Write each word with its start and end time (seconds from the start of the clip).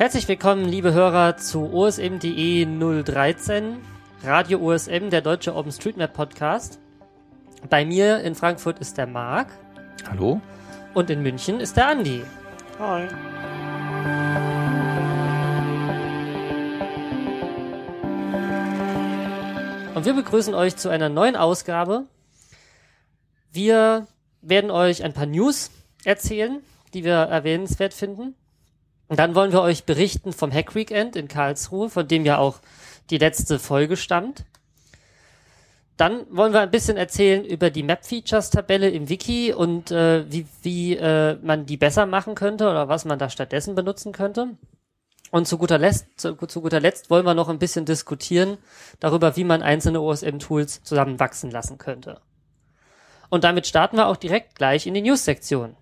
Herzlich 0.00 0.26
willkommen, 0.28 0.64
liebe 0.64 0.94
Hörer, 0.94 1.36
zu 1.36 1.74
OSM.de 1.74 2.64
013, 3.04 3.76
Radio 4.22 4.58
OSM, 4.58 5.10
der 5.10 5.20
deutsche 5.20 5.54
OpenStreetMap 5.54 6.14
Podcast. 6.14 6.80
Bei 7.68 7.84
mir 7.84 8.20
in 8.20 8.34
Frankfurt 8.34 8.78
ist 8.78 8.96
der 8.96 9.06
Marc. 9.06 9.48
Hallo. 10.08 10.40
Und 10.94 11.10
in 11.10 11.22
München 11.22 11.60
ist 11.60 11.76
der 11.76 11.88
Andi. 11.88 12.22
Hi. 12.78 13.08
Und 19.94 20.06
wir 20.06 20.14
begrüßen 20.14 20.54
euch 20.54 20.76
zu 20.76 20.88
einer 20.88 21.10
neuen 21.10 21.36
Ausgabe. 21.36 22.06
Wir 23.52 24.06
werden 24.40 24.70
euch 24.70 25.04
ein 25.04 25.12
paar 25.12 25.26
News 25.26 25.70
erzählen, 26.06 26.62
die 26.94 27.04
wir 27.04 27.16
erwähnenswert 27.16 27.92
finden. 27.92 28.34
Und 29.10 29.18
dann 29.18 29.34
wollen 29.34 29.50
wir 29.50 29.60
euch 29.60 29.86
berichten 29.86 30.32
vom 30.32 30.52
Hack 30.52 30.76
Weekend 30.76 31.16
in 31.16 31.26
Karlsruhe, 31.26 31.90
von 31.90 32.06
dem 32.06 32.24
ja 32.24 32.38
auch 32.38 32.60
die 33.10 33.18
letzte 33.18 33.58
Folge 33.58 33.96
stammt. 33.96 34.44
Dann 35.96 36.24
wollen 36.30 36.52
wir 36.52 36.60
ein 36.60 36.70
bisschen 36.70 36.96
erzählen 36.96 37.44
über 37.44 37.70
die 37.70 37.82
Map-Features-Tabelle 37.82 38.88
im 38.88 39.08
Wiki 39.08 39.52
und 39.52 39.90
äh, 39.90 40.30
wie, 40.30 40.46
wie 40.62 40.96
äh, 40.96 41.36
man 41.42 41.66
die 41.66 41.76
besser 41.76 42.06
machen 42.06 42.36
könnte 42.36 42.70
oder 42.70 42.88
was 42.88 43.04
man 43.04 43.18
da 43.18 43.28
stattdessen 43.28 43.74
benutzen 43.74 44.12
könnte. 44.12 44.56
Und 45.32 45.48
zu 45.48 45.58
guter, 45.58 45.78
Letzt, 45.78 46.06
zu, 46.16 46.36
zu 46.36 46.60
guter 46.60 46.78
Letzt 46.78 47.10
wollen 47.10 47.26
wir 47.26 47.34
noch 47.34 47.48
ein 47.48 47.58
bisschen 47.58 47.86
diskutieren 47.86 48.58
darüber, 49.00 49.34
wie 49.34 49.44
man 49.44 49.60
einzelne 49.60 50.00
OSM-Tools 50.00 50.84
zusammenwachsen 50.84 51.50
lassen 51.50 51.78
könnte. 51.78 52.20
Und 53.28 53.42
damit 53.42 53.66
starten 53.66 53.96
wir 53.96 54.06
auch 54.06 54.16
direkt 54.16 54.54
gleich 54.54 54.86
in 54.86 54.94
die 54.94 55.02
News-Sektion. 55.02 55.74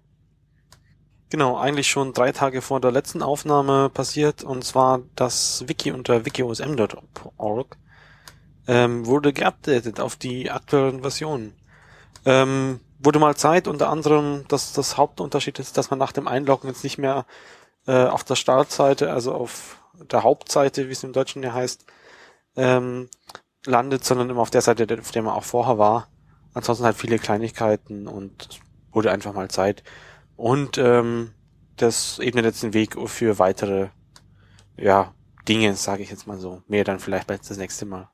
Genau, 1.31 1.59
eigentlich 1.59 1.89
schon 1.89 2.15
drei 2.15 2.33
Tage 2.33 2.63
vor 2.63 2.81
der 2.81 2.91
letzten 2.91 3.23
Aufnahme 3.23 3.91
passiert, 3.91 4.43
und 4.43 4.65
zwar 4.65 5.01
das 5.15 5.65
Wiki 5.69 5.93
unter 5.93 6.25
wikiosm.org 6.25 7.77
ähm, 8.67 9.07
wurde 9.07 9.33
geupdatet 9.33 10.01
auf 10.01 10.17
die 10.17 10.51
aktuellen 10.51 11.01
Versionen. 11.01 11.55
Ähm, 12.25 12.81
wurde 12.99 13.19
mal 13.19 13.37
Zeit, 13.37 13.69
unter 13.69 13.89
anderem, 13.91 14.45
dass 14.49 14.73
das 14.73 14.97
Hauptunterschied 14.97 15.59
ist, 15.59 15.77
dass 15.77 15.91
man 15.91 15.99
nach 15.99 16.13
dem 16.13 16.29
Einloggen 16.29 16.69
jetzt 16.69 16.85
nicht 16.85 16.99
mehr 16.99 17.27
äh, 17.87 18.07
auf 18.07 18.25
der 18.25 18.37
Startseite, 18.37 19.13
also 19.13 19.35
auf 19.35 19.83
der 19.95 20.23
Hauptseite, 20.23 20.89
wie 20.89 20.93
es 20.93 21.05
im 21.05 21.13
Deutschen 21.13 21.43
ja 21.43 21.53
heißt, 21.53 21.87
ähm, 22.57 23.09
landet, 23.67 24.05
sondern 24.05 24.31
immer 24.31 24.43
auf 24.43 24.51
der 24.51 24.63
Seite, 24.63 24.87
auf 24.99 25.11
der 25.11 25.23
man 25.23 25.35
auch 25.35 25.45
vorher 25.45 25.79
war. 25.79 26.09
Ansonsten 26.55 26.85
halt 26.85 26.97
viele 26.97 27.19
Kleinigkeiten 27.19 28.07
und 28.07 28.61
wurde 28.93 29.11
einfach 29.11 29.33
mal 29.33 29.49
Zeit. 29.49 29.83
Und 30.39 30.79
ähm, 30.79 31.33
das 31.75 32.21
ebnet 32.21 32.45
jetzt 32.45 32.63
den 32.63 32.73
Weg 32.73 32.97
für 33.09 33.41
weitere 33.41 33.89
ja, 34.77 35.13
Dinge, 35.49 35.75
sage 35.75 36.05
ich 36.05 36.11
jetzt 36.11 36.29
mal 36.29 36.39
so. 36.39 36.63
Mehr 36.69 36.85
dann 36.85 37.01
vielleicht 37.01 37.29
das 37.29 37.57
nächste 37.57 37.87
Mal. 37.87 38.09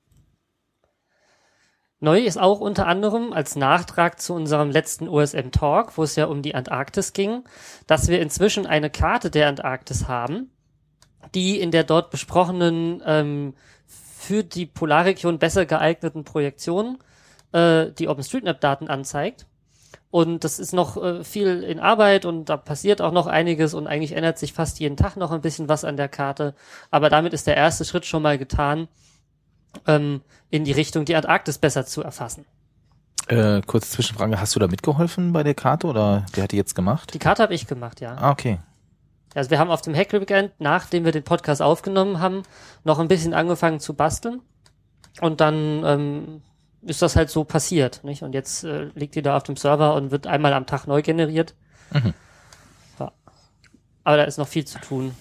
Neu 2.00 2.20
ist 2.20 2.38
auch 2.38 2.60
unter 2.60 2.86
anderem 2.86 3.34
als 3.34 3.56
Nachtrag 3.56 4.22
zu 4.22 4.32
unserem 4.32 4.70
letzten 4.70 5.06
OSM 5.06 5.50
Talk, 5.50 5.98
wo 5.98 6.02
es 6.02 6.16
ja 6.16 6.24
um 6.24 6.40
die 6.40 6.54
Antarktis 6.54 7.12
ging, 7.12 7.44
dass 7.86 8.08
wir 8.08 8.22
inzwischen 8.22 8.66
eine 8.66 8.88
Karte 8.88 9.30
der 9.30 9.48
Antarktis 9.48 10.08
haben, 10.08 10.50
die 11.34 11.60
in 11.60 11.72
der 11.72 11.84
dort 11.84 12.10
besprochenen 12.10 13.02
ähm, 13.04 13.52
für 13.86 14.44
die 14.44 14.64
Polarregion 14.64 15.38
besser 15.38 15.66
geeigneten 15.66 16.24
Projektion 16.24 16.98
äh, 17.52 17.90
die 17.92 18.08
OpenStreetMap-Daten 18.08 18.88
anzeigt. 18.88 19.46
Und 20.14 20.44
das 20.44 20.60
ist 20.60 20.72
noch 20.72 20.96
äh, 20.96 21.24
viel 21.24 21.64
in 21.64 21.80
Arbeit 21.80 22.24
und 22.24 22.44
da 22.44 22.56
passiert 22.56 23.02
auch 23.02 23.10
noch 23.10 23.26
einiges 23.26 23.74
und 23.74 23.88
eigentlich 23.88 24.12
ändert 24.12 24.38
sich 24.38 24.52
fast 24.52 24.78
jeden 24.78 24.96
Tag 24.96 25.16
noch 25.16 25.32
ein 25.32 25.40
bisschen 25.40 25.68
was 25.68 25.82
an 25.82 25.96
der 25.96 26.08
Karte. 26.08 26.54
Aber 26.92 27.10
damit 27.10 27.32
ist 27.32 27.48
der 27.48 27.56
erste 27.56 27.84
Schritt 27.84 28.06
schon 28.06 28.22
mal 28.22 28.38
getan, 28.38 28.86
ähm, 29.88 30.20
in 30.50 30.62
die 30.62 30.70
Richtung 30.70 31.04
die 31.04 31.16
Antarktis 31.16 31.58
besser 31.58 31.84
zu 31.84 32.00
erfassen. 32.00 32.44
Äh, 33.26 33.62
kurze 33.62 33.90
Zwischenfrage, 33.90 34.40
hast 34.40 34.54
du 34.54 34.60
da 34.60 34.68
mitgeholfen 34.68 35.32
bei 35.32 35.42
der 35.42 35.54
Karte 35.54 35.88
oder 35.88 36.24
wer 36.32 36.44
hat 36.44 36.52
die 36.52 36.58
jetzt 36.58 36.76
gemacht? 36.76 37.12
Die 37.12 37.18
Karte 37.18 37.42
habe 37.42 37.54
ich 37.54 37.66
gemacht, 37.66 38.00
ja. 38.00 38.14
Ah, 38.14 38.30
okay. 38.30 38.60
Also 39.34 39.50
wir 39.50 39.58
haben 39.58 39.72
auf 39.72 39.82
dem 39.82 39.96
Hack 39.96 40.12
Weekend, 40.12 40.52
nachdem 40.60 41.04
wir 41.04 41.10
den 41.10 41.24
Podcast 41.24 41.60
aufgenommen 41.60 42.20
haben, 42.20 42.44
noch 42.84 43.00
ein 43.00 43.08
bisschen 43.08 43.34
angefangen 43.34 43.80
zu 43.80 43.94
basteln. 43.94 44.42
Und 45.20 45.40
dann 45.40 45.82
ähm, 45.84 46.42
ist 46.86 47.02
das 47.02 47.16
halt 47.16 47.30
so 47.30 47.44
passiert, 47.44 48.02
nicht? 48.04 48.22
Und 48.22 48.34
jetzt 48.34 48.64
äh, 48.64 48.90
liegt 48.94 49.14
die 49.14 49.22
da 49.22 49.36
auf 49.36 49.42
dem 49.42 49.56
Server 49.56 49.94
und 49.94 50.10
wird 50.10 50.26
einmal 50.26 50.52
am 50.52 50.66
Tag 50.66 50.86
neu 50.86 51.02
generiert. 51.02 51.54
Mhm. 51.92 52.14
Ja. 52.98 53.12
Aber 54.04 54.16
da 54.16 54.24
ist 54.24 54.38
noch 54.38 54.48
viel 54.48 54.64
zu 54.64 54.78
tun. 54.80 55.14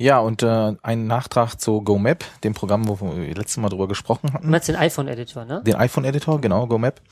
Ja, 0.00 0.18
und 0.18 0.42
äh, 0.42 0.72
ein 0.82 1.06
Nachtrag 1.06 1.56
zu 1.56 1.82
GoMap, 1.82 2.24
dem 2.42 2.54
Programm, 2.54 2.88
wo 2.88 2.98
wir 3.00 3.34
letztes 3.34 3.58
Mal 3.58 3.68
drüber 3.68 3.86
gesprochen 3.86 4.32
hatten. 4.32 4.46
Du 4.46 4.50
meinst 4.50 4.66
den 4.66 4.76
iPhone-Editor, 4.76 5.44
ne? 5.44 5.62
Den 5.62 5.74
iPhone-Editor, 5.74 6.40
genau, 6.40 6.66
GoMap. 6.66 7.02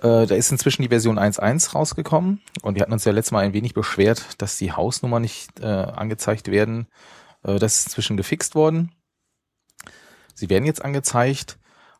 Äh, 0.00 0.24
da 0.24 0.34
ist 0.36 0.52
inzwischen 0.52 0.82
die 0.82 0.88
Version 0.88 1.18
1.1 1.18 1.72
rausgekommen 1.72 2.40
und 2.62 2.76
wir 2.76 2.82
hatten 2.82 2.92
uns 2.92 3.04
ja 3.04 3.10
letztes 3.10 3.32
Mal 3.32 3.44
ein 3.44 3.54
wenig 3.54 3.74
beschwert, 3.74 4.40
dass 4.40 4.56
die 4.56 4.70
Hausnummer 4.70 5.18
nicht 5.18 5.58
äh, 5.58 5.66
angezeigt 5.66 6.48
werden. 6.48 6.86
Äh, 7.42 7.58
das 7.58 7.80
ist 7.80 7.86
inzwischen 7.86 8.16
gefixt 8.16 8.54
worden. 8.54 8.92
Sie 10.34 10.48
werden 10.48 10.64
jetzt 10.64 10.84
angezeigt. 10.84 11.58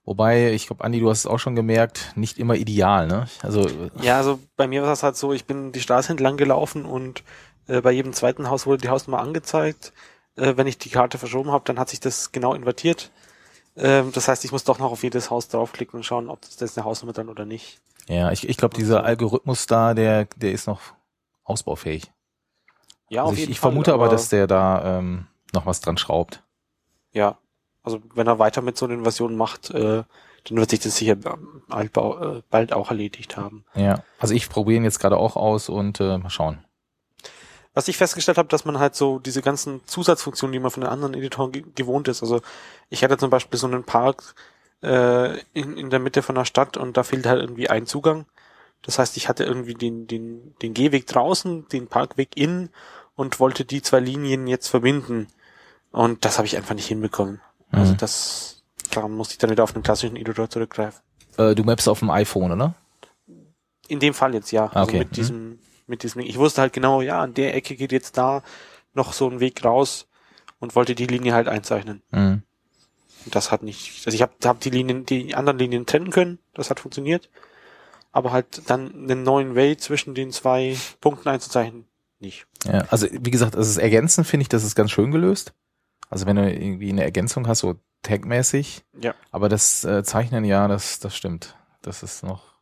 Wobei, 0.08 0.54
ich 0.54 0.66
glaube, 0.66 0.84
Andi, 0.84 1.00
du 1.00 1.10
hast 1.10 1.18
es 1.18 1.26
auch 1.26 1.36
schon 1.36 1.54
gemerkt, 1.54 2.12
nicht 2.16 2.38
immer 2.38 2.54
ideal, 2.54 3.06
ne? 3.06 3.28
Also 3.42 3.68
ja, 4.00 4.16
also 4.16 4.38
bei 4.56 4.66
mir 4.66 4.80
war 4.80 4.88
das 4.88 5.02
halt 5.02 5.18
so, 5.18 5.34
ich 5.34 5.44
bin 5.44 5.70
die 5.70 5.82
Straße 5.82 6.10
entlang 6.10 6.38
gelaufen 6.38 6.86
und 6.86 7.22
äh, 7.66 7.82
bei 7.82 7.92
jedem 7.92 8.14
zweiten 8.14 8.48
Haus 8.48 8.64
wurde 8.64 8.80
die 8.80 8.88
Hausnummer 8.88 9.20
angezeigt. 9.20 9.92
Äh, 10.36 10.56
wenn 10.56 10.66
ich 10.66 10.78
die 10.78 10.88
Karte 10.88 11.18
verschoben 11.18 11.52
habe, 11.52 11.64
dann 11.66 11.78
hat 11.78 11.90
sich 11.90 12.00
das 12.00 12.32
genau 12.32 12.54
invertiert. 12.54 13.10
Äh, 13.74 14.04
das 14.14 14.28
heißt, 14.28 14.46
ich 14.46 14.50
muss 14.50 14.64
doch 14.64 14.78
noch 14.78 14.92
auf 14.92 15.02
jedes 15.02 15.28
Haus 15.28 15.48
draufklicken 15.48 15.98
und 15.98 16.04
schauen, 16.04 16.30
ob 16.30 16.40
das, 16.40 16.56
das 16.56 16.78
eine 16.78 16.86
Hausnummer 16.86 17.12
dann 17.12 17.28
oder 17.28 17.44
nicht. 17.44 17.78
Ja, 18.08 18.32
ich, 18.32 18.48
ich 18.48 18.56
glaube, 18.56 18.74
dieser 18.74 19.04
Algorithmus 19.04 19.66
da, 19.66 19.92
der, 19.92 20.24
der 20.36 20.52
ist 20.52 20.66
noch 20.66 20.80
ausbaufähig. 21.44 22.10
Ja, 23.10 23.24
also 23.24 23.32
auf 23.32 23.34
ich, 23.34 23.40
jeden 23.40 23.52
ich 23.52 23.60
Fall, 23.60 23.72
vermute 23.72 23.92
aber, 23.92 24.04
aber, 24.04 24.12
dass 24.12 24.30
der 24.30 24.46
da 24.46 25.00
ähm, 25.00 25.26
noch 25.52 25.66
was 25.66 25.82
dran 25.82 25.98
schraubt. 25.98 26.42
Ja, 27.12 27.36
also 27.82 28.00
wenn 28.14 28.26
er 28.26 28.38
weiter 28.38 28.62
mit 28.62 28.76
so 28.76 28.86
einer 28.86 29.02
Version 29.02 29.36
macht, 29.36 29.70
äh, 29.70 30.02
dann 30.48 30.58
wird 30.58 30.70
sich 30.70 30.80
das 30.80 30.96
sicher 30.96 31.16
bald, 31.16 31.96
äh, 31.96 32.42
bald 32.50 32.72
auch 32.72 32.90
erledigt 32.90 33.36
haben. 33.36 33.64
Ja, 33.74 34.02
also 34.18 34.34
ich 34.34 34.48
probiere 34.48 34.78
ihn 34.78 34.84
jetzt 34.84 35.00
gerade 35.00 35.16
auch 35.16 35.36
aus 35.36 35.68
und 35.68 36.00
äh, 36.00 36.18
mal 36.18 36.30
schauen. 36.30 36.64
Was 37.74 37.88
ich 37.88 37.96
festgestellt 37.96 38.38
habe, 38.38 38.48
dass 38.48 38.64
man 38.64 38.78
halt 38.78 38.94
so 38.94 39.18
diese 39.18 39.42
ganzen 39.42 39.86
Zusatzfunktionen, 39.86 40.52
die 40.52 40.58
man 40.58 40.70
von 40.70 40.80
den 40.80 40.90
anderen 40.90 41.14
Editoren 41.14 41.52
ge 41.52 41.64
gewohnt 41.74 42.08
ist. 42.08 42.22
Also 42.22 42.40
ich 42.88 43.04
hatte 43.04 43.18
zum 43.18 43.30
Beispiel 43.30 43.58
so 43.58 43.66
einen 43.66 43.84
Park 43.84 44.34
äh, 44.82 45.38
in, 45.52 45.76
in 45.76 45.90
der 45.90 46.00
Mitte 46.00 46.22
von 46.22 46.34
der 46.34 46.44
Stadt 46.44 46.76
und 46.76 46.96
da 46.96 47.02
fehlt 47.02 47.26
halt 47.26 47.40
irgendwie 47.40 47.70
ein 47.70 47.86
Zugang. 47.86 48.26
Das 48.82 48.98
heißt, 48.98 49.16
ich 49.16 49.28
hatte 49.28 49.44
irgendwie 49.44 49.74
den, 49.74 50.06
den, 50.06 50.54
den 50.62 50.74
Gehweg 50.74 51.06
draußen, 51.06 51.68
den 51.68 51.88
Parkweg 51.88 52.36
innen 52.36 52.70
und 53.16 53.40
wollte 53.40 53.64
die 53.64 53.82
zwei 53.82 54.00
Linien 54.00 54.46
jetzt 54.46 54.68
verbinden. 54.68 55.28
Und 55.90 56.24
das 56.24 56.38
habe 56.38 56.46
ich 56.46 56.56
einfach 56.56 56.74
nicht 56.74 56.86
hinbekommen. 56.86 57.40
Also 57.70 57.92
mhm. 57.92 57.96
das, 57.98 58.62
daran 58.90 59.12
musste 59.12 59.32
ich 59.34 59.38
dann 59.38 59.50
wieder 59.50 59.64
auf 59.64 59.74
einen 59.74 59.82
klassischen 59.82 60.16
Editor 60.16 60.48
zurückgreifen. 60.48 61.00
Äh, 61.36 61.54
du 61.54 61.64
mappst 61.64 61.88
auf 61.88 62.00
dem 62.00 62.10
iPhone, 62.10 62.52
oder? 62.52 62.74
In 63.88 64.00
dem 64.00 64.14
Fall 64.14 64.34
jetzt, 64.34 64.50
ja. 64.50 64.66
Also 64.66 64.82
okay. 64.82 64.98
Also 64.98 64.98
mit 64.98 65.10
mhm. 65.10 65.14
diesem, 65.14 65.58
mit 65.86 66.02
diesem, 66.02 66.20
ich 66.22 66.38
wusste 66.38 66.60
halt 66.60 66.72
genau, 66.72 67.00
ja, 67.00 67.20
an 67.20 67.34
der 67.34 67.54
Ecke 67.54 67.76
geht 67.76 67.92
jetzt 67.92 68.16
da 68.18 68.42
noch 68.94 69.12
so 69.12 69.28
ein 69.28 69.40
Weg 69.40 69.64
raus 69.64 70.06
und 70.58 70.74
wollte 70.74 70.94
die 70.94 71.06
Linie 71.06 71.34
halt 71.34 71.48
einzeichnen. 71.48 72.02
Mhm. 72.10 72.42
Und 73.24 73.34
das 73.34 73.50
hat 73.50 73.62
nicht, 73.62 74.06
also 74.06 74.14
ich 74.14 74.22
habe 74.22 74.32
hab 74.44 74.60
die 74.60 74.70
Linien, 74.70 75.04
die 75.04 75.34
anderen 75.34 75.58
Linien 75.58 75.86
trennen 75.86 76.10
können, 76.10 76.38
das 76.54 76.70
hat 76.70 76.80
funktioniert. 76.80 77.30
Aber 78.10 78.32
halt 78.32 78.62
dann 78.66 78.92
einen 78.92 79.22
neuen 79.22 79.54
Way 79.54 79.76
zwischen 79.76 80.14
den 80.14 80.32
zwei 80.32 80.76
Punkten 81.00 81.28
einzuzeichnen, 81.28 81.84
nicht. 82.20 82.46
Ja, 82.64 82.86
also 82.90 83.06
wie 83.10 83.30
gesagt, 83.30 83.54
also 83.54 83.68
das 83.68 83.76
Ergänzen 83.76 84.24
finde 84.24 84.42
ich, 84.42 84.48
das 84.48 84.64
ist 84.64 84.74
ganz 84.74 84.90
schön 84.90 85.10
gelöst. 85.10 85.52
Also 86.10 86.26
wenn 86.26 86.36
du 86.36 86.50
irgendwie 86.50 86.90
eine 86.90 87.04
Ergänzung 87.04 87.46
hast, 87.46 87.60
so 87.60 87.76
tagmäßig. 88.02 88.84
Ja. 89.00 89.14
Aber 89.30 89.48
das 89.48 89.84
äh, 89.84 90.02
Zeichnen, 90.02 90.44
ja, 90.44 90.68
das, 90.68 91.00
das 91.00 91.16
stimmt. 91.16 91.56
Das 91.82 92.02
ist 92.02 92.22
noch. 92.22 92.58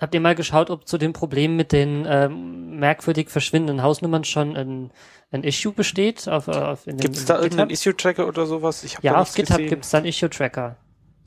Habt 0.00 0.14
ihr 0.14 0.20
mal 0.20 0.36
geschaut, 0.36 0.70
ob 0.70 0.86
zu 0.86 0.96
dem 0.96 1.12
Problem 1.12 1.56
mit 1.56 1.72
den 1.72 2.06
ähm, 2.08 2.78
merkwürdig 2.78 3.30
verschwindenden 3.30 3.82
Hausnummern 3.82 4.22
schon 4.22 4.56
ein, 4.56 4.92
ein 5.32 5.42
Issue 5.42 5.72
besteht? 5.72 6.28
Auf, 6.28 6.46
auf 6.46 6.84
Gibt 6.84 7.16
es 7.16 7.24
da 7.24 7.40
irgendeinen 7.40 7.70
Issue-Tracker 7.70 8.28
oder 8.28 8.46
sowas? 8.46 8.84
Ich 8.84 8.96
hab 8.96 9.02
ja, 9.02 9.16
auf 9.20 9.34
GitHub 9.34 9.58
gibt 9.58 9.84
es 9.84 9.90
da 9.90 9.98
einen 9.98 10.06
Issue-Tracker. 10.06 10.76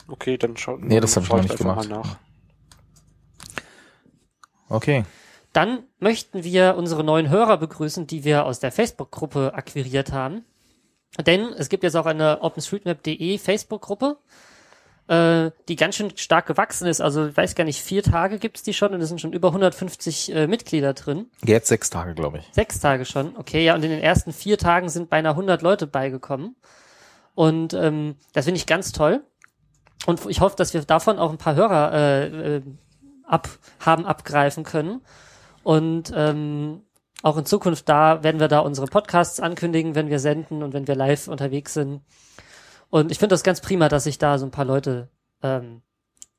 Okay, 0.07 0.38
dann 0.38 0.56
schaut 0.56 0.81
Nee, 0.81 1.01
das 1.01 1.15
habe 1.15 1.25
ich 1.25 1.31
noch 1.31 1.42
nicht 1.42 1.57
gemacht. 1.57 1.89
Nach. 1.89 2.18
Okay. 4.69 5.03
Dann 5.51 5.83
möchten 6.00 6.45
wir 6.45 6.75
unsere 6.77 7.03
neuen 7.03 7.30
Hörer 7.30 7.57
begrüßen, 7.57 8.07
die 8.07 8.24
wir 8.24 8.45
aus 8.45 8.62
der 8.62 8.71
Facebook-Gruppe 8.71 9.53
akquiriert 9.53 10.13
haben. 10.13 10.45
Denn 11.25 11.54
es 11.58 11.69
gibt 11.69 11.84
jetzt 11.84 11.96
auch 11.96 12.06
eine 12.06 12.42
OpenStreetMap.de 12.42 13.38
Facebook-Gruppe. 13.38 14.18
äh, 15.08 15.52
die 15.68 15.75
ganz 15.75 15.96
schön 15.96 16.16
stark 16.16 16.46
gewachsen 16.46 16.88
ist. 16.88 17.02
Also 17.02 17.28
ich 17.28 17.36
weiß 17.36 17.56
gar 17.56 17.66
nicht, 17.66 17.81
vier 17.81 18.02
Tage 18.02 18.40
gibt's 18.40 18.63
die 18.63 18.74
schon 18.74 18.94
und 18.94 19.02
es 19.02 19.10
sind 19.10 19.19
schon 19.19 19.34
über 19.34 19.50
150 19.50 20.34
äh, 20.34 20.48
Mitglieder 20.48 20.94
drin. 20.94 21.25
Jetzt 21.44 21.68
sechs 21.68 21.90
Tage, 21.90 22.13
glaube 22.13 22.38
ich. 22.38 22.50
Sechs 22.54 22.80
Tage 22.80 23.04
schon, 23.04 23.36
okay, 23.36 23.66
ja, 23.66 23.75
und 23.75 23.84
in 23.84 23.90
den 23.90 24.00
ersten 24.02 24.31
vier 24.31 24.58
Tagen 24.58 24.88
sind 24.90 25.10
beinahe 25.10 25.34
100 25.34 25.62
Leute 25.63 25.86
beigekommen. 25.88 26.56
Und 27.36 27.74
ähm, 27.74 28.16
das 28.34 28.46
finde 28.46 28.60
ich 28.60 28.68
ganz 28.68 28.92
toll. 28.94 29.22
Und 30.06 30.25
ich 30.28 30.40
hoffe, 30.40 30.56
dass 30.56 30.74
wir 30.74 30.81
davon 30.84 31.19
auch 31.19 31.31
ein 31.31 31.38
paar 31.38 31.56
Hörer 31.56 31.94
äh, 31.94 32.56
äh, 32.58 32.62
ab, 33.28 33.50
haben 33.80 34.06
abgreifen 34.06 34.63
können. 34.63 35.02
Und 35.63 36.12
ähm, 36.16 36.84
auch 37.21 37.38
in 37.38 37.45
Zukunft 37.45 37.88
da 37.88 38.23
werden 38.23 38.39
wir 38.39 38.47
da 38.47 38.59
unsere 38.59 38.88
Podcasts 38.88 39.39
ankündigen, 39.39 39.95
wenn 39.95 40.09
wir 40.09 40.19
senden 40.19 40.63
und 40.63 40.73
wenn 40.73 40.88
wir 40.88 40.95
live 40.95 41.27
unterwegs 41.27 41.73
sind. 41.73 42.01
Und 42.89 43.12
ich 43.12 43.19
finde 43.19 43.33
das 43.33 43.44
ganz 43.44 43.62
prima, 43.62 43.89
dass 43.89 44.03
sich 44.06 44.18
da 44.18 44.38
so 44.38 44.45
ein 44.45 44.51
paar 44.51 44.65
Leute 44.65 45.09
ähm, 45.44 45.81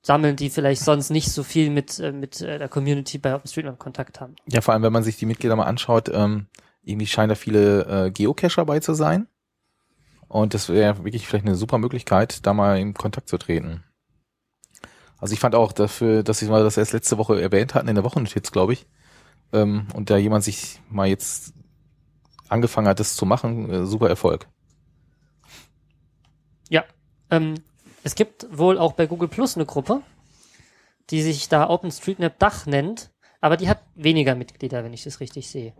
sammeln, 0.02 0.36
die 0.36 0.50
vielleicht 0.50 0.82
sonst 0.82 1.10
nicht 1.10 1.30
so 1.30 1.42
viel 1.42 1.70
mit, 1.70 1.98
äh, 1.98 2.12
mit 2.12 2.40
äh, 2.40 2.58
der 2.58 2.68
Community 2.68 3.18
bei 3.18 3.34
OpenStreetMap 3.34 3.78
Kontakt 3.78 4.20
haben. 4.20 4.36
Ja, 4.46 4.60
vor 4.60 4.74
allem, 4.74 4.82
wenn 4.82 4.92
man 4.92 5.04
sich 5.04 5.16
die 5.16 5.26
Mitglieder 5.26 5.56
mal 5.56 5.64
anschaut, 5.64 6.10
ähm, 6.12 6.46
irgendwie 6.82 7.06
scheinen 7.06 7.30
da 7.30 7.34
viele 7.36 8.06
äh, 8.06 8.10
Geocacher 8.10 8.64
bei 8.64 8.80
zu 8.80 8.94
sein. 8.94 9.28
Und 10.28 10.54
das 10.54 10.68
wäre 10.68 11.04
wirklich 11.04 11.26
vielleicht 11.26 11.46
eine 11.46 11.56
super 11.56 11.78
Möglichkeit, 11.78 12.44
da 12.46 12.54
mal 12.54 12.78
in 12.78 12.94
Kontakt 12.94 13.28
zu 13.28 13.38
treten. 13.38 13.84
Also 15.18 15.34
ich 15.34 15.40
fand 15.40 15.54
auch 15.54 15.72
dafür, 15.72 16.22
dass 16.22 16.42
ich 16.42 16.48
mal 16.48 16.64
das 16.64 16.76
erst 16.76 16.92
letzte 16.92 17.18
Woche 17.18 17.40
erwähnt 17.40 17.74
hatten, 17.74 17.88
in 17.88 17.94
der 17.94 18.02
Wochennotiz, 18.02 18.50
glaube 18.50 18.72
ich, 18.72 18.86
ähm, 19.52 19.86
und 19.94 20.10
da 20.10 20.16
jemand 20.16 20.44
sich 20.44 20.80
mal 20.90 21.06
jetzt 21.06 21.54
angefangen 22.48 22.88
hat, 22.88 23.00
das 23.00 23.16
zu 23.16 23.26
machen, 23.26 23.70
äh, 23.70 23.86
super 23.86 24.08
Erfolg. 24.08 24.48
Ja, 26.68 26.84
ähm, 27.30 27.54
es 28.02 28.14
gibt 28.14 28.46
wohl 28.50 28.78
auch 28.78 28.92
bei 28.92 29.06
Google 29.06 29.28
Plus 29.28 29.56
eine 29.56 29.66
Gruppe, 29.66 30.02
die 31.10 31.22
sich 31.22 31.48
da 31.48 31.68
OpenStreetMap 31.68 32.38
Dach 32.38 32.66
nennt, 32.66 33.10
aber 33.40 33.56
die 33.56 33.68
hat 33.68 33.82
weniger 33.94 34.34
Mitglieder, 34.34 34.84
wenn 34.84 34.92
ich 34.92 35.04
das 35.04 35.20
richtig 35.20 35.48
sehe. 35.48 35.74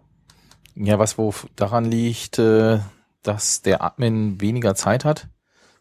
Ja, 0.74 0.98
was 0.98 1.18
wo 1.18 1.34
daran 1.56 1.84
liegt, 1.84 2.38
äh, 2.38 2.80
dass 3.22 3.62
der 3.62 3.82
Admin 3.82 4.40
weniger 4.40 4.74
Zeit 4.74 5.04
hat. 5.04 5.28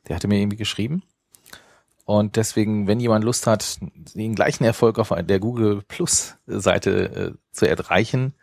Der 0.08 0.16
hatte 0.16 0.28
mir 0.28 0.40
irgendwie 0.40 0.58
geschrieben. 0.58 1.04
Und 2.12 2.36
deswegen, 2.36 2.88
wenn 2.88 3.00
jemand 3.00 3.24
Lust 3.24 3.48
hat, 3.48 3.78
den 3.80 4.36
gleichen 4.36 4.66
Erfolg 4.66 5.00
auf 5.00 5.14
der 5.18 5.40
Google 5.40 5.82
Plus 5.88 6.36
Seite 6.46 7.36
äh, 7.36 7.54
zu 7.54 7.70
erreichen, 7.70 8.34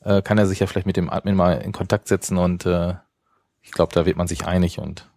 äh, 0.00 0.20
kann 0.20 0.36
er 0.36 0.46
sich 0.46 0.60
ja 0.60 0.66
vielleicht 0.66 0.86
mit 0.86 0.98
dem 0.98 1.08
Admin 1.08 1.34
mal 1.34 1.54
in 1.54 1.72
Kontakt 1.72 2.08
setzen 2.08 2.36
und 2.36 2.66
äh, 2.66 2.92
ich 3.62 3.70
glaube, 3.70 3.94
da 3.94 4.04
wird 4.04 4.18
man 4.18 4.26
sich 4.26 4.46
einig 4.46 4.78
und 4.78 5.10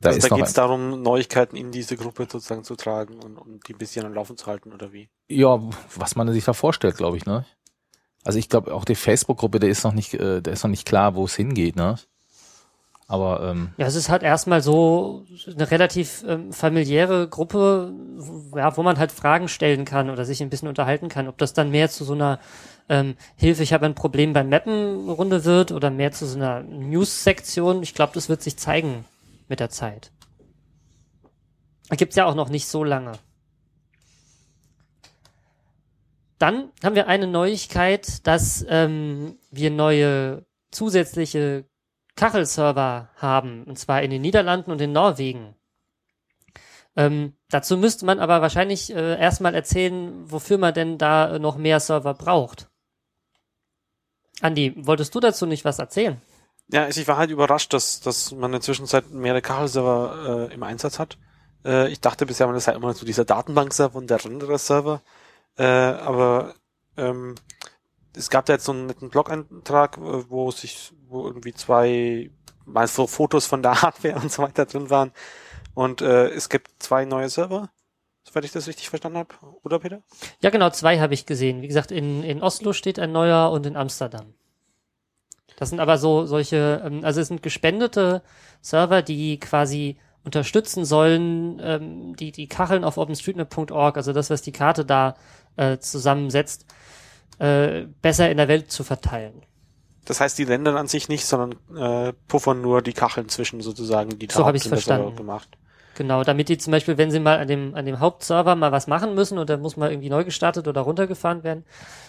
da, 0.00 0.10
also 0.10 0.28
da 0.28 0.36
geht 0.36 0.44
es 0.44 0.52
darum, 0.52 1.00
Neuigkeiten 1.00 1.56
in 1.56 1.70
diese 1.70 1.96
Gruppe 1.96 2.26
sozusagen 2.30 2.62
zu 2.62 2.76
tragen 2.76 3.20
und, 3.20 3.38
und 3.38 3.66
die 3.66 3.72
ein 3.72 3.78
bisschen 3.78 4.04
am 4.04 4.12
Laufen 4.12 4.36
zu 4.36 4.44
halten 4.44 4.74
oder 4.74 4.92
wie? 4.92 5.08
Ja, 5.28 5.62
was 5.96 6.14
man 6.14 6.30
sich 6.30 6.44
da 6.44 6.52
vorstellt, 6.52 6.98
glaube 6.98 7.16
ich, 7.16 7.24
ne? 7.24 7.46
Also 8.22 8.38
ich 8.38 8.50
glaube 8.50 8.74
auch 8.74 8.84
die 8.84 8.96
Facebook-Gruppe, 8.96 9.60
der 9.60 9.70
ist 9.70 9.82
noch 9.82 9.94
nicht, 9.94 10.12
äh, 10.12 10.42
der 10.42 10.52
ist 10.52 10.62
noch 10.62 10.70
nicht 10.70 10.86
klar, 10.86 11.14
wo 11.14 11.24
es 11.24 11.36
hingeht, 11.36 11.74
ne? 11.74 11.96
Aber 13.12 13.42
ähm, 13.42 13.74
ja, 13.76 13.86
es 13.86 13.94
ist 13.94 14.08
halt 14.08 14.22
erstmal 14.22 14.62
so 14.62 15.26
eine 15.46 15.70
relativ 15.70 16.24
ähm, 16.26 16.50
familiäre 16.50 17.28
Gruppe, 17.28 17.92
wo, 18.16 18.56
ja, 18.56 18.74
wo 18.74 18.82
man 18.82 18.98
halt 18.98 19.12
Fragen 19.12 19.48
stellen 19.48 19.84
kann 19.84 20.08
oder 20.08 20.24
sich 20.24 20.42
ein 20.42 20.48
bisschen 20.48 20.68
unterhalten 20.68 21.10
kann. 21.10 21.28
Ob 21.28 21.36
das 21.36 21.52
dann 21.52 21.70
mehr 21.70 21.90
zu 21.90 22.04
so 22.04 22.14
einer 22.14 22.40
ähm, 22.88 23.16
Hilfe, 23.36 23.64
ich 23.64 23.74
habe 23.74 23.84
ein 23.84 23.94
Problem 23.94 24.32
beim 24.32 24.48
Mappen 24.48 25.10
Runde 25.10 25.44
wird 25.44 25.72
oder 25.72 25.90
mehr 25.90 26.12
zu 26.12 26.24
so 26.24 26.38
einer 26.38 26.62
News-Sektion. 26.62 27.82
Ich 27.82 27.92
glaube, 27.92 28.14
das 28.14 28.30
wird 28.30 28.42
sich 28.42 28.56
zeigen 28.56 29.04
mit 29.46 29.60
der 29.60 29.68
Zeit. 29.68 30.10
Gibt's 31.90 32.16
ja 32.16 32.24
auch 32.24 32.34
noch 32.34 32.48
nicht 32.48 32.66
so 32.66 32.82
lange. 32.82 33.12
Dann 36.38 36.70
haben 36.82 36.94
wir 36.94 37.08
eine 37.08 37.26
Neuigkeit, 37.26 38.26
dass 38.26 38.64
ähm, 38.70 39.36
wir 39.50 39.70
neue 39.70 40.46
zusätzliche 40.70 41.66
Kachelserver 42.16 43.10
haben, 43.16 43.64
und 43.64 43.78
zwar 43.78 44.02
in 44.02 44.10
den 44.10 44.22
Niederlanden 44.22 44.70
und 44.70 44.80
in 44.80 44.92
Norwegen. 44.92 45.54
Ähm, 46.94 47.34
dazu 47.48 47.76
müsste 47.76 48.04
man 48.04 48.18
aber 48.20 48.42
wahrscheinlich 48.42 48.94
äh, 48.94 49.18
erstmal 49.18 49.54
erzählen, 49.54 50.30
wofür 50.30 50.58
man 50.58 50.74
denn 50.74 50.98
da 50.98 51.34
äh, 51.34 51.38
noch 51.38 51.56
mehr 51.56 51.80
Server 51.80 52.14
braucht. 52.14 52.68
Andi, 54.42 54.74
wolltest 54.76 55.14
du 55.14 55.20
dazu 55.20 55.46
nicht 55.46 55.64
was 55.64 55.78
erzählen? 55.78 56.20
Ja, 56.68 56.84
also 56.84 57.00
ich 57.00 57.08
war 57.08 57.16
halt 57.16 57.30
überrascht, 57.30 57.72
dass, 57.72 58.00
dass 58.00 58.32
man 58.32 58.46
in 58.46 58.52
der 58.52 58.60
Zwischenzeit 58.60 59.10
mehrere 59.10 59.42
Kachelserver 59.42 60.48
äh, 60.50 60.54
im 60.54 60.62
Einsatz 60.62 60.98
hat. 60.98 61.18
Äh, 61.64 61.90
ich 61.90 62.00
dachte 62.00 62.26
bisher, 62.26 62.46
man 62.46 62.56
ist 62.56 62.66
halt 62.66 62.76
immer 62.76 62.92
so 62.92 63.06
dieser 63.06 63.24
Datenbank-Server 63.24 63.96
und 63.96 64.10
der 64.10 64.22
Renderer-Server. 64.22 65.00
Äh, 65.56 65.64
aber 65.64 66.54
ähm, 66.96 67.34
es 68.14 68.30
gab 68.30 68.46
da 68.46 68.54
jetzt 68.54 68.64
so 68.64 68.72
einen 68.72 68.86
netten 68.86 69.10
Blog-Eintrag, 69.10 69.98
wo 70.00 70.50
sich, 70.50 70.92
wo 71.12 71.26
irgendwie 71.26 71.52
zwei, 71.52 72.30
mal 72.64 72.86
so 72.86 73.06
Fotos 73.06 73.46
von 73.46 73.62
der 73.62 73.82
Hardware 73.82 74.16
und 74.16 74.32
so 74.32 74.42
weiter 74.42 74.66
drin 74.66 74.90
waren. 74.90 75.12
Und 75.74 76.02
äh, 76.02 76.28
es 76.28 76.48
gibt 76.48 76.70
zwei 76.78 77.04
neue 77.04 77.28
Server, 77.28 77.70
soweit 78.24 78.44
ich 78.44 78.52
das 78.52 78.66
richtig 78.66 78.90
verstanden 78.90 79.18
habe, 79.18 79.34
oder 79.62 79.78
Peter? 79.78 80.02
Ja, 80.40 80.50
genau, 80.50 80.70
zwei 80.70 81.00
habe 81.00 81.14
ich 81.14 81.26
gesehen. 81.26 81.62
Wie 81.62 81.68
gesagt, 81.68 81.90
in, 81.90 82.22
in 82.22 82.42
Oslo 82.42 82.72
steht 82.72 82.98
ein 82.98 83.12
neuer 83.12 83.50
und 83.50 83.64
in 83.66 83.76
Amsterdam. 83.76 84.34
Das 85.56 85.70
sind 85.70 85.80
aber 85.80 85.98
so 85.98 86.26
solche, 86.26 86.82
ähm, 86.84 87.04
also 87.04 87.20
es 87.20 87.28
sind 87.28 87.42
gespendete 87.42 88.22
Server, 88.60 89.02
die 89.02 89.38
quasi 89.38 89.96
unterstützen 90.24 90.84
sollen, 90.84 91.60
ähm, 91.62 92.16
die, 92.16 92.32
die 92.32 92.48
Kacheln 92.48 92.84
auf 92.84 92.96
OpenStreetMap.org, 92.96 93.96
also 93.96 94.12
das, 94.12 94.30
was 94.30 94.42
die 94.42 94.52
Karte 94.52 94.84
da 94.84 95.16
äh, 95.56 95.78
zusammensetzt, 95.78 96.66
äh, 97.38 97.86
besser 98.02 98.30
in 98.30 98.36
der 98.36 98.48
Welt 98.48 98.70
zu 98.70 98.84
verteilen. 98.84 99.42
Das 100.04 100.20
heißt, 100.20 100.36
die 100.38 100.44
Länder 100.44 100.74
an 100.76 100.88
sich 100.88 101.08
nicht, 101.08 101.24
sondern 101.26 101.52
äh, 101.76 102.12
puffern 102.28 102.60
nur 102.60 102.82
die 102.82 102.92
Kacheln 102.92 103.28
zwischen 103.28 103.60
sozusagen 103.60 104.18
die 104.18 104.28
So 104.30 104.44
habe 104.44 104.56
ich 104.56 104.64
verstanden. 104.64 105.14
Gemacht. 105.16 105.48
Genau, 105.94 106.24
damit 106.24 106.48
die 106.48 106.58
zum 106.58 106.70
Beispiel, 106.70 106.96
wenn 106.96 107.10
sie 107.10 107.20
mal 107.20 107.38
an 107.38 107.48
dem, 107.48 107.74
an 107.74 107.84
dem 107.84 108.00
Hauptserver 108.00 108.56
mal 108.56 108.72
was 108.72 108.86
machen 108.86 109.14
müssen 109.14 109.38
und 109.38 109.48
der 109.48 109.58
muss 109.58 109.76
mal 109.76 109.90
irgendwie 109.90 110.08
neu 110.08 110.24
gestartet 110.24 110.66
oder 110.66 110.80
runtergefahren 110.80 111.44
werden, 111.44 111.64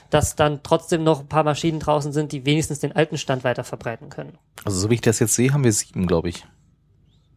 dass 0.09 0.35
dann 0.35 0.61
trotzdem 0.63 1.03
noch 1.03 1.21
ein 1.21 1.27
paar 1.27 1.43
Maschinen 1.43 1.79
draußen 1.79 2.13
sind, 2.13 2.31
die 2.31 2.45
wenigstens 2.45 2.79
den 2.79 2.93
alten 2.93 3.17
Stand 3.17 3.43
weiter 3.43 3.63
verbreiten 3.63 4.09
können. 4.09 4.37
Also 4.63 4.79
so 4.79 4.89
wie 4.89 4.95
ich 4.95 5.01
das 5.01 5.19
jetzt 5.19 5.35
sehe, 5.35 5.51
haben 5.53 5.63
wir 5.63 5.73
sieben, 5.73 6.07
glaube 6.07 6.29
ich. 6.29 6.45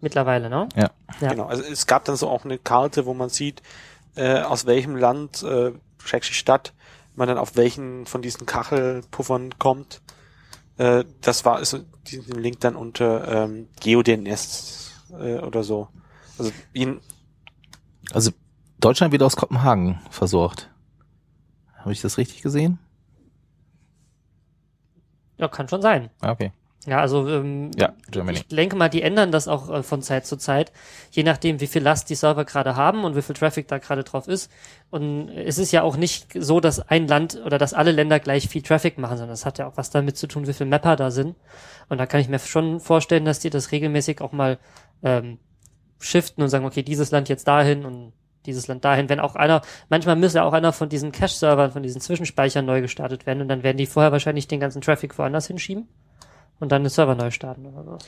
Mittlerweile, 0.00 0.48
ne? 0.48 0.68
Ja. 0.76 0.90
ja. 1.20 1.30
Genau, 1.30 1.46
also 1.46 1.62
es 1.64 1.86
gab 1.86 2.04
dann 2.04 2.16
so 2.16 2.28
auch 2.28 2.44
eine 2.44 2.58
Karte, 2.58 3.06
wo 3.06 3.14
man 3.14 3.28
sieht, 3.28 3.62
äh, 4.14 4.40
aus 4.40 4.66
welchem 4.66 4.94
Land, 4.94 5.42
äh, 5.42 5.72
Stadt, 6.04 6.72
man 7.16 7.26
dann 7.26 7.38
auf 7.38 7.56
welchen 7.56 8.06
von 8.06 8.22
diesen 8.22 8.46
Kachelpuffern 8.46 9.58
kommt. 9.58 10.00
Äh, 10.78 11.04
das 11.20 11.44
war 11.44 11.56
also 11.56 11.78
diesen 12.06 12.40
Link 12.40 12.60
dann 12.60 12.76
unter 12.76 13.44
ähm, 13.44 13.68
GeoDNS 13.80 14.92
äh, 15.12 15.38
oder 15.38 15.64
so. 15.64 15.88
Also 16.38 16.52
ihn. 16.72 17.00
Also 18.12 18.30
Deutschland 18.78 19.12
wird 19.12 19.22
aus 19.22 19.36
Kopenhagen 19.36 20.00
versorgt. 20.10 20.70
Habe 21.78 21.92
ich 21.92 22.00
das 22.00 22.18
richtig 22.18 22.42
gesehen? 22.42 22.78
Ja, 25.38 25.48
kann 25.48 25.68
schon 25.68 25.82
sein. 25.82 26.10
Ah, 26.20 26.32
okay. 26.32 26.52
Ja, 26.86 27.00
also 27.00 27.28
ähm, 27.28 27.72
ja, 27.76 27.94
Germany. 28.12 28.38
ich 28.38 28.46
denke 28.46 28.76
mal, 28.76 28.88
die 28.88 29.02
ändern 29.02 29.32
das 29.32 29.48
auch 29.48 29.68
äh, 29.70 29.82
von 29.82 30.02
Zeit 30.02 30.24
zu 30.24 30.36
Zeit, 30.36 30.70
je 31.10 31.24
nachdem, 31.24 31.60
wie 31.60 31.66
viel 31.66 31.82
Last 31.82 32.08
die 32.10 32.14
Server 32.14 32.44
gerade 32.44 32.76
haben 32.76 33.02
und 33.02 33.16
wie 33.16 33.22
viel 33.22 33.34
Traffic 33.34 33.66
da 33.66 33.78
gerade 33.78 34.04
drauf 34.04 34.28
ist. 34.28 34.52
Und 34.90 35.28
es 35.30 35.58
ist 35.58 35.72
ja 35.72 35.82
auch 35.82 35.96
nicht 35.96 36.28
so, 36.38 36.60
dass 36.60 36.78
ein 36.78 37.08
Land 37.08 37.42
oder 37.44 37.58
dass 37.58 37.74
alle 37.74 37.90
Länder 37.90 38.20
gleich 38.20 38.48
viel 38.48 38.62
Traffic 38.62 38.98
machen, 38.98 39.16
sondern 39.16 39.32
das 39.32 39.44
hat 39.44 39.58
ja 39.58 39.66
auch 39.66 39.76
was 39.76 39.90
damit 39.90 40.16
zu 40.16 40.28
tun, 40.28 40.46
wie 40.46 40.52
viel 40.52 40.66
Mapper 40.66 40.94
da 40.94 41.10
sind. 41.10 41.34
Und 41.88 41.98
da 41.98 42.06
kann 42.06 42.20
ich 42.20 42.28
mir 42.28 42.38
schon 42.38 42.78
vorstellen, 42.78 43.24
dass 43.24 43.40
die 43.40 43.50
das 43.50 43.72
regelmäßig 43.72 44.20
auch 44.20 44.30
mal 44.30 44.58
ähm, 45.02 45.38
shiften 45.98 46.44
und 46.44 46.50
sagen, 46.50 46.66
okay, 46.66 46.84
dieses 46.84 47.10
Land 47.10 47.28
jetzt 47.28 47.48
dahin 47.48 47.84
und 47.84 48.12
dieses 48.44 48.68
Land 48.68 48.84
dahin. 48.84 49.08
Wenn 49.08 49.18
auch 49.18 49.34
einer, 49.34 49.60
manchmal 49.88 50.14
müsste 50.14 50.44
auch 50.44 50.52
einer 50.52 50.72
von 50.72 50.88
diesen 50.88 51.10
Cache-Servern, 51.10 51.72
von 51.72 51.82
diesen 51.82 52.00
Zwischenspeichern 52.00 52.64
neu 52.64 52.80
gestartet 52.80 53.26
werden 53.26 53.42
und 53.42 53.48
dann 53.48 53.64
werden 53.64 53.76
die 53.76 53.86
vorher 53.86 54.12
wahrscheinlich 54.12 54.46
den 54.46 54.60
ganzen 54.60 54.82
Traffic 54.82 55.18
woanders 55.18 55.48
hinschieben 55.48 55.88
und 56.60 56.72
dann 56.72 56.82
den 56.82 56.90
Server 56.90 57.14
neu 57.14 57.30
starten 57.30 57.66
oder 57.66 57.84
so. 57.84 57.98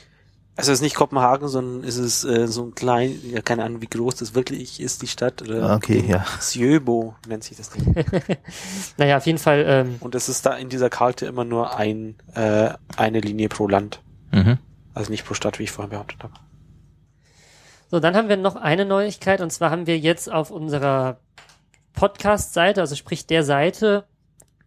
Also 0.55 0.73
es 0.73 0.79
ist 0.79 0.81
nicht 0.81 0.95
Kopenhagen, 0.95 1.47
sondern 1.47 1.85
ist 1.85 1.97
es 1.97 2.25
äh, 2.25 2.45
so 2.45 2.65
ein 2.65 2.75
klein, 2.75 3.17
ja 3.23 3.41
keine 3.41 3.63
Ahnung, 3.63 3.81
wie 3.81 3.87
groß 3.87 4.15
das 4.15 4.35
wirklich 4.35 4.81
ist, 4.81 5.01
die 5.01 5.07
Stadt. 5.07 5.41
Oder 5.41 5.73
okay, 5.73 6.03
ja. 6.05 6.25
Sjöbo 6.41 7.15
nennt 7.27 7.45
sich 7.45 7.55
das 7.55 7.69
Ding. 7.69 7.95
naja, 8.97 9.15
auf 9.15 9.25
jeden 9.25 9.37
Fall. 9.37 9.63
Ähm, 9.65 9.95
Und 10.01 10.15
es 10.15 10.27
ist 10.27 10.45
da 10.45 10.57
in 10.57 10.67
dieser 10.67 10.89
Karte 10.89 11.27
immer 11.27 11.45
nur 11.45 11.77
ein 11.77 12.15
äh, 12.33 12.71
eine 12.97 13.21
Linie 13.21 13.47
pro 13.47 13.67
Land. 13.67 14.01
Mhm. 14.33 14.57
Also 14.93 15.11
nicht 15.11 15.25
pro 15.25 15.33
Stadt, 15.33 15.59
wie 15.59 15.63
ich 15.63 15.71
vorher 15.71 15.91
behauptet 15.91 16.23
habe. 16.23 16.33
So, 17.89 18.01
dann 18.01 18.15
haben 18.17 18.27
wir 18.27 18.35
noch 18.35 18.57
eine 18.57 18.83
Neuigkeit 18.83 19.39
und 19.39 19.51
zwar 19.51 19.71
haben 19.71 19.87
wir 19.87 19.97
jetzt 19.97 20.29
auf 20.29 20.51
unserer 20.51 21.21
Podcast-Seite, 21.93 22.81
also 22.81 22.95
sprich 22.95 23.25
der 23.27 23.43
Seite, 23.43 24.05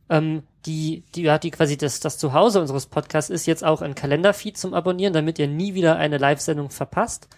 ähm, 0.08 0.42
die, 0.66 1.04
die, 1.14 1.22
ja, 1.22 1.38
die 1.38 1.50
quasi 1.50 1.76
das, 1.76 2.00
das 2.00 2.18
Zuhause 2.18 2.60
unseres 2.60 2.86
Podcasts 2.86 3.30
ist, 3.30 3.46
jetzt 3.46 3.64
auch 3.64 3.82
ein 3.82 3.94
Kalenderfeed 3.94 4.56
zum 4.56 4.74
Abonnieren, 4.74 5.12
damit 5.12 5.38
ihr 5.38 5.48
nie 5.48 5.74
wieder 5.74 5.96
eine 5.96 6.18
Live-Sendung 6.18 6.70
verpasst. 6.70 7.28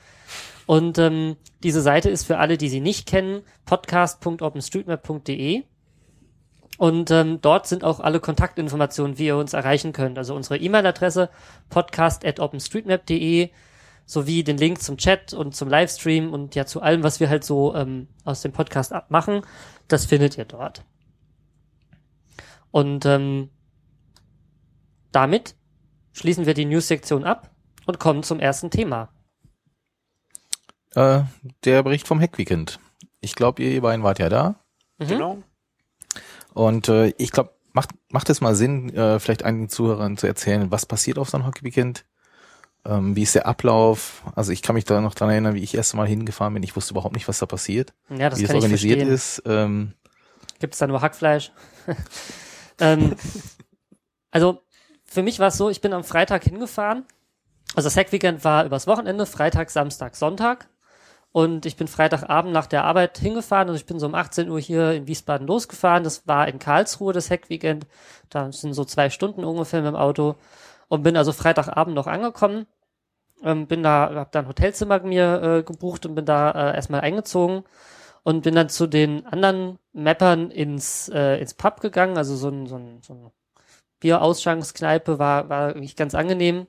Und 0.66 0.98
ähm, 0.98 1.36
Diese 1.62 1.82
Seite 1.82 2.10
ist 2.10 2.24
für 2.24 2.38
alle, 2.38 2.58
die 2.58 2.68
sie 2.68 2.80
nicht 2.80 3.06
kennen, 3.06 3.42
podcast.openstreetmap.de. 3.66 5.62
Und 6.76 7.10
ähm, 7.10 7.40
dort 7.40 7.66
sind 7.66 7.84
auch 7.84 8.00
alle 8.00 8.18
Kontaktinformationen, 8.20 9.18
wie 9.18 9.26
ihr 9.26 9.36
uns 9.36 9.52
erreichen 9.52 9.92
könnt. 9.92 10.18
Also 10.18 10.34
unsere 10.34 10.56
E-Mail-Adresse 10.58 11.30
podcast.openstreetmap.de 11.70 13.50
sowie 14.06 14.44
den 14.44 14.58
Link 14.58 14.82
zum 14.82 14.98
Chat 14.98 15.32
und 15.32 15.54
zum 15.54 15.68
Livestream 15.68 16.32
und 16.32 16.54
ja 16.54 16.66
zu 16.66 16.82
allem, 16.82 17.02
was 17.02 17.20
wir 17.20 17.28
halt 17.28 17.44
so 17.44 17.74
ähm, 17.74 18.08
aus 18.24 18.42
dem 18.42 18.52
Podcast 18.52 18.92
abmachen. 18.92 19.42
Das 19.88 20.04
findet 20.06 20.36
ihr 20.36 20.44
dort. 20.44 20.82
Und 22.74 23.06
ähm, 23.06 23.50
damit 25.12 25.54
schließen 26.12 26.44
wir 26.44 26.54
die 26.54 26.64
News-Sektion 26.64 27.22
ab 27.22 27.52
und 27.86 28.00
kommen 28.00 28.24
zum 28.24 28.40
ersten 28.40 28.68
Thema. 28.72 29.10
Äh, 30.96 31.20
der 31.62 31.84
Bericht 31.84 32.08
vom 32.08 32.20
Hackweekend. 32.20 32.80
Ich 33.20 33.36
glaube, 33.36 33.62
ihr 33.62 33.80
beiden 33.80 34.02
wart 34.02 34.18
ja 34.18 34.28
da. 34.28 34.56
Mhm. 34.98 35.06
Genau. 35.06 35.38
Und 36.52 36.88
äh, 36.88 37.14
ich 37.16 37.30
glaube, 37.30 37.52
macht, 37.74 37.90
macht 38.08 38.28
es 38.28 38.40
mal 38.40 38.56
Sinn, 38.56 38.92
äh, 38.92 39.20
vielleicht 39.20 39.44
einigen 39.44 39.68
Zuhörern 39.68 40.16
zu 40.16 40.26
erzählen, 40.26 40.72
was 40.72 40.84
passiert 40.84 41.18
auf 41.18 41.30
so 41.30 41.36
einem 41.36 41.46
Hockeyweekend? 41.46 42.04
Ähm, 42.84 43.14
wie 43.14 43.22
ist 43.22 43.36
der 43.36 43.46
Ablauf? 43.46 44.24
Also 44.34 44.50
ich 44.50 44.62
kann 44.62 44.74
mich 44.74 44.84
da 44.84 45.00
noch 45.00 45.14
dran 45.14 45.30
erinnern, 45.30 45.54
wie 45.54 45.62
ich 45.62 45.76
erst 45.76 45.94
mal 45.94 46.08
hingefahren 46.08 46.54
bin. 46.54 46.64
Ich 46.64 46.74
wusste 46.74 46.94
überhaupt 46.94 47.14
nicht, 47.14 47.28
was 47.28 47.38
da 47.38 47.46
passiert, 47.46 47.94
Ja, 48.08 48.30
das 48.30 48.40
wie 48.40 48.44
es 48.44 48.50
organisiert 48.52 48.98
verstehen. 48.98 49.14
ist. 49.14 49.42
Ähm, 49.46 49.92
Gibt's 50.58 50.78
da 50.78 50.88
nur 50.88 51.02
Hackfleisch? 51.02 51.52
ähm, 52.80 53.14
also 54.30 54.62
für 55.04 55.22
mich 55.22 55.38
war 55.38 55.48
es 55.48 55.56
so, 55.56 55.70
ich 55.70 55.80
bin 55.80 55.92
am 55.92 56.04
Freitag 56.04 56.44
hingefahren. 56.44 57.04
Also 57.74 57.86
das 57.86 57.96
Hackweekend 57.96 58.44
war 58.44 58.64
übers 58.64 58.86
Wochenende, 58.86 59.26
Freitag, 59.26 59.70
Samstag, 59.70 60.16
Sonntag. 60.16 60.68
Und 61.32 61.66
ich 61.66 61.76
bin 61.76 61.88
Freitagabend 61.88 62.52
nach 62.52 62.66
der 62.66 62.84
Arbeit 62.84 63.18
hingefahren 63.18 63.68
und 63.68 63.74
ich 63.74 63.86
bin 63.86 63.98
so 63.98 64.06
um 64.06 64.14
18 64.14 64.48
Uhr 64.48 64.60
hier 64.60 64.92
in 64.92 65.08
Wiesbaden 65.08 65.48
losgefahren. 65.48 66.04
Das 66.04 66.28
war 66.28 66.46
in 66.46 66.60
Karlsruhe 66.60 67.12
das 67.12 67.30
Hackweekend. 67.30 67.86
Da 68.30 68.52
sind 68.52 68.74
so 68.74 68.84
zwei 68.84 69.10
Stunden 69.10 69.44
ungefähr 69.44 69.82
mit 69.82 69.88
dem 69.88 69.96
Auto. 69.96 70.36
Und 70.88 71.02
bin 71.02 71.16
also 71.16 71.32
Freitagabend 71.32 71.96
noch 71.96 72.06
angekommen. 72.06 72.66
Ähm, 73.42 73.66
bin 73.66 73.82
da, 73.82 74.12
hab 74.14 74.32
da 74.32 74.40
ein 74.40 74.48
Hotelzimmer 74.48 75.00
mir 75.00 75.42
äh, 75.42 75.62
gebucht 75.64 76.06
und 76.06 76.14
bin 76.14 76.24
da 76.24 76.50
äh, 76.50 76.76
erstmal 76.76 77.00
eingezogen 77.00 77.64
und 78.24 78.42
bin 78.42 78.54
dann 78.54 78.68
zu 78.68 78.86
den 78.86 79.24
anderen 79.26 79.78
Mappern 79.92 80.50
ins, 80.50 81.08
äh, 81.10 81.36
ins 81.36 81.54
Pub 81.54 81.80
gegangen, 81.80 82.18
also 82.18 82.34
so 82.34 82.48
ein, 82.48 82.66
so 82.66 82.76
ein, 82.76 83.00
so 83.02 83.14
ein 83.14 83.30
Bierausschankkneipe 84.00 85.18
war, 85.18 85.48
war 85.48 85.74
wirklich 85.74 85.94
ganz 85.94 86.14
angenehm. 86.14 86.66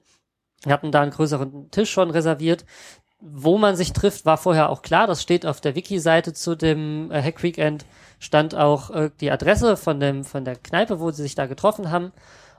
Wir 0.64 0.74
hatten 0.74 0.92
da 0.92 1.02
einen 1.02 1.12
größeren 1.12 1.72
Tisch 1.72 1.92
schon 1.92 2.12
reserviert. 2.12 2.66
Wo 3.20 3.58
man 3.58 3.76
sich 3.76 3.94
trifft, 3.94 4.26
war 4.26 4.38
vorher 4.38 4.70
auch 4.70 4.82
klar. 4.82 5.08
Das 5.08 5.22
steht 5.22 5.46
auf 5.46 5.62
der 5.62 5.76
Wiki-Seite 5.76 6.34
zu 6.34 6.56
dem 6.56 7.10
äh, 7.12 7.22
Hack 7.24 7.42
Weekend, 7.42 7.86
stand 8.20 8.54
auch 8.54 8.92
äh, 8.92 9.10
die 9.20 9.32
Adresse 9.32 9.78
von 9.78 10.00
dem, 10.00 10.24
von 10.24 10.46
der 10.46 10.58
Kneipe, 10.58 11.00
wo 11.00 11.10
sie 11.12 11.24
sich 11.24 11.36
da 11.36 11.46
getroffen 11.46 11.90
haben. 11.90 12.12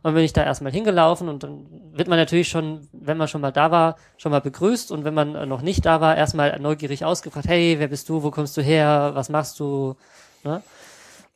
Und 0.02 0.14
bin 0.14 0.22
ich 0.24 0.32
da 0.32 0.44
erstmal 0.44 0.72
hingelaufen 0.72 1.28
und 1.28 1.42
dann 1.42 1.66
wird 1.92 2.06
man 2.08 2.18
natürlich 2.18 2.48
schon, 2.48 2.88
wenn 2.92 3.16
man 3.16 3.26
schon 3.28 3.40
mal 3.40 3.50
da 3.50 3.70
war, 3.70 3.96
schon 4.18 4.30
mal 4.30 4.40
begrüßt 4.40 4.92
und 4.92 5.04
wenn 5.04 5.14
man 5.14 5.34
äh, 5.34 5.46
noch 5.46 5.62
nicht 5.62 5.84
da 5.84 6.00
war, 6.00 6.16
erstmal 6.16 6.58
neugierig 6.60 7.04
ausgefragt, 7.04 7.48
hey, 7.48 7.76
wer 7.78 7.88
bist 7.88 8.08
du, 8.08 8.22
wo 8.22 8.30
kommst 8.30 8.56
du 8.56 8.62
her, 8.62 9.10
was 9.14 9.28
machst 9.30 9.58
du? 9.58 9.96
Ne? 10.44 10.62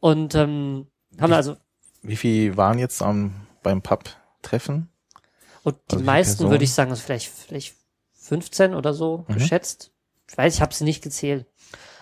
Und 0.00 0.34
ähm, 0.34 0.86
haben 1.20 1.30
Wie- 1.30 1.34
also 1.34 1.56
wie 2.02 2.16
viel 2.16 2.56
waren 2.56 2.78
jetzt 2.78 3.02
am, 3.02 3.34
beim 3.62 3.82
Pub-Treffen? 3.82 4.88
Und 5.64 5.76
die 5.90 5.96
Also 5.96 6.04
meisten 6.04 6.32
Personen? 6.36 6.50
würde 6.52 6.64
ich 6.64 6.72
sagen, 6.72 6.90
also 6.90 7.02
vielleicht, 7.02 7.28
vielleicht 7.28 7.74
15 8.14 8.74
oder 8.74 8.94
so 8.94 9.24
Mhm. 9.28 9.34
geschätzt. 9.34 9.90
Ich 10.28 10.38
weiß, 10.38 10.54
ich 10.54 10.60
habe 10.62 10.72
sie 10.72 10.84
nicht 10.84 11.02
gezählt. 11.02 11.44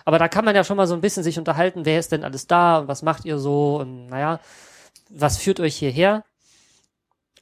Aber 0.04 0.18
da 0.18 0.28
kann 0.28 0.44
man 0.44 0.54
ja 0.54 0.64
schon 0.64 0.76
mal 0.76 0.86
so 0.86 0.94
ein 0.94 1.00
bisschen 1.00 1.22
sich 1.24 1.38
unterhalten, 1.38 1.84
wer 1.84 1.98
ist 1.98 2.12
denn 2.12 2.24
alles 2.24 2.46
da 2.46 2.78
und 2.78 2.88
was 2.88 3.02
macht 3.02 3.24
ihr 3.24 3.38
so 3.38 3.78
und 3.80 4.06
naja, 4.06 4.40
was 5.10 5.38
führt 5.38 5.60
euch 5.60 5.76
hierher? 5.76 6.24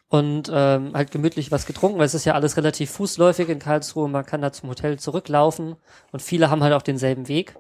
Und 0.09 0.51
ähm, 0.53 0.93
halt 0.95 1.11
gemütlich 1.11 1.51
was 1.51 1.67
getrunken, 1.67 1.99
weil 1.99 2.07
es 2.07 2.15
ist 2.15 2.25
ja 2.25 2.35
alles 2.35 2.57
relativ 2.57 2.91
fußläufig 2.93 3.49
in 3.49 3.59
Karlsruhe, 3.59 4.09
man 4.09 4.25
kann 4.25 4.41
da 4.41 4.53
zum 4.53 4.69
Hotel 4.69 5.01
zurücklaufen 5.01 5.75
und 6.13 6.23
viele 6.23 6.49
haben 6.49 6.63
halt 6.63 6.75
auch 6.75 6.83
denselben 6.83 7.27
Weg. 7.27 7.57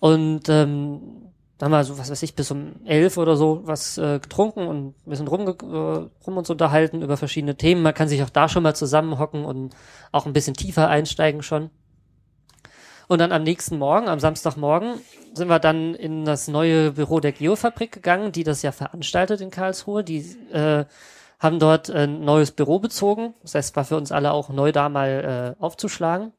Und 0.00 0.48
ähm, 0.48 1.30
da 1.58 1.66
haben 1.66 1.72
wir 1.72 1.84
so, 1.84 1.98
was 1.98 2.10
weiß 2.10 2.22
ich, 2.22 2.34
bis 2.34 2.50
um 2.50 2.76
elf 2.86 3.18
oder 3.18 3.36
so 3.36 3.60
was 3.64 3.98
äh, 3.98 4.18
getrunken 4.18 4.66
und 4.66 4.88
ein 4.88 5.10
bisschen 5.10 5.28
rumge 5.28 5.50
äh, 5.50 6.24
rum 6.26 6.38
uns 6.38 6.48
unterhalten 6.48 7.02
über 7.02 7.18
verschiedene 7.18 7.54
Themen. 7.54 7.82
Man 7.82 7.92
kann 7.92 8.08
sich 8.08 8.22
auch 8.22 8.30
da 8.30 8.48
schon 8.48 8.62
mal 8.62 8.74
zusammenhocken 8.74 9.44
und 9.44 9.76
auch 10.10 10.24
ein 10.24 10.32
bisschen 10.32 10.54
tiefer 10.54 10.88
einsteigen 10.88 11.42
schon. 11.42 11.68
Und 13.10 13.18
dann 13.18 13.32
am 13.32 13.42
nächsten 13.42 13.76
Morgen, 13.76 14.06
am 14.08 14.20
Samstagmorgen, 14.20 15.00
sind 15.34 15.48
wir 15.48 15.58
dann 15.58 15.96
in 15.96 16.24
das 16.24 16.46
neue 16.46 16.92
Büro 16.92 17.18
der 17.18 17.32
Geofabrik 17.32 17.90
gegangen, 17.90 18.30
die 18.30 18.44
das 18.44 18.62
ja 18.62 18.70
veranstaltet 18.70 19.40
in 19.40 19.50
Karlsruhe. 19.50 20.04
Die 20.04 20.18
äh, 20.52 20.84
haben 21.40 21.58
dort 21.58 21.90
ein 21.90 22.24
neues 22.24 22.52
Büro 22.52 22.78
bezogen. 22.78 23.34
Das 23.42 23.56
heißt, 23.56 23.74
war 23.74 23.84
für 23.84 23.96
uns 23.96 24.12
alle 24.12 24.30
auch 24.30 24.50
neu 24.50 24.70
da 24.70 24.88
mal 24.88 25.56
äh, 25.58 25.60
aufzuschlagen. 25.60 26.32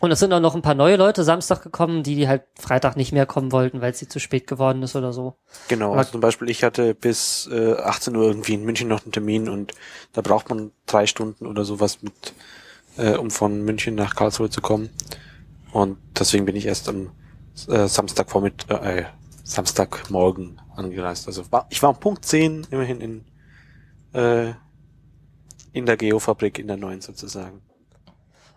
Und 0.00 0.10
es 0.10 0.18
sind 0.18 0.34
auch 0.34 0.40
noch 0.40 0.54
ein 0.54 0.60
paar 0.60 0.74
neue 0.74 0.96
Leute 0.96 1.24
Samstag 1.24 1.62
gekommen, 1.62 2.02
die, 2.02 2.14
die 2.14 2.28
halt 2.28 2.42
Freitag 2.60 2.98
nicht 2.98 3.12
mehr 3.12 3.24
kommen 3.24 3.50
wollten, 3.50 3.80
weil 3.80 3.92
es 3.92 3.98
sie 3.98 4.06
zu 4.06 4.20
spät 4.20 4.46
geworden 4.46 4.82
ist 4.82 4.96
oder 4.96 5.14
so. 5.14 5.36
Genau, 5.68 5.92
Aber- 5.92 6.00
also 6.00 6.10
zum 6.10 6.20
Beispiel 6.20 6.50
ich 6.50 6.62
hatte 6.62 6.94
bis 6.94 7.48
äh, 7.50 7.72
18 7.72 8.14
Uhr 8.16 8.24
irgendwie 8.26 8.52
in 8.52 8.64
München 8.64 8.88
noch 8.88 9.02
einen 9.02 9.12
Termin 9.12 9.48
und 9.48 9.72
da 10.12 10.20
braucht 10.20 10.50
man 10.50 10.72
drei 10.84 11.06
Stunden 11.06 11.46
oder 11.46 11.64
sowas 11.64 12.02
mit, 12.02 12.12
äh, 12.98 13.16
um 13.16 13.30
von 13.30 13.62
München 13.62 13.94
nach 13.94 14.14
Karlsruhe 14.14 14.50
zu 14.50 14.60
kommen. 14.60 14.90
Und 15.76 15.98
deswegen 16.18 16.46
bin 16.46 16.56
ich 16.56 16.64
erst 16.64 16.88
am 16.88 17.10
äh, 17.68 17.86
Samstagvormittag, 17.86 18.82
äh, 18.82 19.04
Samstagmorgen 19.44 20.58
angereist. 20.74 21.26
Also 21.26 21.52
war, 21.52 21.66
ich 21.68 21.82
war 21.82 21.90
um 21.90 22.00
Punkt 22.00 22.24
10 22.24 22.68
immerhin 22.70 23.02
in, 23.02 23.24
äh, 24.14 24.54
in 25.74 25.84
der 25.84 25.98
Geofabrik 25.98 26.58
in 26.58 26.66
der 26.66 26.78
neuen 26.78 27.02
sozusagen. 27.02 27.60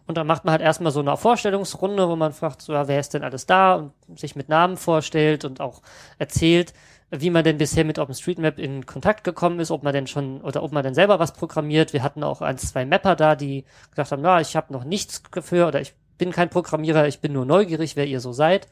Und 0.08 0.18
dann 0.18 0.28
macht 0.28 0.46
man 0.46 0.54
halt 0.54 0.62
erstmal 0.62 0.94
so 0.94 1.02
eine 1.02 1.18
Vorstellungsrunde, 1.18 2.08
wo 2.08 2.16
man 2.16 2.32
fragt, 2.32 2.62
so, 2.62 2.72
ja, 2.72 2.88
wer 2.88 3.02
ist 3.02 3.14
denn 3.14 3.24
alles 3.24 3.46
da 3.46 3.76
und 3.76 4.18
sich 4.18 4.38
mit 4.38 4.48
Namen 4.48 4.78
vorstellt 4.78 5.44
und 5.44 5.60
auch 5.60 5.82
erzählt, 6.20 6.74
wie 7.12 7.32
man 7.32 7.44
denn 7.44 7.58
bisher 7.58 7.84
mit 7.84 8.00
OpenStreetMap 8.00 8.58
in 8.60 8.86
Kontakt 8.86 9.26
gekommen 9.26 9.60
ist, 9.60 9.72
ob 9.72 9.84
man 9.84 9.92
denn 9.92 10.08
schon 10.08 10.40
oder 10.40 10.64
ob 10.64 10.72
man 10.72 10.84
denn 10.84 10.94
selber 10.94 11.20
was 11.20 11.34
programmiert. 11.34 11.92
Wir 11.92 12.02
hatten 12.02 12.24
auch 12.24 12.40
ein, 12.40 12.58
zwei 12.58 12.86
Mapper 12.86 13.18
da, 13.18 13.36
die 13.36 13.66
gesagt 13.90 14.14
haben, 14.14 14.24
ja, 14.24 14.40
ich 14.40 14.56
habe 14.56 14.72
noch 14.72 14.86
nichts 14.86 15.22
dafür 15.34 15.68
oder 15.68 15.82
ich 15.82 15.96
bin 16.20 16.32
kein 16.32 16.52
Programmierer, 16.52 17.08
ich 17.08 17.20
bin 17.20 17.34
nur 17.34 17.46
neugierig, 17.46 17.96
wer 17.96 18.06
ihr 18.06 18.20
so 18.20 18.32
seid. 18.32 18.68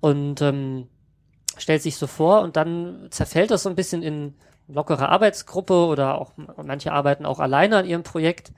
Und 0.00 0.42
ähm, 0.42 0.88
stellt 1.56 1.80
sich 1.80 1.96
so 1.96 2.06
vor 2.06 2.42
und 2.42 2.56
dann 2.56 3.08
zerfällt 3.10 3.50
das 3.50 3.62
so 3.62 3.70
ein 3.70 3.76
bisschen 3.76 4.02
in 4.02 4.34
lockere 4.68 5.08
Arbeitsgruppe 5.08 5.86
oder 5.86 6.20
auch 6.20 6.32
manche 6.62 6.92
arbeiten 6.92 7.24
auch 7.24 7.38
alleine 7.38 7.78
an 7.78 7.86
ihrem 7.86 8.02
Projekt. 8.02 8.52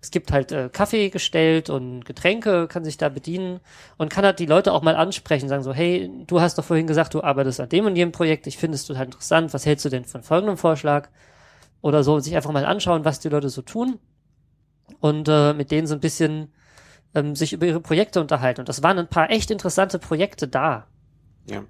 Es 0.00 0.10
gibt 0.10 0.30
halt 0.30 0.52
äh, 0.52 0.68
Kaffee 0.70 1.08
gestellt 1.10 1.70
und 1.70 2.04
Getränke, 2.04 2.68
kann 2.68 2.84
sich 2.84 2.96
da 2.98 3.08
bedienen 3.08 3.60
und 3.96 4.10
kann 4.10 4.24
halt 4.24 4.38
die 4.38 4.46
Leute 4.46 4.72
auch 4.72 4.82
mal 4.82 4.94
ansprechen, 4.94 5.48
sagen 5.48 5.62
so, 5.62 5.72
hey, 5.72 6.10
du 6.26 6.40
hast 6.40 6.58
doch 6.58 6.64
vorhin 6.64 6.86
gesagt, 6.86 7.14
du 7.14 7.22
arbeitest 7.22 7.60
an 7.60 7.68
dem 7.68 7.86
und 7.86 7.96
jedem 7.96 8.12
Projekt, 8.12 8.46
ich 8.46 8.58
finde 8.58 8.76
es 8.76 8.84
total 8.84 9.06
interessant, 9.06 9.54
was 9.54 9.66
hältst 9.66 9.84
du 9.84 9.88
denn 9.88 10.04
von 10.04 10.22
folgendem 10.22 10.58
Vorschlag? 10.58 11.08
Oder 11.82 12.04
so, 12.04 12.14
und 12.14 12.22
sich 12.22 12.36
einfach 12.36 12.52
mal 12.52 12.64
anschauen, 12.64 13.04
was 13.04 13.20
die 13.20 13.28
Leute 13.28 13.48
so 13.48 13.62
tun 13.62 13.98
und 15.00 15.28
äh, 15.28 15.54
mit 15.54 15.70
denen 15.70 15.86
so 15.86 15.94
ein 15.94 16.00
bisschen 16.00 16.52
ähm, 17.16 17.34
sich 17.34 17.52
über 17.52 17.66
ihre 17.66 17.80
Projekte 17.80 18.20
unterhalten. 18.20 18.60
Und 18.60 18.68
das 18.68 18.82
waren 18.82 18.98
ein 18.98 19.08
paar 19.08 19.30
echt 19.30 19.50
interessante 19.50 19.98
Projekte 19.98 20.46
da. 20.46 20.86
Ja. 21.46 21.64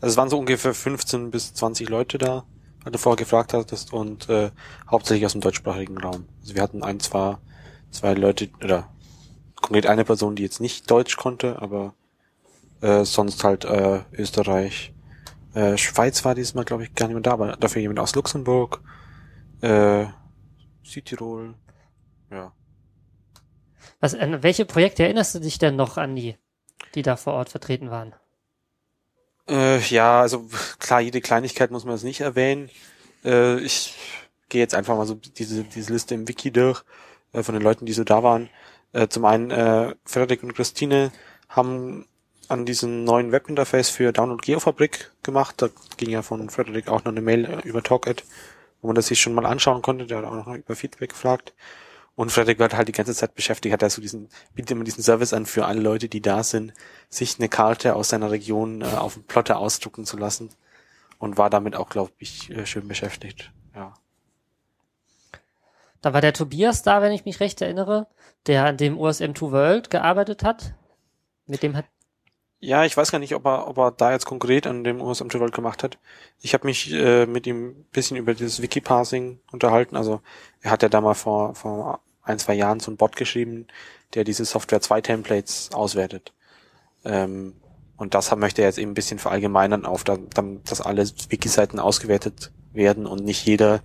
Also 0.00 0.12
es 0.12 0.16
waren 0.16 0.28
so 0.28 0.38
ungefähr 0.38 0.74
15 0.74 1.30
bis 1.30 1.54
20 1.54 1.88
Leute 1.88 2.18
da, 2.18 2.44
weil 2.84 2.92
du 2.92 2.98
vorher 2.98 3.16
gefragt 3.16 3.52
hattest, 3.52 3.92
und 3.92 4.28
äh, 4.28 4.50
hauptsächlich 4.88 5.26
aus 5.26 5.32
dem 5.32 5.40
deutschsprachigen 5.40 5.98
Raum. 5.98 6.26
Also 6.42 6.54
wir 6.54 6.62
hatten 6.62 6.82
ein, 6.82 7.00
zwei, 7.00 7.38
zwei 7.90 8.14
Leute, 8.14 8.48
oder 8.62 8.88
konkret 9.56 9.86
eine 9.86 10.04
Person, 10.04 10.36
die 10.36 10.42
jetzt 10.42 10.60
nicht 10.60 10.90
Deutsch 10.90 11.16
konnte, 11.16 11.60
aber 11.60 11.94
äh, 12.80 13.04
sonst 13.04 13.42
halt 13.44 13.64
äh, 13.64 14.00
Österreich, 14.12 14.92
äh, 15.54 15.76
Schweiz 15.76 16.24
war 16.24 16.34
dieses 16.34 16.54
Mal, 16.54 16.64
glaube 16.64 16.84
ich, 16.84 16.94
gar 16.94 17.06
nicht 17.06 17.14
mehr 17.14 17.22
da, 17.22 17.32
aber 17.32 17.56
dafür 17.56 17.82
jemand 17.82 17.98
aus 17.98 18.14
Luxemburg, 18.14 18.80
äh, 19.60 20.06
Südtirol, 20.82 21.54
ja. 22.30 22.52
Was, 24.00 24.14
an 24.14 24.42
welche 24.42 24.64
Projekte 24.64 25.04
erinnerst 25.04 25.34
du 25.34 25.40
dich 25.40 25.58
denn 25.58 25.76
noch 25.76 25.96
an 25.96 26.16
die, 26.16 26.36
die 26.94 27.02
da 27.02 27.16
vor 27.16 27.34
Ort 27.34 27.50
vertreten 27.50 27.90
waren? 27.90 28.14
Äh, 29.48 29.80
ja, 29.80 30.20
also 30.20 30.46
klar, 30.78 31.00
jede 31.00 31.20
Kleinigkeit 31.20 31.70
muss 31.70 31.84
man 31.84 31.94
jetzt 31.94 32.04
nicht 32.04 32.20
erwähnen. 32.20 32.70
Äh, 33.24 33.60
ich 33.60 33.94
gehe 34.48 34.60
jetzt 34.60 34.74
einfach 34.74 34.96
mal 34.96 35.06
so 35.06 35.14
diese, 35.14 35.64
diese 35.64 35.92
Liste 35.92 36.14
im 36.14 36.28
Wiki 36.28 36.50
durch 36.50 36.82
äh, 37.32 37.42
von 37.42 37.54
den 37.54 37.62
Leuten, 37.62 37.86
die 37.86 37.92
so 37.92 38.04
da 38.04 38.22
waren. 38.22 38.48
Äh, 38.92 39.08
zum 39.08 39.24
einen 39.24 39.50
äh, 39.50 39.94
Frederik 40.04 40.42
und 40.42 40.54
Christine 40.54 41.12
haben 41.48 42.06
an 42.48 42.66
diesem 42.66 43.04
neuen 43.04 43.32
Webinterface 43.32 43.90
für 43.90 44.12
Download 44.12 44.44
Geofabrik 44.44 45.12
gemacht. 45.22 45.62
Da 45.62 45.68
ging 45.96 46.10
ja 46.10 46.22
von 46.22 46.50
Frederik 46.50 46.88
auch 46.88 47.04
noch 47.04 47.12
eine 47.12 47.20
Mail 47.20 47.44
äh, 47.44 47.68
über 47.68 47.82
TalkAd, 47.82 48.24
wo 48.82 48.88
man 48.88 48.96
das 48.96 49.06
sich 49.06 49.20
schon 49.20 49.34
mal 49.34 49.46
anschauen 49.46 49.82
konnte. 49.82 50.06
Der 50.06 50.18
hat 50.18 50.24
auch 50.24 50.34
noch 50.34 50.54
über 50.54 50.74
Feedback 50.74 51.10
gefragt. 51.10 51.54
Und 52.14 52.30
Frederick 52.30 52.58
wird 52.58 52.74
halt 52.74 52.88
die 52.88 52.92
ganze 52.92 53.14
Zeit 53.14 53.34
beschäftigt, 53.34 53.72
hat 53.72 53.82
er 53.82 53.90
so 53.90 54.02
diesen, 54.02 54.28
bietet 54.54 54.72
immer 54.72 54.84
diesen 54.84 55.02
Service 55.02 55.32
an 55.32 55.46
für 55.46 55.64
alle 55.66 55.80
Leute, 55.80 56.08
die 56.08 56.20
da 56.20 56.42
sind, 56.42 56.74
sich 57.08 57.38
eine 57.38 57.48
Karte 57.48 57.94
aus 57.94 58.10
seiner 58.10 58.30
Region 58.30 58.82
äh, 58.82 58.84
auf 58.84 59.14
dem 59.14 59.24
Plotter 59.24 59.58
ausdrucken 59.58 60.04
zu 60.04 60.16
lassen. 60.16 60.50
Und 61.18 61.36
war 61.36 61.50
damit 61.50 61.76
auch, 61.76 61.88
glaube 61.88 62.12
ich, 62.18 62.50
äh, 62.50 62.66
schön 62.66 62.88
beschäftigt. 62.88 63.52
Ja. 63.74 63.94
Da 66.00 66.14
war 66.14 66.20
der 66.20 66.32
Tobias 66.32 66.82
da, 66.82 67.02
wenn 67.02 67.12
ich 67.12 67.26
mich 67.26 67.40
recht 67.40 67.60
erinnere, 67.60 68.06
der 68.46 68.64
an 68.64 68.76
dem 68.76 68.98
USM2 68.98 69.50
World 69.50 69.90
gearbeitet 69.90 70.42
hat. 70.42 70.74
Mit 71.46 71.62
dem 71.62 71.76
hat 71.76 71.84
Ja, 72.62 72.84
ich 72.84 72.94
weiß 72.96 73.10
gar 73.10 73.18
nicht, 73.18 73.34
ob 73.34 73.46
er, 73.46 73.68
ob 73.68 73.78
er 73.78 73.90
da 73.90 74.12
jetzt 74.12 74.26
konkret 74.26 74.66
an 74.66 74.84
dem 74.84 75.00
USM 75.00 75.32
World 75.32 75.54
gemacht 75.54 75.82
hat. 75.82 75.98
Ich 76.42 76.52
habe 76.52 76.66
mich 76.66 76.92
äh, 76.92 77.24
mit 77.26 77.46
ihm 77.46 77.68
ein 77.70 77.84
bisschen 77.92 78.18
über 78.18 78.34
dieses 78.34 78.60
Wiki-Parsing 78.60 79.40
unterhalten. 79.50 79.96
Also 79.96 80.20
er 80.60 80.70
hat 80.70 80.82
ja 80.82 80.90
da 80.90 81.00
mal 81.00 81.14
vor, 81.14 81.54
vor 81.54 82.00
ein, 82.22 82.38
zwei 82.38 82.52
Jahren 82.54 82.78
so 82.80 82.90
einen 82.90 82.98
Bot 82.98 83.16
geschrieben, 83.16 83.66
der 84.14 84.24
diese 84.24 84.44
Software 84.44 84.82
2 84.82 85.00
Templates 85.00 85.70
auswertet. 85.72 86.34
Ähm, 87.04 87.54
und 87.96 88.14
das 88.14 88.34
möchte 88.36 88.62
er 88.62 88.68
jetzt 88.68 88.78
eben 88.78 88.92
ein 88.92 88.94
bisschen 88.94 89.18
verallgemeinern 89.20 89.86
auf, 89.86 90.04
da- 90.04 90.18
dann, 90.34 90.62
dass 90.64 90.80
alle 90.82 91.04
Wiki-Seiten 91.30 91.80
ausgewertet 91.80 92.52
werden 92.72 93.06
und 93.06 93.24
nicht 93.24 93.46
jeder 93.46 93.82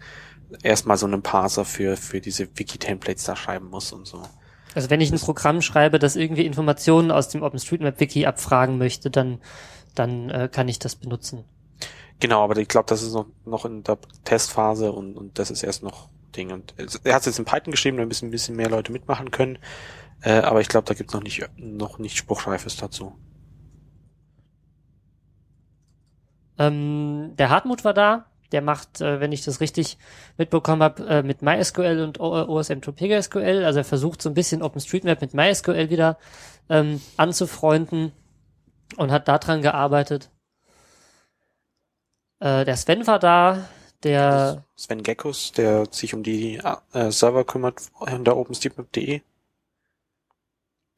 erstmal 0.63 0.97
so 0.97 1.07
einen 1.07 1.23
Parser 1.23 1.65
für, 1.65 1.97
für 1.97 2.21
diese 2.21 2.47
Wiki-Templates 2.57 3.25
da 3.25 3.35
schreiben 3.35 3.69
muss 3.69 3.93
und 3.93 4.05
so. 4.07 4.23
Also 4.75 4.89
wenn 4.89 5.01
ich 5.01 5.11
ein 5.11 5.19
Programm 5.19 5.61
schreibe, 5.61 5.99
das 5.99 6.15
irgendwie 6.15 6.45
Informationen 6.45 7.09
aus 7.09 7.29
dem 7.29 7.41
OpenStreetMap-Wiki 7.41 8.25
abfragen 8.25 8.77
möchte, 8.77 9.09
dann, 9.09 9.39
dann 9.95 10.29
äh, 10.29 10.49
kann 10.51 10.67
ich 10.67 10.79
das 10.79 10.95
benutzen. 10.95 11.45
Genau, 12.19 12.43
aber 12.43 12.57
ich 12.57 12.67
glaube, 12.67 12.87
das 12.87 13.01
ist 13.01 13.13
noch, 13.13 13.25
noch 13.45 13.65
in 13.65 13.83
der 13.83 13.97
Testphase 14.25 14.91
und, 14.91 15.17
und 15.17 15.39
das 15.39 15.49
ist 15.49 15.63
erst 15.63 15.81
noch 15.81 16.09
Ding. 16.35 16.51
Und 16.51 16.75
er 16.77 17.13
hat 17.13 17.21
es 17.21 17.25
jetzt 17.25 17.39
in 17.39 17.45
Python 17.45 17.71
geschrieben, 17.71 17.97
damit 17.97 18.21
ein 18.21 18.31
bisschen 18.31 18.55
mehr 18.55 18.69
Leute 18.69 18.91
mitmachen 18.91 19.31
können. 19.31 19.57
Äh, 20.21 20.39
aber 20.39 20.61
ich 20.61 20.67
glaube, 20.67 20.85
da 20.87 20.93
gibt's 20.93 21.13
noch 21.13 21.23
nicht 21.23 21.47
noch 21.57 21.97
nicht 21.99 22.17
Spruchreifes 22.17 22.77
dazu. 22.77 23.15
Ähm, 26.57 27.33
der 27.37 27.49
Hartmut 27.49 27.83
war 27.83 27.93
da. 27.93 28.25
Der 28.55 28.61
macht, 28.61 29.01
äh, 29.01 29.19
wenn 29.19 29.33
ich 29.33 29.43
das 29.43 29.59
richtig 29.59 29.97
mitbekommen 30.37 30.81
habe, 30.81 31.05
äh, 31.07 31.23
mit 31.23 31.41
MySQL 31.41 31.99
und 32.01 32.21
O- 32.21 32.33
OSM2 32.57 32.93
PGSQL. 32.93 33.65
Also 33.65 33.79
er 33.79 33.83
versucht 33.83 34.21
so 34.21 34.29
ein 34.29 34.33
bisschen 34.33 34.63
OpenStreetMap 34.63 35.19
mit 35.19 35.33
MySQL 35.33 35.89
wieder 35.89 36.17
ähm, 36.69 37.01
anzufreunden 37.17 38.13
und 38.95 39.11
hat 39.11 39.27
daran 39.27 39.61
gearbeitet. 39.61 40.29
Äh, 42.39 42.63
der 42.63 42.77
Sven 42.77 43.05
war 43.07 43.19
da. 43.19 43.67
Der 44.03 44.63
Sven 44.77 45.03
Geckos, 45.03 45.51
der 45.51 45.85
sich 45.91 46.13
um 46.13 46.23
die 46.23 46.61
äh, 46.93 47.11
Server 47.11 47.43
kümmert 47.43 47.81
hinter 48.07 48.37
OpenStreetMap.de. 48.37 49.21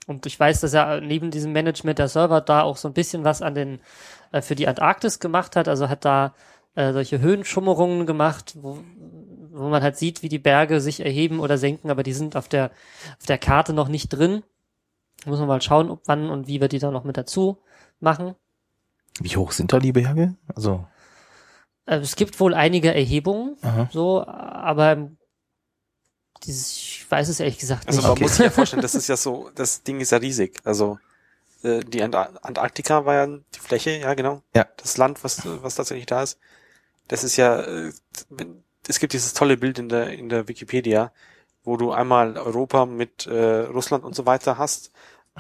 Und 0.06 0.28
ich 0.28 0.40
weiß, 0.40 0.62
dass 0.62 0.74
er 0.74 1.02
neben 1.02 1.32
diesem 1.32 1.54
Management 1.54 1.98
der 1.98 2.08
Server 2.08 2.40
da 2.40 2.62
auch 2.62 2.78
so 2.78 2.88
ein 2.88 2.94
bisschen 2.94 3.24
was 3.24 3.42
an 3.42 3.56
den 3.56 3.80
äh, 4.32 4.42
für 4.42 4.56
die 4.56 4.68
Antarktis 4.68 5.20
gemacht 5.20 5.56
hat. 5.56 5.68
Also 5.68 5.90
hat 5.90 6.06
da 6.06 6.36
äh, 6.78 6.94
solche 6.94 7.20
Höhenschummerungen 7.20 8.06
gemacht, 8.06 8.54
wo, 8.62 8.78
wo 9.52 9.68
man 9.70 9.82
halt 9.82 9.98
sieht, 9.98 10.22
wie 10.22 10.30
die 10.30 10.38
Berge 10.40 10.80
sich 10.80 11.00
erheben 11.00 11.40
oder 11.40 11.58
senken, 11.58 11.90
aber 11.90 12.04
die 12.04 12.14
sind 12.14 12.36
auf 12.36 12.48
der 12.48 12.72
auf 13.20 13.26
der 13.26 13.40
Karte 13.40 13.74
noch 13.74 13.88
nicht 13.88 14.10
drin. 14.10 14.44
Muss 15.26 15.40
man 15.40 15.48
mal 15.48 15.62
schauen, 15.62 15.90
ob 15.90 16.04
wann 16.06 16.30
und 16.30 16.48
wie 16.48 16.62
wir 16.62 16.68
die 16.68 16.78
da 16.80 16.92
noch 16.92 17.04
mit 17.04 17.18
dazu 17.18 17.58
machen. 18.00 18.36
Wie 19.20 19.36
hoch 19.36 19.52
sind 19.52 19.74
da 19.74 19.80
die 19.80 19.92
Berge? 19.92 20.36
Also, 20.56 20.86
Äh, 21.88 21.98
es 21.98 22.16
gibt 22.16 22.40
wohl 22.40 22.54
einige 22.54 22.94
Erhebungen, 22.94 23.58
aha. 23.64 23.90
so, 23.92 24.24
aber 24.28 25.10
dieses, 26.44 26.78
ich 26.78 27.06
weiß 27.10 27.30
es 27.30 27.40
ehrlich 27.40 27.58
gesagt 27.58 27.88
Also 27.88 28.02
nicht. 28.02 28.10
man 28.10 28.20
muss 28.22 28.36
sich 28.36 28.46
ja 28.46 28.52
vorstellen, 28.52 28.82
das 28.84 28.94
ist 28.94 29.08
ja 29.08 29.18
so, 29.28 29.50
das 29.56 29.82
Ding 29.84 30.00
ist 30.00 30.12
ja 30.12 30.20
riesig. 30.20 30.60
Also 30.64 31.00
äh, 31.64 31.80
die 31.80 32.04
Ant 32.04 32.14
Antarktika 32.16 33.06
war 33.06 33.16
ja 33.16 33.26
die 33.28 33.60
Fläche, 33.60 33.92
ja 33.98 34.14
genau. 34.14 34.44
Ja. 34.56 34.68
Das 34.78 34.98
Land, 34.98 35.24
was, 35.24 35.42
was 35.64 35.74
tatsächlich 35.76 36.06
da 36.06 36.22
ist. 36.22 36.38
Das 37.08 37.24
ist 37.24 37.38
ja, 37.38 37.62
äh, 37.62 37.92
es 38.88 39.00
gibt 39.00 39.14
dieses 39.14 39.34
tolle 39.34 39.58
Bild 39.58 39.80
in 39.80 39.90
der, 39.90 40.10
in 40.12 40.30
der 40.30 40.48
Wikipedia, 40.48 41.12
wo 41.64 41.78
du 41.78 41.92
einmal 41.92 42.38
Europa 42.38 42.86
mit 42.86 43.28
äh, 43.28 43.60
Russland 43.62 44.04
und 44.04 44.16
so 44.16 44.26
weiter 44.26 44.58
hast, 44.58 44.92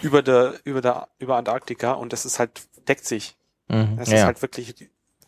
über 0.01 0.21
der, 0.21 0.59
über 0.63 0.81
der, 0.81 1.07
über 1.19 1.37
Antarktika 1.37 1.93
und 1.93 2.13
das 2.13 2.25
ist 2.25 2.39
halt, 2.39 2.67
deckt 2.87 3.05
sich. 3.05 3.35
Mhm. 3.67 3.97
Das 3.97 4.09
Ja, 4.09 4.15
ist 4.15 4.19
ja. 4.21 4.25
halt 4.25 4.41
wirklich, 4.41 4.75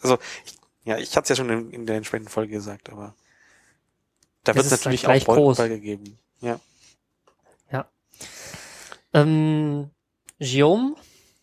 also 0.01 0.17
ich, 0.45 0.57
ja, 0.83 0.97
ich 0.97 1.15
hatte 1.15 1.23
es 1.25 1.29
ja 1.29 1.35
schon 1.35 1.49
in, 1.49 1.71
in 1.71 1.85
der 1.85 1.97
entsprechenden 1.97 2.29
Folge 2.29 2.53
gesagt, 2.53 2.89
aber 2.89 3.15
da 4.43 4.55
wird 4.55 4.65
ist 4.65 4.71
natürlich 4.71 5.01
gleich 5.01 5.27
auch 5.27 5.35
groß. 5.35 5.57
Gegeben. 5.57 6.17
Ja. 6.41 6.59
Ähm, 9.13 9.89
Guillaume 10.39 10.95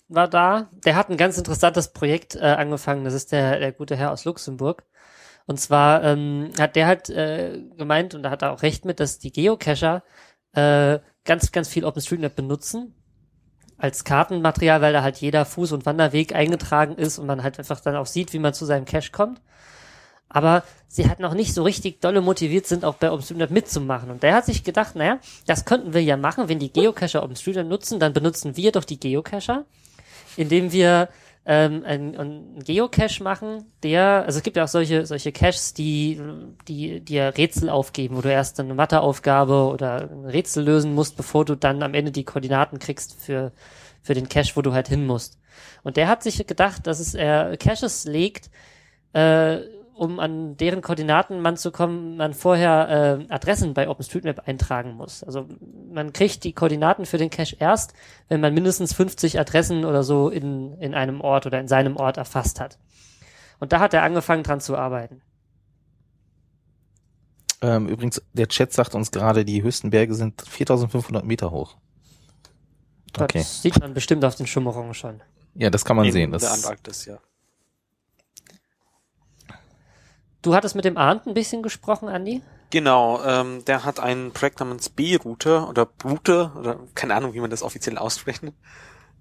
war 0.09 0.29
da. 0.29 0.71
Der 0.85 0.97
hat 0.97 1.11
ein 1.11 1.17
ganz 1.17 1.39
interessantes 1.39 1.93
Projekt 1.93 2.37
äh, 2.37 2.41
angefangen. 2.41 3.05
Das 3.05 3.15
ist 3.15 3.33
der, 3.33 3.59
der 3.59 3.73
gute 3.73 3.97
Herr 3.97 4.13
aus 4.13 4.25
Luxemburg. 4.25 4.85
Und 5.47 5.61
zwar 5.61 6.03
ähm, 6.03 6.51
hat 6.59 6.77
der 6.77 6.87
halt 6.87 7.09
äh, 7.09 7.61
gemeint, 7.77 8.15
und 8.15 8.23
da 8.23 8.31
hat 8.31 8.43
er 8.43 8.53
auch 8.53 8.63
recht 8.63 8.85
mit, 8.85 8.99
dass 9.01 9.19
die 9.19 9.33
Geocacher 9.33 10.03
äh, 10.53 10.99
ganz, 11.25 11.53
ganz 11.53 11.69
viel 11.69 11.85
OpenStreetMap 11.85 12.35
benutzen 12.35 12.95
als 13.79 14.05
Kartenmaterial, 14.05 14.81
weil 14.81 14.93
da 14.93 15.03
halt 15.03 15.19
jeder 15.19 15.45
Fuß- 15.45 15.75
und 15.75 15.87
Wanderweg 15.87 16.35
eingetragen 16.35 16.97
ist 16.97 17.19
und 17.19 17.27
man 17.27 17.43
halt 17.43 17.59
einfach 17.59 17.81
dann 17.81 17.97
auch 17.97 18.07
sieht, 18.07 18.33
wie 18.33 18.39
man 18.39 18.55
zu 18.55 18.65
seinem 18.65 18.87
Cache 18.87 19.13
kommt. 19.13 19.41
Aber 20.29 20.65
sie 20.89 21.09
halt 21.09 21.21
noch 21.21 21.35
nicht 21.35 21.55
so 21.55 21.63
richtig 21.63 22.01
dolle 22.01 22.21
motiviert 22.21 22.67
sind, 22.67 22.85
auch 22.85 22.95
bei 22.95 23.13
OpenStreetMap 23.13 23.51
mitzumachen. 23.51 24.11
Und 24.11 24.23
der 24.23 24.35
hat 24.35 24.47
sich 24.47 24.65
gedacht, 24.65 24.97
naja, 24.97 25.19
das 25.47 25.65
könnten 25.65 25.93
wir 25.93 26.03
ja 26.03 26.17
machen, 26.17 26.49
wenn 26.49 26.59
die 26.59 26.73
Geocacher 26.73 27.23
OpenStreetMap 27.23 27.67
nutzen, 27.67 28.01
dann 28.01 28.13
benutzen 28.13 28.57
wir 28.57 28.73
doch 28.73 28.85
die 28.85 28.99
Geocacher, 28.99 29.67
indem 30.37 30.73
wir 30.73 31.09
ähm, 31.45 31.85
einen, 31.85 32.17
einen 32.17 32.59
Geocache 32.65 33.23
machen, 33.23 33.73
der, 33.83 34.25
also 34.27 34.39
es 34.39 34.43
gibt 34.43 34.57
ja 34.57 34.65
auch 34.65 34.69
solche, 34.69 35.07
solche 35.07 35.31
Caches, 35.31 35.75
die, 35.75 36.21
die 36.67 37.01
dir 37.01 37.33
Rätsel 37.37 37.71
aufgeben, 37.71 38.17
wo 38.17 38.21
du 38.21 38.31
erst 38.31 38.59
eine 38.59 38.75
Matheaufgabe 38.75 39.69
oder 39.69 40.11
ein 40.11 40.25
Rätsel 40.25 40.65
lösen 40.65 40.95
musst, 40.95 41.17
bevor 41.17 41.45
du 41.45 41.55
dann 41.55 41.83
am 41.85 41.95
Ende 41.95 42.11
die 42.11 42.25
Koordinaten 42.25 42.81
kriegst 42.81 43.21
für, 43.21 43.53
für 44.03 44.15
den 44.15 44.29
Cache, 44.29 44.57
wo 44.57 44.63
du 44.63 44.73
halt 44.73 44.89
hin 44.89 45.07
musst. 45.07 45.39
Und 45.85 45.97
der 45.97 46.09
hat 46.09 46.25
sich 46.25 46.45
gedacht, 46.47 46.87
dass 46.87 46.99
es 46.99 47.15
er 47.15 47.57
Caches 47.57 48.05
legt, 48.07 48.51
äh, 49.13 49.59
um 49.97 50.21
an 50.21 50.57
deren 50.57 50.83
Koordinaten 50.83 51.41
man 51.41 51.57
zu 51.57 51.73
kommen, 51.73 52.17
man 52.17 52.35
vorher 52.35 53.21
äh, 53.29 53.33
Adressen 53.33 53.75
bei 53.75 53.89
OpenStreetMap 53.89 54.47
eintragen 54.47 54.93
muss. 54.93 55.25
Also 55.25 55.49
man 55.91 56.13
kriegt 56.13 56.45
die 56.45 56.53
Koordinaten 56.53 57.07
für 57.07 57.19
den 57.19 57.31
Cache 57.31 57.57
erst, 57.59 57.95
wenn 58.29 58.41
man 58.41 58.53
mindestens 58.53 58.93
50 58.93 59.41
Adressen 59.41 59.85
oder 59.85 60.03
so 60.03 60.29
in, 60.29 60.75
in 60.79 60.95
einem 60.95 61.21
Ort 61.21 61.47
oder 61.47 61.59
in 61.59 61.69
seinem 61.69 61.97
Ort 61.97 62.19
erfasst 62.19 62.61
hat. 62.61 62.79
Und 63.59 63.73
da 63.73 63.81
hat 63.81 63.95
er 63.95 64.03
angefangen 64.03 64.43
dran 64.43 64.61
zu 64.61 64.77
arbeiten. 64.77 65.23
Ähm, 67.63 67.89
übrigens, 67.89 68.23
der 68.35 68.49
Chat 68.49 68.73
sagt 68.73 68.95
uns 68.95 69.11
gerade, 69.11 69.47
die 69.47 69.63
höchsten 69.63 69.91
Berge 69.91 70.15
sind 70.15 70.43
4500 70.43 71.25
Meter 71.25 71.51
hoch. 71.51 71.77
Okay. 73.19 73.39
Das 73.39 73.63
sieht 73.63 73.81
man 73.81 73.95
bestimmt 73.95 74.25
auf 74.27 74.35
den 74.35 74.47
Schummerungen 74.47 74.93
schon. 74.93 75.23
Ja, 75.55 75.71
das 75.71 75.87
kann 75.87 75.97
man 75.97 76.05
in 76.05 76.13
sehen. 76.13 76.31
der 76.33 76.41
Das, 76.41 76.53
Antarktis, 76.53 77.07
ja. 77.07 77.19
Du 80.47 80.55
hattest 80.55 80.77
mit 80.77 80.85
dem 80.85 80.97
Arndt 80.97 81.27
ein 81.27 81.35
bisschen 81.35 81.61
gesprochen, 81.61 82.09
Andi? 82.09 82.41
Genau, 82.71 83.21
ähm, 83.25 83.65
der 83.65 83.85
hat 83.85 83.99
ein 83.99 84.31
Projekt 84.31 84.61
namens 84.61 84.89
B-Router 84.89 85.69
oder 85.69 85.87
Brute 85.87 86.53
oder 86.57 86.79
keine 86.95 87.17
Ahnung, 87.17 87.35
wie 87.35 87.41
man 87.41 87.51
das 87.51 87.65
offiziell 87.65 87.99
aussprechen. 87.99 88.53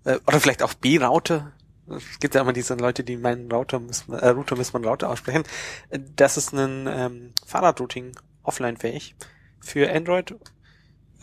Äh, 0.03 0.19
oder 0.27 0.39
vielleicht 0.39 0.61
auch 0.61 0.75
B-Router. 0.75 1.51
Es 1.89 2.19
gibt 2.19 2.35
ja 2.35 2.41
immer 2.41 2.53
diese 2.53 2.75
Leute, 2.75 3.03
die 3.03 3.17
meinen 3.17 3.51
Router 3.51 3.79
muss 3.79 4.07
äh, 4.07 4.27
Router 4.27 4.55
muss 4.55 4.71
man 4.73 4.85
Router 4.85 5.09
aussprechen. 5.09 5.45
Äh, 5.89 5.97
Das 6.15 6.37
ist 6.37 6.53
ein 6.53 6.85
ähm, 6.87 7.33
Fahrradrouting 7.43 8.15
offline 8.43 8.77
fähig 8.77 9.15
für 9.61 9.91
Android. 9.91 10.35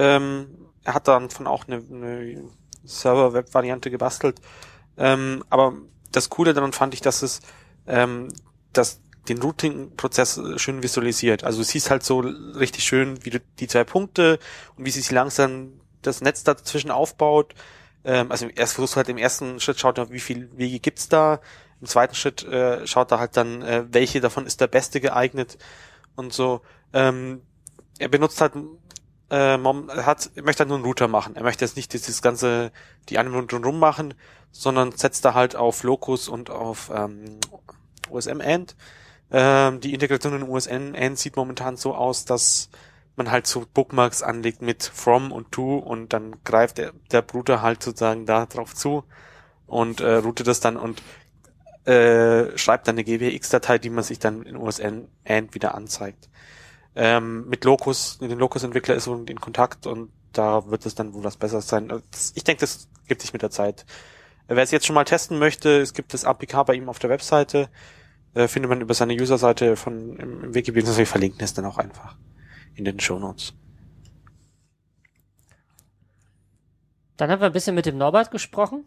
Ähm, 0.01 0.49
er 0.83 0.95
hat 0.95 1.07
dann 1.07 1.31
von 1.31 1.47
auch 1.47 1.69
eine, 1.69 1.77
eine 1.77 2.43
Server-Web-Variante 2.83 3.89
gebastelt. 3.93 4.41
Ähm, 4.97 5.45
aber 5.49 5.75
das 6.11 6.29
Coole 6.29 6.55
daran 6.55 6.73
fand 6.73 6.93
ich, 6.93 7.03
dass 7.03 7.23
es 7.23 7.41
ähm, 7.87 8.27
dass 8.73 9.01
den 9.29 9.41
Routing-Prozess 9.41 10.39
äh, 10.39 10.59
schön 10.59 10.83
visualisiert. 10.83 11.45
Also 11.45 11.59
du 11.59 11.65
siehst 11.65 11.91
halt 11.91 12.03
so 12.03 12.21
richtig 12.21 12.85
schön, 12.85 13.25
wie 13.25 13.31
du 13.31 13.41
die 13.59 13.69
zwei 13.69 13.85
Punkte 13.85 14.39
und 14.77 14.85
wie 14.85 14.91
sich 14.91 15.11
langsam 15.11 15.81
das 16.03 16.21
Netz 16.21 16.45
dazwischen 16.45 16.91
aufbaut. 16.91 17.55
Ähm, 18.05 18.31
also 18.31 18.47
erst 18.49 18.75
versuchst 18.75 18.95
du 18.95 18.97
halt 18.97 19.09
im 19.09 19.19
ersten 19.19 19.61
Schritt 19.61 19.79
schaut 19.79 19.99
er, 19.99 20.11
wie 20.11 20.21
viel 20.21 20.51
Wege 20.57 20.81
gibt's 20.81 21.09
da. 21.09 21.41
Im 21.81 21.87
zweiten 21.87 22.15
Schritt 22.15 22.45
äh, 22.45 22.87
schaut 22.87 23.11
er 23.11 23.21
halt 23.21 23.37
dann, 23.37 23.63
äh, 23.63 23.85
welche 23.91 24.21
davon 24.21 24.47
ist 24.47 24.61
der 24.61 24.69
beste 24.69 25.01
geeignet 25.01 25.59
und 26.17 26.33
so. 26.33 26.61
Ähm, 26.93 27.43
er 27.99 28.09
benutzt 28.09 28.41
halt 28.41 28.55
äh, 29.31 29.59
hat, 29.59 30.31
er 30.35 30.43
möchte 30.43 30.61
halt 30.61 30.69
nur 30.69 30.79
einen 30.79 30.85
Router 30.85 31.09
machen. 31.09 31.37
Er 31.37 31.43
möchte 31.43 31.65
jetzt 31.65 31.77
nicht 31.77 31.93
dieses 31.93 32.23
ganze, 32.23 32.71
die 33.09 33.19
Anwendung 33.19 33.49
drumherum 33.49 33.79
machen, 33.79 34.15
sondern 34.51 34.93
setzt 34.93 35.25
da 35.25 35.35
halt 35.35 35.57
auf 35.57 35.83
Locus 35.83 36.29
und 36.29 36.51
auf 36.51 36.91
ähm, 36.95 37.39
OSM-End. 38.11 38.77
Ähm, 39.33 39.81
die 39.81 39.95
Integration 39.95 40.35
in 40.35 40.43
OSM-End 40.43 41.19
sieht 41.19 41.37
momentan 41.37 41.77
so 41.77 41.95
aus, 41.95 42.27
dass 42.27 42.69
man 43.17 43.31
halt 43.31 43.47
so 43.47 43.65
Bookmarks 43.73 44.23
anlegt 44.23 44.61
mit 44.63 44.85
from 44.85 45.33
und 45.33 45.51
to 45.53 45.79
und 45.79 46.13
dann 46.13 46.37
greift 46.45 46.79
der, 46.79 46.93
der 47.11 47.25
Router 47.33 47.63
halt 47.63 47.83
sozusagen 47.83 48.27
da 48.27 48.47
drauf 48.47 48.75
zu 48.75 49.05
und 49.67 50.01
äh, 50.01 50.17
routet 50.17 50.47
das 50.47 50.61
dann 50.61 50.77
und 50.77 51.03
äh, 51.87 52.57
schreibt 52.57 52.87
dann 52.87 52.97
eine 52.97 53.05
GWX-Datei, 53.05 53.79
die 53.79 53.91
man 53.91 54.05
sich 54.05 54.19
dann 54.19 54.43
in 54.43 54.57
OSN 54.57 55.09
and 55.27 55.55
wieder 55.55 55.75
anzeigt. 55.75 56.29
Ähm, 56.95 57.49
mit 57.49 57.65
Locus, 57.65 58.19
mit 58.21 58.31
dem 58.31 58.39
Locus-Entwickler 58.39 58.95
ist 58.95 59.07
in 59.07 59.41
Kontakt 59.41 59.87
und 59.87 60.11
da 60.33 60.71
wird 60.71 60.85
es 60.87 60.95
dann 60.95 61.15
wohl 61.15 61.25
was 61.25 61.39
Besseres 61.39 61.69
sein. 61.69 61.91
Also 61.91 62.05
ich 62.35 62.45
denke, 62.45 62.61
das 62.61 62.89
gibt 63.09 63.23
sich 63.23 63.33
mit 63.33 63.43
der 63.43 63.51
Zeit. 63.51 63.87
Wer 64.47 64.63
es 64.63 64.71
jetzt 64.71 64.87
schon 64.87 64.95
mal 64.95 65.05
testen 65.05 65.39
möchte, 65.39 65.81
es 65.81 65.95
gibt 65.95 66.13
das 66.13 66.25
APK 66.25 66.65
bei 66.65 66.75
ihm 66.75 66.89
auf 66.89 66.99
der 66.99 67.11
Webseite, 67.11 67.71
äh, 68.35 68.49
findet 68.49 68.69
man 68.69 68.81
über 68.81 68.95
seine 68.95 69.15
User-Seite 69.15 69.77
von 69.77 70.17
im, 70.17 70.45
im 70.45 70.55
Wikipedia, 70.55 70.97
wir 70.97 71.07
verlinken 71.07 71.43
es 71.43 71.55
dann 71.55 71.65
auch 71.65 71.79
einfach 71.79 72.17
in 72.75 72.85
den 72.85 72.99
Show 73.01 73.19
Notes. 73.19 73.55
Dann 77.17 77.31
haben 77.31 77.41
wir 77.41 77.47
ein 77.47 77.53
bisschen 77.53 77.75
mit 77.75 77.87
dem 77.87 77.99
Norbert 77.99 78.31
gesprochen, 78.31 78.85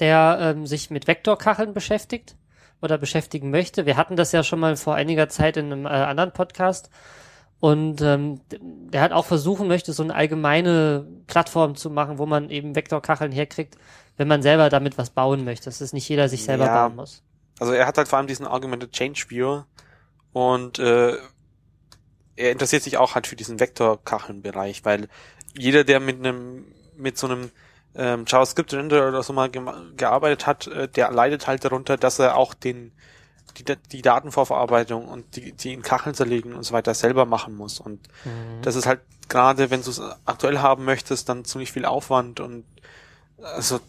der 0.00 0.38
ähm, 0.40 0.66
sich 0.66 0.90
mit 0.90 1.06
Vektorkacheln 1.06 1.74
beschäftigt 1.74 2.36
oder 2.80 2.98
beschäftigen 2.98 3.50
möchte. 3.50 3.86
Wir 3.86 3.96
hatten 3.96 4.16
das 4.16 4.32
ja 4.32 4.42
schon 4.42 4.60
mal 4.60 4.76
vor 4.76 4.94
einiger 4.94 5.28
Zeit 5.28 5.56
in 5.56 5.72
einem 5.72 5.86
äh, 5.86 5.88
anderen 5.88 6.32
Podcast. 6.32 6.90
Und 7.60 8.02
ähm, 8.02 8.40
der 8.50 9.00
hat 9.00 9.12
auch 9.12 9.24
versuchen 9.24 9.68
möchte, 9.68 9.92
so 9.92 10.02
eine 10.02 10.14
allgemeine 10.14 11.06
Plattform 11.26 11.76
zu 11.76 11.88
machen, 11.88 12.18
wo 12.18 12.26
man 12.26 12.50
eben 12.50 12.74
Vektorkacheln 12.74 13.32
herkriegt, 13.32 13.78
wenn 14.16 14.28
man 14.28 14.42
selber 14.42 14.68
damit 14.68 14.98
was 14.98 15.10
bauen 15.10 15.44
möchte, 15.44 15.66
dass 15.66 15.80
es 15.80 15.92
nicht 15.92 16.08
jeder 16.08 16.28
sich 16.28 16.44
selber 16.44 16.66
Ja. 16.66 16.86
bauen 16.86 16.96
muss. 16.96 17.22
Also 17.58 17.72
er 17.72 17.86
hat 17.86 17.98
halt 17.98 18.08
vor 18.08 18.18
allem 18.18 18.26
diesen 18.26 18.46
Augmented 18.46 18.92
Change 18.92 19.26
Viewer 19.28 19.66
und 20.32 20.78
äh, 20.78 21.16
er 22.36 22.50
interessiert 22.50 22.82
sich 22.82 22.96
auch 22.96 23.14
halt 23.14 23.26
für 23.26 23.36
diesen 23.36 23.60
Vektorkacheln-Bereich, 23.60 24.84
weil 24.84 25.08
jeder, 25.56 25.84
der 25.84 26.00
mit 26.00 26.18
einem 26.18 26.66
mit 26.96 27.16
so 27.18 27.26
einem 27.28 27.50
ähm, 27.96 28.24
JavaScript-Render 28.26 29.08
oder 29.08 29.22
so 29.22 29.32
mal 29.32 29.50
gearbeitet 29.50 30.46
hat, 30.46 30.66
äh, 30.66 30.88
der 30.88 31.10
leidet 31.12 31.46
halt 31.46 31.64
darunter, 31.64 31.96
dass 31.96 32.18
er 32.18 32.36
auch 32.36 32.54
den 32.54 32.92
die, 33.58 33.64
die 33.92 34.02
Datenvorverarbeitung 34.02 35.06
und 35.06 35.36
die, 35.36 35.52
die 35.52 35.74
in 35.74 35.82
Kacheln 35.82 36.14
zerlegen 36.14 36.54
und 36.54 36.64
so 36.64 36.72
weiter 36.74 36.92
selber 36.94 37.24
machen 37.24 37.54
muss. 37.56 37.78
Und 37.78 38.00
Mhm. 38.24 38.62
das 38.62 38.74
ist 38.74 38.86
halt 38.86 39.00
gerade, 39.28 39.70
wenn 39.70 39.82
du 39.82 39.90
es 39.90 40.00
aktuell 40.24 40.58
haben 40.58 40.84
möchtest, 40.84 41.28
dann 41.28 41.44
ziemlich 41.44 41.70
viel 41.70 41.84
Aufwand 41.84 42.40
und 42.40 42.64
also 43.42 43.80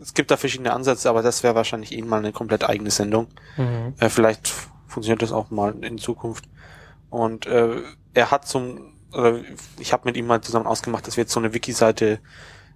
es 0.00 0.14
gibt 0.14 0.30
da 0.30 0.36
verschiedene 0.36 0.72
Ansätze, 0.72 1.08
aber 1.08 1.22
das 1.22 1.42
wäre 1.42 1.54
wahrscheinlich 1.54 1.92
eh 1.92 2.02
mal 2.02 2.18
eine 2.18 2.32
komplett 2.32 2.68
eigene 2.68 2.90
Sendung. 2.90 3.28
Mhm. 3.56 3.94
Äh, 3.98 4.08
vielleicht 4.08 4.52
funktioniert 4.86 5.22
das 5.22 5.32
auch 5.32 5.50
mal 5.50 5.74
in 5.84 5.98
Zukunft. 5.98 6.44
Und 7.10 7.46
äh, 7.46 7.82
er 8.14 8.30
hat 8.30 8.46
zum, 8.46 8.92
oder 9.12 9.40
ich 9.78 9.92
habe 9.92 10.04
mit 10.04 10.16
ihm 10.16 10.26
mal 10.26 10.40
zusammen 10.40 10.66
ausgemacht, 10.66 11.06
dass 11.06 11.16
wir 11.16 11.22
jetzt 11.22 11.32
so 11.32 11.40
eine 11.40 11.54
Wiki-Seite 11.54 12.20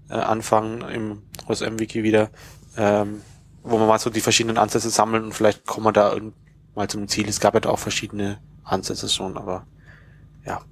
äh, 0.09 0.15
anfangen 0.15 0.83
im 0.83 1.23
OSM-Wiki 1.47 2.03
wieder, 2.03 2.31
ähm, 2.77 3.23
wo 3.63 3.79
man 3.79 3.89
mal 3.89 3.99
so 3.99 4.11
die 4.11 4.21
verschiedenen 4.21 4.59
Ansätze 4.59 4.91
sammeln 4.91 5.25
und 5.25 5.33
vielleicht 5.33 5.67
kommen 5.67 5.87
wir 5.87 5.93
da 5.93 6.17
mal 6.75 6.89
zum 6.89 7.09
Ziel. 7.09 7.29
Es 7.29 7.41
gab 7.41 7.55
ja 7.55 7.61
da 7.61 7.71
auch 7.71 7.79
verschiedene 7.79 8.39
Ansätze 8.65 9.09
schon, 9.09 9.37
aber 9.37 9.67
ja. 10.45 10.63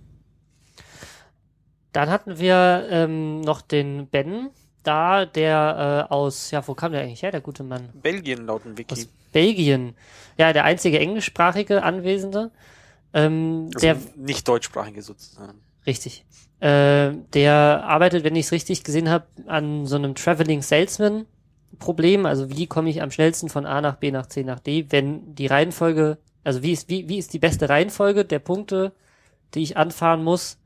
Dann 1.93 2.11
hatten 2.11 2.39
wir 2.39 2.87
ähm, 2.91 3.41
noch 3.41 3.61
den 3.61 4.09
Ben 4.09 4.51
da, 4.89 5.27
der 5.27 6.07
äh, 6.09 6.13
aus, 6.13 6.51
ja, 6.51 6.67
wo 6.67 6.75
kam 6.75 6.93
der 6.93 7.03
eigentlich 7.03 7.23
her, 7.23 7.31
der 7.31 7.41
gute 7.41 7.63
Mann? 7.63 7.89
Belgien 8.03 8.47
laut 8.47 8.65
dem 8.65 8.77
Wiki. 8.79 8.93
Aus 8.93 9.09
Belgien. 9.33 9.95
Ja, 10.39 10.53
der 10.53 10.65
einzige 10.65 10.99
englischsprachige 10.99 11.83
Anwesende. 11.83 12.51
Ähm, 13.13 13.71
Also 13.75 13.87
der, 13.87 13.97
nicht 14.17 14.47
deutschsprachige 14.49 15.03
sozusagen. 15.03 15.61
richtig. 15.87 16.25
Äh, 16.61 17.13
der 17.35 17.85
arbeitet, 17.85 18.25
wenn 18.25 18.35
ich 18.35 18.47
es 18.47 18.53
richtig 18.53 18.83
gesehen 18.83 19.09
habe, 19.11 19.27
an 19.47 19.87
so 19.87 19.97
einem 19.97 20.15
Traveling 20.15 20.63
Salesman 20.63 21.27
Problem. 21.79 22.27
Also 22.27 22.51
wie 22.51 22.67
komme 22.67 22.91
ich 22.91 23.03
am 23.03 23.11
schnellsten 23.11 23.49
von 23.49 23.67
A 23.67 23.81
nach 23.81 23.97
B 23.97 24.11
nach 24.11 24.27
C 24.27 24.43
nach 24.43 24.59
D, 24.61 24.87
wenn 24.91 25.35
die 25.35 25.47
Reihenfolge, 25.47 26.19
also 26.45 26.63
wie 26.63 26.73
ist, 26.73 26.89
wie, 26.89 27.09
wie 27.09 27.19
ist 27.19 27.33
die 27.33 27.39
beste 27.39 27.69
Reihenfolge 27.69 28.25
der 28.25 28.39
Punkte, 28.41 28.93
die 29.55 29.63
ich 29.63 29.77
anfahren 29.77 30.25
muss, 30.25 30.59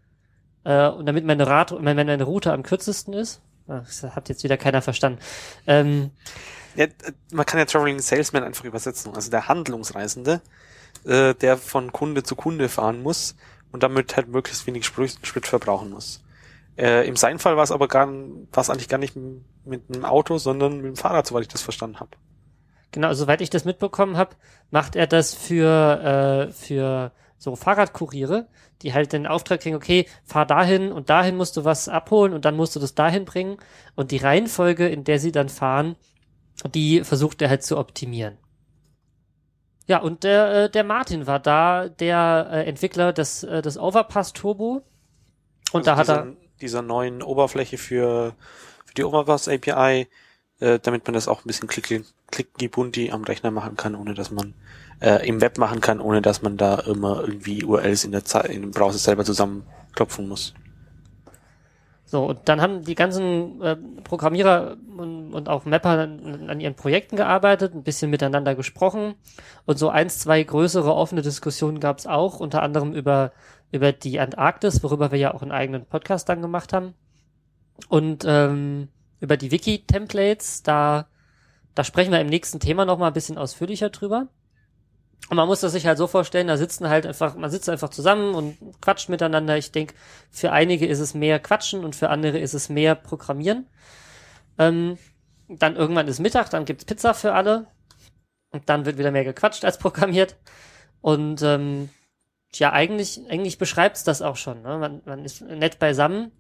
äh, 0.65 0.89
und 0.89 1.07
damit 1.07 1.25
meine, 1.25 1.47
Rat, 1.47 1.73
meine, 1.81 2.05
meine 2.05 2.23
Route 2.25 2.53
am 2.53 2.63
kürzesten 2.63 3.13
ist. 3.15 3.41
Das 3.81 4.03
hat 4.03 4.29
jetzt 4.29 4.45
wieder 4.45 4.57
keiner 4.57 4.83
verstanden. 4.83 5.19
Ähm, 5.67 6.11
Ja, 6.77 6.87
man 7.33 7.47
kann 7.47 7.59
ja 7.59 7.65
Traveling 7.65 7.99
Salesman 7.99 8.45
einfach 8.45 8.65
übersetzen. 8.65 9.15
Also 9.15 9.31
der 9.31 9.49
Handlungsreisende, 9.49 10.41
äh, 11.05 11.35
der 11.35 11.57
von 11.57 11.93
Kunde 11.93 12.23
zu 12.23 12.37
Kunde 12.37 12.69
fahren 12.69 13.03
muss 13.03 13.37
und 13.73 13.83
damit 13.83 14.17
halt 14.17 14.29
möglichst 14.29 14.67
wenig 14.67 14.85
Sprit, 14.87 15.19
Sprit 15.23 15.47
verbrauchen 15.47 15.91
muss. 15.91 16.23
Äh, 16.77 17.07
Im 17.07 17.17
sein 17.17 17.39
Fall 17.39 17.57
war 17.57 17.65
es 17.65 17.73
aber 17.73 17.89
gar, 17.89 18.09
war 18.09 18.61
es 18.61 18.71
eigentlich 18.71 18.89
gar 18.89 18.99
nicht 18.99 19.15
mit 19.65 19.83
einem 19.93 20.05
Auto, 20.05 20.39
sondern 20.39 20.77
mit 20.77 20.87
dem 20.87 20.97
Fahrrad, 20.97 21.27
soweit 21.27 21.43
ich 21.43 21.49
das 21.49 21.63
verstanden 21.63 22.01
habe. 22.01 22.11
Genau, 22.93 23.13
soweit 23.15 23.41
ich 23.41 23.51
das 23.51 23.65
mitbekommen 23.65 24.17
habe, 24.17 24.37
macht 24.71 24.97
er 24.97 25.07
das 25.07 25.35
für, 25.35 26.49
äh, 26.49 26.53
für 26.53 27.13
so 27.43 27.57
Fahrradkuriere, 27.57 28.47
die 28.83 28.95
halt 28.95 29.13
den 29.13 29.27
Auftrag 29.27 29.61
kriegen, 29.61 29.75
okay, 29.75 30.07
fahr 30.25 30.47
dahin 30.47 30.93
und 30.93 31.11
dahin 31.11 31.37
musst 31.37 31.57
du 31.57 31.65
was 31.65 31.89
abholen 31.89 32.35
und 32.35 32.45
dann 32.45 32.55
musst 32.55 32.77
du 32.77 32.81
das 32.81 32.95
dahin 32.95 33.25
bringen. 33.25 33.57
Und 33.97 34.13
die 34.13 34.19
Reihenfolge, 34.19 34.89
in 34.89 35.03
der 35.03 35.19
sie 35.19 35.33
dann 35.33 35.49
fahren, 35.49 35.97
die 36.73 37.03
versucht 37.03 37.43
er 37.43 37.51
halt 37.51 37.65
zu 37.65 37.79
optimieren. 37.79 38.39
Ja, 39.89 39.99
und 39.99 40.23
der, 40.23 40.55
äh, 40.55 40.71
der 40.71 40.85
Martin 40.85 41.27
war 41.27 41.41
da, 41.41 41.89
der 41.89 42.49
äh, 42.53 42.65
Entwickler 42.69 43.13
des, 43.13 43.43
äh, 43.43 43.61
des 43.61 43.77
Overpass 43.77 44.33
Turbo. 44.33 44.83
Und 45.73 45.89
da 45.89 45.97
hat 45.97 46.07
dieser, 46.07 46.27
er, 46.27 46.37
dieser 46.61 46.83
neuen 46.83 47.23
Oberfläche 47.23 47.77
für, 47.77 48.37
für 48.87 48.95
die 48.95 49.03
Overpass 49.03 49.49
API, 49.49 50.07
äh, 50.63 50.79
damit 50.81 51.07
man 51.07 51.15
das 51.15 51.27
auch 51.27 51.41
ein 51.41 51.49
bisschen 51.49 51.69
klick, 51.69 52.05
klicky-bunti 52.31 53.11
am 53.11 53.25
Rechner 53.25 53.51
machen 53.51 53.77
kann, 53.77 53.97
ohne 53.97 54.15
dass 54.15 54.31
man 54.31 54.55
äh, 55.01 55.27
im 55.27 55.41
Web 55.41 55.59
machen 55.59 55.81
kann, 55.81 56.01
ohne 56.01 56.23
dass 56.23 56.41
man 56.43 56.57
da 56.57 56.77
immer 56.77 57.23
irgendwie 57.23 57.65
URLs 57.65 58.05
in 58.05 58.13
der 58.13 58.25
Zeit 58.25 58.47
in 58.47 58.63
dem 58.63 58.71
Browser 58.71 58.99
selber 58.99 59.25
zusammenklopfen 59.25 60.29
muss. 60.29 60.55
So, 62.05 62.27
und 62.27 62.41
dann 62.45 62.61
haben 62.61 62.85
die 62.85 62.95
ganzen 62.95 63.61
äh, 63.61 63.77
Programmierer 64.05 64.77
und, 64.97 65.33
und 65.33 65.49
auch 65.49 65.65
Mapper 65.65 65.99
an, 65.99 66.49
an 66.49 66.61
ihren 66.61 66.75
Projekten 66.75 67.17
gearbeitet, 67.17 67.75
ein 67.75 67.83
bisschen 67.83 68.11
miteinander 68.11 68.55
gesprochen 68.55 69.15
und 69.65 69.79
so 69.79 69.89
eins, 69.89 70.21
zwei 70.21 70.43
größere 70.45 70.95
offene 70.95 71.23
Diskussionen 71.23 71.81
gab 71.81 71.99
es 71.99 72.07
auch, 72.07 72.39
unter 72.39 72.63
anderem 72.63 72.93
über, 72.93 73.33
über 73.73 73.91
die 73.91 74.21
Antarktis, 74.21 74.83
worüber 74.83 75.11
wir 75.11 75.19
ja 75.19 75.35
auch 75.35 75.43
einen 75.43 75.53
eigenen 75.53 75.87
Podcast 75.87 76.29
dann 76.29 76.41
gemacht 76.41 76.73
haben. 76.73 76.95
Und 77.89 78.25
ähm, 78.29 78.89
über 79.23 79.37
die 79.37 79.53
Wiki-Templates, 79.53 80.65
da, 80.65 81.07
da 81.77 81.85
sprechen 81.85 82.11
wir 82.11 82.21
im 82.21 82.27
nächsten 82.27 82.59
Thema 82.59 82.85
nochmal 82.85 83.11
ein 83.11 83.15
bisschen 83.15 83.39
ausführlicher 83.39 83.91
drüber. 83.91 84.27
Und 85.31 85.37
man 85.37 85.47
muss 85.47 85.61
das 85.61 85.73
sich 85.73 85.87
halt 85.87 85.97
so 85.97 86.09
vorstellen, 86.09 86.49
da 86.49 86.57
sitzen 86.57 86.89
halt 86.89 87.07
einfach, 87.07 87.37
man 87.37 87.49
sitzt 87.49 87.69
einfach 87.69 87.91
zusammen 87.91 88.35
und 88.35 88.59
quatscht 88.81 89.09
miteinander. 89.09 89.57
Ich 89.57 89.71
denke, 89.71 89.95
für 90.33 90.51
einige 90.51 90.87
ist 90.87 90.99
es 90.99 91.15
mehr 91.15 91.39
Quatschen 91.39 91.85
und 91.85 91.95
für 91.95 92.11
andere 92.11 92.41
ist 92.41 92.53
es 92.53 92.69
mehr 92.69 92.97
Programmieren. 92.97 93.69
Ähm, 94.59 94.99
dann 95.49 95.77
irgendwann 95.77 96.09
ist 96.09 96.19
Mittag, 96.19 96.51
dann 96.51 96.65
gibt's 96.65 96.85
Pizza 96.85 97.15
für 97.15 97.33
alle. 97.33 97.69
Und 98.51 98.69
dann 98.69 98.85
wird 98.85 98.99
wieder 98.99 99.13
mehr 99.13 99.25
gequatscht 99.25 99.65
als 99.65 99.79
programmiert. 99.79 100.37
Und 101.01 101.43
ähm, 101.43 101.91
ja, 102.55 102.73
eigentlich, 102.73 103.21
eigentlich 103.31 103.57
beschreibt's 103.57 104.03
das 104.03 104.21
auch 104.21 104.37
schon. 104.37 104.63
Ne? 104.63 104.79
Man, 104.79 105.01
man 105.05 105.25
ist 105.25 105.43
nett 105.43 105.79
beisammen 105.79 106.33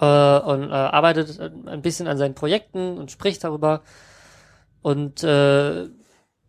äh, 0.00 0.04
und 0.04 0.70
äh, 0.70 0.72
arbeitet 0.72 1.38
äh, 1.38 1.50
ein 1.66 1.82
bisschen 1.82 2.06
an 2.06 2.18
seinen 2.18 2.34
Projekten 2.34 2.98
und 2.98 3.10
spricht 3.10 3.44
darüber. 3.44 3.82
Und 4.82 5.22
äh, 5.22 5.88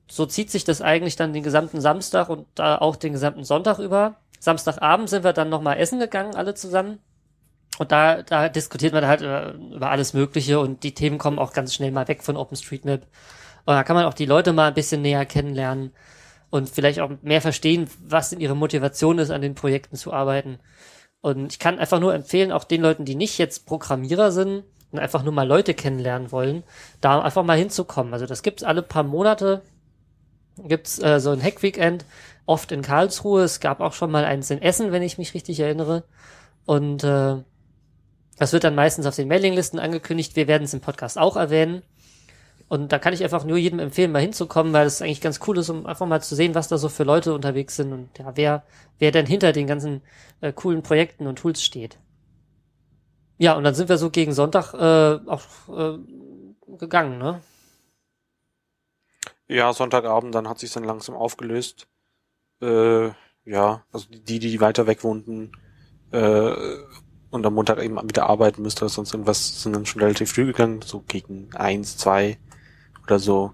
so 0.10 0.26
zieht 0.26 0.52
sich 0.52 0.64
das 0.64 0.82
eigentlich 0.82 1.16
dann 1.16 1.34
den 1.34 1.44
gesamten 1.44 1.82
Samstag 1.82 2.30
und 2.30 2.48
äh, 2.60 2.64
auch 2.64 2.96
den 2.96 3.14
gesamten 3.14 3.44
Sonntag 3.44 3.80
über. 3.80 4.16
Samstagabend 4.40 5.10
sind 5.10 5.24
wir 5.24 5.34
dann 5.34 5.50
nochmal 5.50 5.78
essen 5.78 6.00
gegangen, 6.00 6.36
alle 6.36 6.54
zusammen. 6.54 7.00
Und 7.78 7.92
da, 7.92 8.22
da 8.22 8.50
diskutiert 8.50 8.94
man 8.94 9.08
halt 9.08 9.22
über, 9.22 9.54
über 9.54 9.90
alles 9.90 10.14
Mögliche 10.14 10.60
und 10.60 10.84
die 10.84 10.94
Themen 10.94 11.18
kommen 11.18 11.40
auch 11.40 11.54
ganz 11.54 11.74
schnell 11.74 11.92
mal 11.92 12.08
weg 12.08 12.24
von 12.24 12.36
OpenStreetMap. 12.38 13.04
Und 13.66 13.74
da 13.74 13.84
kann 13.84 13.96
man 13.96 14.06
auch 14.06 14.14
die 14.14 14.26
Leute 14.26 14.54
mal 14.54 14.68
ein 14.68 14.74
bisschen 14.74 15.02
näher 15.02 15.26
kennenlernen 15.26 15.92
und 16.50 16.70
vielleicht 16.70 17.00
auch 17.00 17.12
mehr 17.22 17.42
verstehen, 17.42 17.90
was 18.04 18.30
denn 18.30 18.40
ihre 18.40 18.56
Motivation 18.56 19.20
ist, 19.20 19.32
an 19.32 19.42
den 19.42 19.56
Projekten 19.56 19.96
zu 19.96 20.12
arbeiten. 20.12 20.60
Und 21.22 21.54
ich 21.54 21.60
kann 21.60 21.80
einfach 21.80 22.00
nur 22.00 22.14
empfehlen, 22.14 22.52
auch 22.52 22.64
den 22.64 22.82
Leuten, 22.82 23.06
die 23.06 23.16
nicht 23.16 23.38
jetzt 23.38 23.66
Programmierer 23.66 24.32
sind 24.32 24.64
und 24.92 25.00
einfach 25.00 25.24
nur 25.24 25.34
mal 25.34 25.48
Leute 25.48 25.74
kennenlernen 25.74 26.32
wollen, 26.32 26.64
da 27.00 27.22
einfach 27.22 27.44
mal 27.44 27.58
hinzukommen. 27.58 28.14
Also 28.14 28.26
das 28.26 28.44
gibt's 28.44 28.64
alle 28.64 28.82
paar 28.82 29.04
Monate, 29.04 29.62
gibt's 30.58 31.00
äh, 31.00 31.20
so 31.20 31.32
ein 31.32 31.42
Hack-Weekend, 31.42 32.06
oft 32.46 32.72
in 32.72 32.82
Karlsruhe. 32.82 33.44
Es 33.44 33.60
gab 33.60 33.80
auch 33.80 33.94
schon 33.94 34.12
mal 34.12 34.26
eins 34.26 34.50
in 34.50 34.62
Essen, 34.62 34.92
wenn 34.92 35.04
ich 35.04 35.18
mich 35.18 35.34
richtig 35.34 35.60
erinnere. 35.60 36.04
Und 36.66 37.04
äh, 37.04 37.38
das 38.38 38.54
wird 38.54 38.64
dann 38.64 38.76
meistens 38.76 39.06
auf 39.06 39.16
den 39.16 39.28
Mailinglisten 39.28 39.80
angekündigt. 39.80 40.36
Wir 40.36 40.48
werden 40.48 40.64
es 40.64 40.74
im 40.74 40.82
Podcast 40.82 41.18
auch 41.20 41.36
erwähnen. 41.36 41.84
Und 42.72 42.94
da 42.94 43.00
kann 43.00 43.12
ich 43.12 43.22
einfach 43.22 43.44
nur 43.44 43.58
jedem 43.58 43.80
empfehlen, 43.80 44.14
mal 44.14 44.22
hinzukommen, 44.22 44.72
weil 44.72 44.88
es 44.88 45.02
eigentlich 45.02 45.20
ganz 45.20 45.42
cool 45.46 45.58
ist, 45.58 45.68
um 45.68 45.86
einfach 45.86 46.08
mal 46.08 46.22
zu 46.22 46.36
sehen, 46.36 46.56
was 46.56 46.70
da 46.70 46.78
so 46.78 46.88
für 46.88 47.04
Leute 47.04 47.34
unterwegs 47.34 47.76
sind 47.76 47.92
und 47.92 48.18
ja, 48.18 48.32
wer, 48.36 48.64
wer 48.98 49.12
denn 49.12 49.26
hinter 49.26 49.52
den 49.52 49.68
ganzen 49.68 50.02
äh, 50.40 50.54
coolen 50.54 50.82
Projekten 50.82 51.28
und 51.28 51.36
Tools 51.36 51.62
steht. 51.62 52.00
Ja, 53.38 53.56
und 53.56 53.66
dann 53.66 53.76
sind 53.76 53.90
wir 53.90 53.98
so 53.98 54.10
gegen 54.10 54.32
Sonntag 54.32 54.74
äh, 54.74 55.20
auch 55.30 55.42
äh, 55.68 55.98
gegangen, 56.78 57.18
ne? 57.18 57.42
Ja, 59.50 59.74
Sonntagabend, 59.74 60.34
dann 60.34 60.48
hat 60.48 60.60
sich 60.60 60.72
dann 60.72 60.86
langsam 60.86 61.16
aufgelöst. 61.16 61.90
Äh, 62.62 63.10
ja, 63.44 63.84
also 63.92 64.06
die, 64.10 64.40
die 64.40 64.62
weiter 64.62 64.88
weg 64.88 65.04
wohnten 65.04 65.52
äh, 66.12 66.54
und 67.32 67.46
am 67.46 67.54
Montag 67.54 67.84
eben 67.84 68.02
wieder 68.02 68.30
arbeiten 68.30 68.62
müsste 68.62 68.88
sonst 68.88 69.14
irgendwas, 69.14 69.62
sind 69.62 69.76
dann 69.76 69.86
schon 69.86 70.02
relativ 70.02 70.32
früh 70.32 70.46
gegangen, 70.46 70.82
so 70.82 71.02
gegen 71.06 71.54
eins, 71.54 71.98
zwei 71.98 72.38
oder 73.04 73.20
so. 73.20 73.54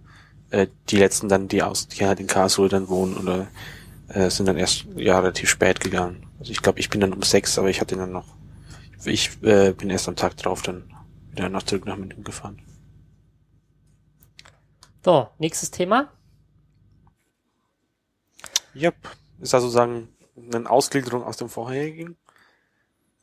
Äh, 0.49 0.67
die 0.89 0.97
letzten 0.97 1.29
dann, 1.29 1.47
die 1.47 1.63
aus, 1.63 1.87
die 1.87 2.05
halt 2.05 2.19
in 2.19 2.27
Karlsruhe 2.27 2.69
dann 2.69 2.87
wohnen 2.87 3.17
oder 3.17 3.47
äh, 4.09 4.29
sind 4.29 4.45
dann 4.45 4.57
erst 4.57 4.85
ja 4.95 5.19
relativ 5.19 5.49
spät 5.49 5.79
gegangen. 5.79 6.27
Also 6.39 6.51
ich 6.51 6.61
glaube, 6.61 6.79
ich 6.79 6.89
bin 6.89 7.01
dann 7.01 7.13
um 7.13 7.21
sechs, 7.23 7.57
aber 7.57 7.69
ich 7.69 7.81
hatte 7.81 7.95
dann 7.95 8.11
noch, 8.11 8.35
ich 9.03 9.41
äh, 9.43 9.73
bin 9.73 9.89
erst 9.89 10.07
am 10.07 10.15
Tag 10.15 10.37
drauf 10.37 10.61
dann 10.61 10.93
wieder 11.31 11.49
nach 11.49 11.63
zurück 11.63 11.85
nach 11.85 11.97
München 11.97 12.23
gefahren. 12.23 12.61
So, 15.03 15.29
nächstes 15.37 15.71
Thema. 15.71 16.11
Yep. 18.75 18.95
Ist 19.39 19.53
also 19.53 19.69
sagen 19.69 20.09
eine 20.37 20.69
Ausgliederung 20.69 21.23
aus 21.23 21.37
dem 21.37 21.49
vorherigen. 21.49 22.17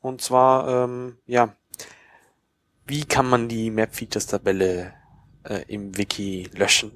Und 0.00 0.20
zwar, 0.20 0.84
ähm, 0.84 1.18
ja, 1.26 1.54
wie 2.86 3.04
kann 3.04 3.28
man 3.28 3.48
die 3.48 3.70
Map-Features-Tabelle 3.70 4.92
äh, 5.44 5.64
im 5.68 5.96
Wiki 5.96 6.50
löschen? 6.54 6.92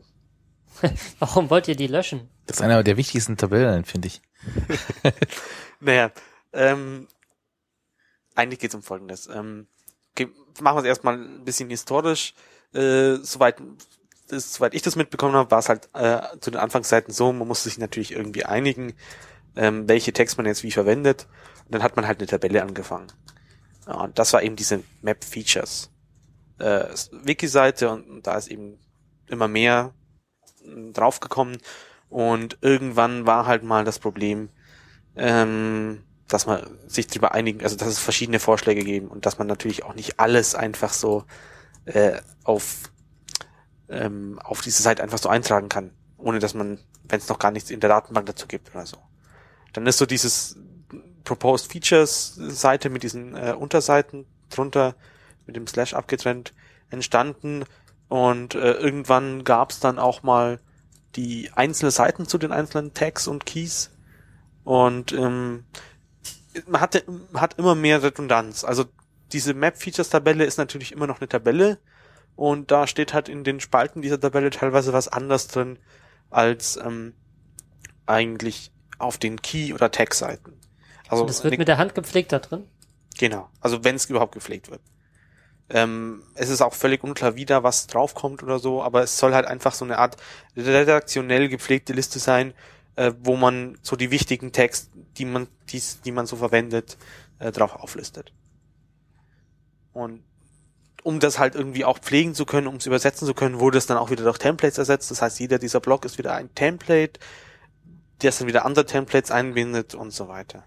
Warum 1.19 1.51
wollt 1.51 1.69
ihr 1.69 1.77
die 1.77 1.87
löschen? 1.87 2.29
Das 2.47 2.59
ist 2.59 2.63
einer 2.63 2.83
der 2.83 2.97
wichtigsten 2.97 3.37
Tabellen, 3.37 3.85
finde 3.85 4.09
ich. 4.09 4.23
naja, 5.81 6.11
ähm, 6.53 7.09
eigentlich 8.35 8.61
geht 8.61 8.71
es 8.71 8.75
um 8.75 8.83
Folgendes. 8.83 9.29
Ähm, 9.33 9.67
okay, 10.13 10.29
machen 10.61 10.77
wir 10.77 10.83
es 10.83 10.87
erstmal 10.87 11.15
ein 11.15 11.45
bisschen 11.45 11.69
historisch. 11.71 12.35
Äh, 12.73 13.17
soweit, 13.17 13.61
das, 14.29 14.55
soweit 14.55 14.75
ich 14.75 14.83
das 14.83 14.97
mitbekommen 14.97 15.35
habe, 15.35 15.51
war 15.51 15.59
es 15.59 15.69
halt 15.69 15.89
äh, 15.95 16.21
zu 16.41 16.51
den 16.51 16.61
Anfangszeiten 16.61 17.13
so, 17.13 17.33
man 17.33 17.49
musste 17.49 17.69
sich 17.69 17.79
natürlich 17.79 18.13
irgendwie 18.13 18.45
einigen, 18.45 18.95
ähm, 19.57 19.89
welche 19.89 20.13
Text 20.13 20.37
man 20.37 20.47
jetzt 20.47 20.63
wie 20.63 20.71
verwendet. 20.71 21.27
Und 21.65 21.75
dann 21.75 21.83
hat 21.83 21.97
man 21.97 22.07
halt 22.07 22.19
eine 22.19 22.27
Tabelle 22.29 22.63
angefangen. 22.63 23.09
Ja, 23.87 23.95
und 24.03 24.19
das 24.19 24.33
war 24.33 24.43
eben 24.43 24.57
diese 24.57 24.83
Map 25.03 25.25
Features 25.25 25.91
äh, 26.59 26.87
Wiki-Seite 27.13 27.91
und, 27.91 28.09
und 28.09 28.27
da 28.27 28.37
ist 28.37 28.49
eben 28.49 28.79
immer 29.27 29.49
mehr 29.49 29.95
draufgekommen 30.93 31.59
und 32.09 32.59
irgendwann 32.61 33.27
war 33.27 33.47
halt 33.47 33.63
mal 33.63 33.85
das 33.85 33.99
Problem, 33.99 34.51
ähm, 35.17 36.05
dass 36.27 36.47
man 36.47 36.79
sich 36.87 37.07
darüber 37.07 37.33
einigen, 37.33 37.63
also 37.63 37.77
dass 37.77 37.89
es 37.89 37.99
verschiedene 37.99 38.39
Vorschläge 38.39 38.85
geben 38.85 39.09
und 39.09 39.27
dass 39.27 39.39
man 39.39 39.47
natürlich 39.47 39.85
auch 39.85 39.95
nicht 39.95 40.21
alles 40.21 40.55
einfach 40.55 40.93
so 40.93 41.25
äh, 41.87 42.19
auf 42.45 42.91
ähm, 43.89 44.39
auf 44.45 44.61
diese 44.61 44.83
Seite 44.83 45.03
einfach 45.03 45.19
so 45.19 45.29
eintragen 45.29 45.69
kann, 45.69 45.93
ohne 46.19 46.39
dass 46.39 46.55
man, 46.55 46.79
wenn 47.05 47.19
es 47.19 47.29
noch 47.29 47.39
gar 47.39 47.51
nichts 47.51 47.71
in 47.71 47.81
der 47.81 47.89
Datenbank 47.89 48.27
dazu 48.27 48.47
gibt 48.47 48.75
oder 48.75 48.85
so. 48.85 48.99
Dann 49.73 49.87
ist 49.87 49.99
so 49.99 50.07
dieses 50.07 50.59
Proposed 51.25 51.73
Features 51.73 52.35
Seite 52.35 52.91
mit 52.91 53.03
diesen 53.03 53.35
äh, 53.35 53.55
Unterseiten 53.59 54.27
drunter 54.51 54.95
mit 55.49 55.57
dem 55.57 55.67
Slash 55.67 55.95
abgetrennt 55.95 56.55
entstanden 56.91 57.65
und 58.07 58.55
äh, 58.55 58.75
irgendwann 58.75 59.43
gab 59.43 59.71
es 59.71 59.81
dann 59.81 59.99
auch 59.99 60.23
mal 60.23 60.61
die 61.17 61.51
einzelnen 61.55 61.91
Seiten 61.91 62.27
zu 62.27 62.39
den 62.39 62.53
einzelnen 62.53 62.95
Tags 62.95 63.27
und 63.27 63.45
Keys 63.45 63.91
und 64.63 65.13
ähm, 65.13 65.65
man 66.67 66.81
hatte, 66.81 67.03
hat 67.35 67.59
immer 67.59 67.75
mehr 67.75 68.03
Redundanz. 68.03 68.65
Also 68.65 68.85
diese 69.33 69.55
Map-Features-Tabelle 69.55 70.45
ist 70.45 70.59
natürlich 70.59 70.93
immer 70.93 71.07
noch 71.07 71.21
eine 71.21 71.29
Tabelle 71.29 71.79
und 72.37 72.71
da 72.71 72.87
steht 72.87 73.15
halt 73.15 73.29
in 73.29 73.45
den 73.45 73.61
Spalten 73.61 74.03
dieser 74.03 74.21
Tabelle 74.21 74.51
teilweise 74.51 74.93
was 74.93 75.09
anders 75.09 75.49
drin 75.49 75.79
als 76.31 76.77
ähm, 76.77 77.15
eigentlich 78.07 78.71
auf 78.99 79.19
den 79.19 79.41
Key- 79.43 79.73
oder 79.73 79.91
Tag-Seiten. 79.91 80.59
Also 81.09 81.25
das 81.25 81.45
wird 81.45 81.59
mit 81.59 81.69
der 81.69 81.79
Hand 81.79 81.95
gepflegt 81.95 82.33
da 82.33 82.39
drin? 82.39 82.65
Genau, 83.19 83.49
also 83.61 83.85
wenn 83.85 83.97
es 83.97 84.07
überhaupt 84.07 84.33
gepflegt 84.33 84.71
wird. 84.71 84.81
Ähm, 85.71 86.23
es 86.35 86.49
ist 86.49 86.63
auch 86.63 86.75
völlig 86.75 87.05
unklar, 87.05 87.37
wie 87.37 87.45
da 87.45 87.63
was 87.63 87.87
draufkommt 87.87 88.43
oder 88.43 88.59
so, 88.59 88.83
aber 88.83 89.03
es 89.03 89.19
soll 89.19 89.35
halt 89.35 89.47
einfach 89.47 89.75
so 89.75 89.85
eine 89.85 89.99
Art 89.99 90.17
redaktionell 90.57 91.49
gepflegte 91.49 91.93
Liste 91.93 92.19
sein, 92.19 92.55
äh, 92.97 93.13
wo 93.21 93.37
man 93.37 93.77
so 93.83 93.95
die 93.95 94.11
wichtigen 94.11 94.53
Texte, 94.53 94.91
die 95.19 95.27
man, 95.27 95.47
die, 95.69 95.83
die 96.05 96.13
man 96.13 96.27
so 96.27 96.37
verwendet, 96.37 96.97
äh, 97.39 97.53
drauf 97.53 97.77
auflistet. 97.77 98.33
Und 99.93 100.23
um 101.03 101.21
das 101.21 101.39
halt 101.39 101.55
irgendwie 101.55 101.85
auch 101.85 101.99
pflegen 101.99 102.35
zu 102.35 102.45
können, 102.45 102.67
um 102.67 102.77
es 102.77 102.87
übersetzen 102.87 103.27
zu 103.27 103.35
können, 103.35 103.61
wurde 103.61 103.79
es 103.79 103.87
dann 103.87 103.99
auch 103.99 104.11
wieder 104.11 104.25
durch 104.25 104.39
Templates 104.39 104.79
ersetzt. 104.79 105.11
Das 105.11 105.23
heißt, 105.23 105.39
jeder 105.39 105.59
dieser 105.59 105.81
Block 105.81 106.05
ist 106.05 106.19
wieder 106.19 106.35
ein 106.35 106.55
Template, 106.55 107.21
der 108.23 108.33
dann 108.33 108.49
wieder 108.49 108.65
andere 108.65 108.87
Templates 108.87 109.31
einbindet 109.31 109.95
und 109.95 110.13
so 110.13 110.29
weiter. 110.29 110.65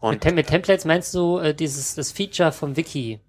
Und 0.00 0.24
mit, 0.24 0.34
mit 0.34 0.46
Templates 0.48 0.84
meinst 0.84 1.14
du 1.14 1.38
äh, 1.38 1.54
dieses 1.54 1.94
das 1.94 2.12
Feature 2.12 2.52
vom 2.52 2.76
Wiki? 2.76 3.20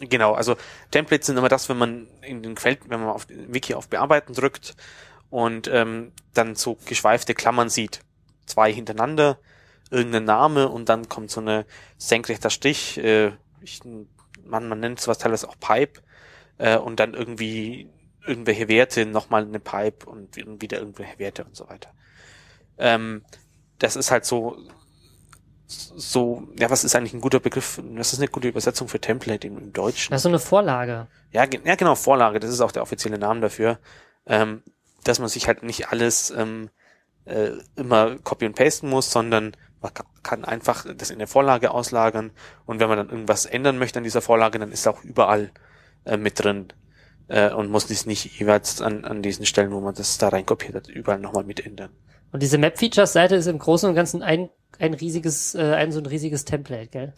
Genau, 0.00 0.32
also 0.32 0.56
Templates 0.90 1.26
sind 1.26 1.36
immer 1.36 1.48
das, 1.48 1.68
wenn 1.68 1.78
man 1.78 2.08
in 2.22 2.42
den 2.42 2.54
Quell, 2.54 2.78
wenn 2.88 3.00
man 3.00 3.10
auf 3.10 3.26
Wiki 3.28 3.74
auf 3.74 3.88
Bearbeiten 3.88 4.32
drückt 4.32 4.74
und 5.30 5.68
ähm, 5.68 6.12
dann 6.34 6.54
so 6.54 6.76
geschweifte 6.86 7.34
Klammern 7.34 7.68
sieht, 7.68 8.00
zwei 8.46 8.72
hintereinander, 8.72 9.38
irgendein 9.90 10.24
Name 10.24 10.68
und 10.68 10.88
dann 10.88 11.08
kommt 11.08 11.30
so 11.30 11.40
eine 11.40 11.66
senkrechter 11.98 12.50
Strich, 12.50 12.98
äh, 12.98 13.32
ich, 13.60 13.80
man, 14.44 14.68
man 14.68 14.80
nennt 14.80 15.00
sowas 15.00 15.18
teilweise 15.18 15.48
auch 15.48 15.58
Pipe 15.60 16.00
äh, 16.58 16.76
und 16.76 16.98
dann 16.98 17.14
irgendwie 17.14 17.88
irgendwelche 18.26 18.68
Werte, 18.68 19.04
nochmal 19.06 19.42
eine 19.42 19.60
Pipe 19.60 20.06
und 20.08 20.36
wieder 20.36 20.78
irgendwelche 20.78 21.18
Werte 21.18 21.44
und 21.44 21.56
so 21.56 21.68
weiter. 21.68 21.92
Ähm, 22.78 23.24
das 23.78 23.96
ist 23.96 24.10
halt 24.10 24.24
so 24.24 24.56
so, 25.72 26.48
ja, 26.58 26.70
was 26.70 26.84
ist 26.84 26.94
eigentlich 26.94 27.14
ein 27.14 27.20
guter 27.20 27.40
Begriff? 27.40 27.80
Was 27.94 28.12
ist 28.12 28.18
eine 28.18 28.28
gute 28.28 28.48
Übersetzung 28.48 28.88
für 28.88 29.00
Template 29.00 29.46
im, 29.46 29.58
im 29.58 29.72
Deutschen? 29.72 30.12
Das 30.12 30.20
ist 30.20 30.24
so 30.24 30.28
eine 30.28 30.38
Vorlage. 30.38 31.06
Ja, 31.30 31.44
ja, 31.64 31.74
genau, 31.74 31.94
Vorlage, 31.94 32.40
das 32.40 32.50
ist 32.50 32.60
auch 32.60 32.72
der 32.72 32.82
offizielle 32.82 33.18
Name 33.18 33.40
dafür. 33.40 33.78
Ähm, 34.26 34.62
dass 35.04 35.18
man 35.18 35.28
sich 35.28 35.48
halt 35.48 35.62
nicht 35.62 35.88
alles 35.88 36.30
ähm, 36.30 36.70
äh, 37.24 37.50
immer 37.76 38.16
copy 38.18 38.46
und 38.46 38.54
pasten 38.54 38.88
muss, 38.88 39.10
sondern 39.10 39.56
man 39.80 39.92
kann 40.22 40.44
einfach 40.44 40.86
das 40.96 41.10
in 41.10 41.18
der 41.18 41.26
Vorlage 41.26 41.72
auslagern 41.72 42.30
und 42.66 42.78
wenn 42.78 42.88
man 42.88 42.98
dann 42.98 43.10
irgendwas 43.10 43.46
ändern 43.46 43.78
möchte 43.78 43.98
an 43.98 44.04
dieser 44.04 44.22
Vorlage, 44.22 44.58
dann 44.58 44.70
ist 44.70 44.86
auch 44.86 45.02
überall 45.02 45.50
äh, 46.04 46.16
mit 46.16 46.42
drin 46.42 46.68
äh, 47.28 47.50
und 47.50 47.70
muss 47.70 47.86
dies 47.86 48.06
nicht 48.06 48.38
jeweils 48.38 48.80
an, 48.80 49.04
an 49.04 49.22
diesen 49.22 49.46
Stellen, 49.46 49.72
wo 49.72 49.80
man 49.80 49.94
das 49.94 50.18
da 50.18 50.28
reinkopiert 50.28 50.74
hat, 50.74 50.88
überall 50.88 51.18
nochmal 51.18 51.44
mit 51.44 51.64
ändern. 51.66 51.90
Und 52.32 52.42
diese 52.42 52.58
Map-Features-Seite 52.58 53.36
ist 53.36 53.46
im 53.46 53.58
Großen 53.58 53.88
und 53.88 53.94
Ganzen 53.94 54.22
ein 54.22 54.48
ein 54.78 54.94
riesiges, 54.94 55.54
äh, 55.54 55.74
ein 55.74 55.92
so 55.92 56.00
ein 56.00 56.06
riesiges 56.06 56.44
Template, 56.44 56.88
gell? 56.88 57.12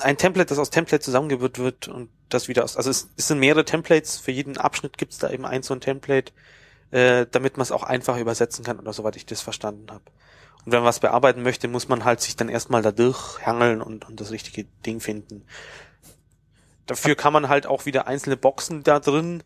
Ein 0.00 0.16
Template, 0.16 0.48
das 0.48 0.58
aus 0.58 0.70
Template 0.70 1.04
zusammengewürzt 1.04 1.58
wird 1.58 1.88
und 1.88 2.10
das 2.28 2.48
wieder 2.48 2.64
aus, 2.64 2.76
also 2.76 2.90
es, 2.90 3.10
es 3.16 3.28
sind 3.28 3.38
mehrere 3.38 3.64
Templates, 3.64 4.18
für 4.18 4.32
jeden 4.32 4.56
Abschnitt 4.56 4.98
gibt's 4.98 5.18
da 5.18 5.30
eben 5.30 5.44
ein 5.44 5.62
so 5.62 5.74
ein 5.74 5.80
Template, 5.80 6.32
äh, 6.90 7.26
damit 7.30 7.56
man 7.56 7.62
es 7.62 7.72
auch 7.72 7.84
einfach 7.84 8.18
übersetzen 8.18 8.64
kann 8.64 8.80
oder 8.80 8.92
soweit 8.92 9.16
ich 9.16 9.26
das 9.26 9.40
verstanden 9.40 9.86
habe. 9.90 10.04
Und 10.64 10.72
wenn 10.72 10.80
man 10.80 10.88
was 10.88 11.00
bearbeiten 11.00 11.42
möchte, 11.42 11.68
muss 11.68 11.88
man 11.88 12.04
halt 12.04 12.20
sich 12.20 12.36
dann 12.36 12.48
erstmal 12.48 12.82
da 12.82 12.92
durchhangeln 12.92 13.82
und, 13.82 14.08
und 14.08 14.20
das 14.20 14.30
richtige 14.30 14.64
Ding 14.86 15.00
finden. 15.00 15.44
Dafür 16.86 17.14
kann 17.14 17.32
man 17.32 17.48
halt 17.48 17.66
auch 17.66 17.86
wieder 17.86 18.06
einzelne 18.06 18.36
Boxen 18.36 18.82
da 18.82 19.00
drin 19.00 19.42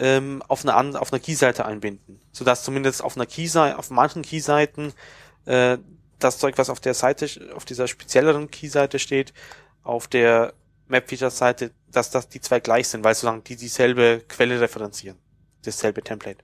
ähm, 0.00 0.42
auf 0.48 0.66
einer 0.66 1.00
auf 1.00 1.12
einer 1.12 1.20
Keyseite 1.20 1.66
einbinden, 1.66 2.20
sodass 2.32 2.64
zumindest 2.64 3.04
auf 3.04 3.16
einer 3.16 3.26
Keyseite, 3.26 3.78
auf 3.78 3.90
manchen 3.90 4.22
Keyseiten 4.22 4.92
äh, 5.44 5.78
das 6.18 6.38
Zeug, 6.38 6.58
was 6.58 6.70
auf 6.70 6.80
der 6.80 6.94
Seite, 6.94 7.28
auf 7.54 7.64
dieser 7.64 7.88
spezielleren 7.88 8.50
Key-Seite 8.50 8.98
steht, 8.98 9.32
auf 9.82 10.06
der 10.08 10.54
Map-Feature-Seite, 10.88 11.72
dass 11.90 12.10
das 12.10 12.28
die 12.28 12.40
zwei 12.40 12.60
gleich 12.60 12.88
sind, 12.88 13.04
weil 13.04 13.14
solange 13.14 13.42
die 13.42 13.56
dieselbe 13.56 14.22
Quelle 14.28 14.60
referenzieren. 14.60 15.18
Dasselbe 15.64 16.02
Template. 16.02 16.42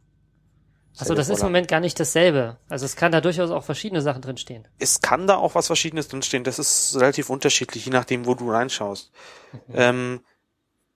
Also 0.98 1.14
das 1.14 1.28
ist 1.28 1.40
im 1.40 1.46
Moment 1.46 1.68
gar 1.68 1.80
nicht 1.80 2.00
dasselbe. 2.00 2.56
Also 2.70 2.86
es 2.86 2.96
kann 2.96 3.12
da 3.12 3.20
durchaus 3.20 3.50
auch 3.50 3.64
verschiedene 3.64 4.00
Sachen 4.00 4.22
drinstehen. 4.22 4.66
Es 4.78 5.02
kann 5.02 5.26
da 5.26 5.36
auch 5.36 5.54
was 5.54 5.66
Verschiedenes 5.66 6.08
drinstehen. 6.08 6.42
Das 6.42 6.58
ist 6.58 6.96
relativ 6.96 7.28
unterschiedlich, 7.28 7.84
je 7.84 7.92
nachdem, 7.92 8.24
wo 8.24 8.34
du 8.34 8.50
reinschaust. 8.50 9.12
Mhm. 9.52 9.74
Ähm, 9.74 10.20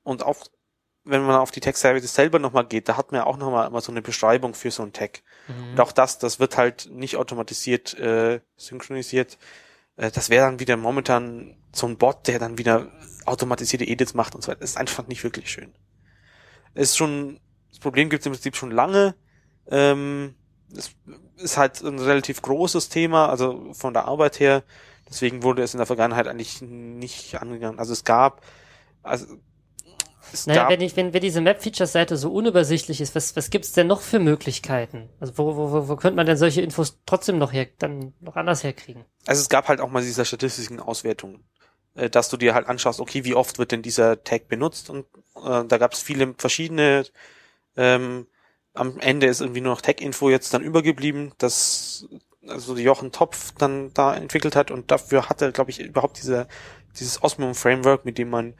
und 0.02 0.22
auch 0.22 0.38
wenn 1.04 1.22
man 1.22 1.36
auf 1.36 1.50
die 1.50 1.60
Tag-Services 1.60 2.14
selber 2.14 2.38
nochmal 2.38 2.66
geht, 2.66 2.88
da 2.88 2.96
hat 2.96 3.12
man 3.12 3.20
ja 3.20 3.26
auch 3.26 3.36
nochmal 3.36 3.66
immer 3.66 3.80
so 3.80 3.90
eine 3.90 4.02
Beschreibung 4.02 4.54
für 4.54 4.70
so 4.70 4.82
ein 4.82 4.92
Tag. 4.92 5.22
Mhm. 5.48 5.72
Und 5.72 5.80
auch 5.80 5.92
das, 5.92 6.18
das 6.18 6.40
wird 6.40 6.56
halt 6.56 6.88
nicht 6.90 7.16
automatisiert 7.16 7.94
äh, 7.98 8.40
synchronisiert. 8.56 9.38
Äh, 9.96 10.10
das 10.10 10.30
wäre 10.30 10.46
dann 10.46 10.60
wieder 10.60 10.76
momentan 10.76 11.56
so 11.72 11.86
ein 11.86 11.96
Bot, 11.96 12.28
der 12.28 12.38
dann 12.38 12.58
wieder 12.58 12.90
automatisierte 13.24 13.86
Edits 13.86 14.14
macht 14.14 14.34
und 14.34 14.42
so 14.42 14.48
weiter. 14.48 14.60
Das 14.60 14.70
ist 14.70 14.76
einfach 14.76 15.06
nicht 15.06 15.24
wirklich 15.24 15.50
schön. 15.50 15.72
Ist 16.74 16.96
schon 16.96 17.40
das 17.70 17.78
Problem 17.78 18.10
gibt 18.10 18.20
es 18.20 18.26
im 18.26 18.32
Prinzip 18.32 18.56
schon 18.56 18.70
lange. 18.70 19.14
Ähm, 19.68 20.34
es 20.76 20.94
ist 21.36 21.56
halt 21.56 21.80
ein 21.80 21.98
relativ 21.98 22.42
großes 22.42 22.88
Thema, 22.88 23.28
also 23.28 23.72
von 23.72 23.94
der 23.94 24.06
Arbeit 24.06 24.40
her. 24.40 24.64
Deswegen 25.08 25.42
wurde 25.42 25.62
es 25.62 25.74
in 25.74 25.78
der 25.78 25.86
Vergangenheit 25.86 26.28
eigentlich 26.28 26.60
nicht 26.62 27.40
angegangen. 27.40 27.78
Also 27.78 27.92
es 27.92 28.04
gab, 28.04 28.42
also 29.02 29.26
naja, 30.46 30.68
wenn, 30.68 30.80
ich, 30.80 30.96
wenn, 30.96 31.12
wenn 31.12 31.20
diese 31.20 31.40
Map-Features-Seite 31.40 32.16
so 32.16 32.32
unübersichtlich 32.32 33.00
ist, 33.00 33.14
was, 33.14 33.36
was 33.36 33.50
gibt's 33.50 33.72
denn 33.72 33.86
noch 33.86 34.00
für 34.00 34.18
Möglichkeiten? 34.18 35.08
Also 35.20 35.38
wo, 35.38 35.56
wo, 35.56 35.72
wo, 35.72 35.88
wo 35.88 35.96
könnte 35.96 36.16
man 36.16 36.26
denn 36.26 36.36
solche 36.36 36.62
Infos 36.62 36.98
trotzdem 37.06 37.38
noch 37.38 37.52
her, 37.52 37.66
dann 37.78 38.12
noch 38.20 38.36
anders 38.36 38.64
herkriegen? 38.64 39.04
Also 39.26 39.40
es 39.40 39.48
gab 39.48 39.68
halt 39.68 39.80
auch 39.80 39.90
mal 39.90 40.02
diese 40.02 40.24
statistischen 40.24 40.80
Auswertungen, 40.80 41.44
äh, 41.94 42.10
dass 42.10 42.28
du 42.28 42.36
dir 42.36 42.54
halt 42.54 42.68
anschaust, 42.68 43.00
okay, 43.00 43.24
wie 43.24 43.34
oft 43.34 43.58
wird 43.58 43.72
denn 43.72 43.82
dieser 43.82 44.22
Tag 44.24 44.48
benutzt 44.48 44.90
und 44.90 45.06
äh, 45.36 45.64
da 45.64 45.78
gab 45.78 45.92
es 45.92 46.00
viele 46.00 46.34
verschiedene 46.36 47.04
ähm, 47.76 48.26
am 48.74 48.98
Ende 49.00 49.26
ist 49.26 49.40
irgendwie 49.40 49.60
nur 49.60 49.74
noch 49.74 49.80
Tech-Info 49.80 50.30
jetzt 50.30 50.54
dann 50.54 50.62
übergeblieben, 50.62 51.32
dass 51.38 52.08
also 52.46 52.74
die 52.74 52.82
Jochen 52.82 53.12
Topf 53.12 53.52
dann 53.58 53.92
da 53.94 54.14
entwickelt 54.14 54.56
hat 54.56 54.70
und 54.70 54.90
dafür 54.90 55.28
hat 55.28 55.42
er, 55.42 55.52
glaube 55.52 55.70
ich, 55.70 55.80
überhaupt 55.80 56.18
diese, 56.18 56.48
dieses 56.98 57.22
Osmum-Framework, 57.22 58.04
mit 58.04 58.18
dem 58.18 58.30
man 58.30 58.54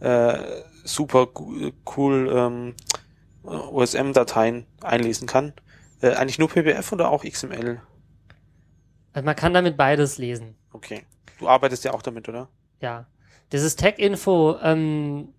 äh, 0.00 0.38
super 0.84 1.28
cool 1.96 2.30
ähm, 2.32 2.74
OSM-Dateien 3.44 4.66
einlesen 4.82 5.26
kann. 5.26 5.52
Äh, 6.00 6.14
eigentlich 6.14 6.38
nur 6.38 6.48
PBF 6.48 6.92
oder 6.92 7.10
auch 7.10 7.24
XML? 7.24 7.80
Also 9.12 9.24
man 9.24 9.36
kann 9.36 9.54
damit 9.54 9.76
beides 9.76 10.18
lesen. 10.18 10.56
Okay. 10.72 11.04
Du 11.38 11.48
arbeitest 11.48 11.84
ja 11.84 11.92
auch 11.92 12.02
damit, 12.02 12.28
oder? 12.28 12.48
Ja. 12.80 13.06
Dieses 13.52 13.76
Tech-Info, 13.76 14.56
ähm, 14.62 15.32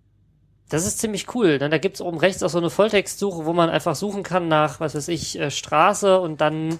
das 0.68 0.86
ist 0.86 0.98
ziemlich 0.98 1.34
cool. 1.34 1.58
Denn 1.58 1.70
da 1.70 1.78
gibt's 1.78 2.00
oben 2.00 2.18
rechts 2.18 2.42
auch 2.42 2.50
so 2.50 2.58
eine 2.58 2.70
Volltextsuche, 2.70 3.44
wo 3.44 3.52
man 3.52 3.70
einfach 3.70 3.94
suchen 3.94 4.22
kann 4.22 4.48
nach, 4.48 4.80
was 4.80 4.94
weiß 4.94 5.08
ich, 5.08 5.38
äh, 5.38 5.50
Straße 5.50 6.20
und 6.20 6.40
dann, 6.40 6.78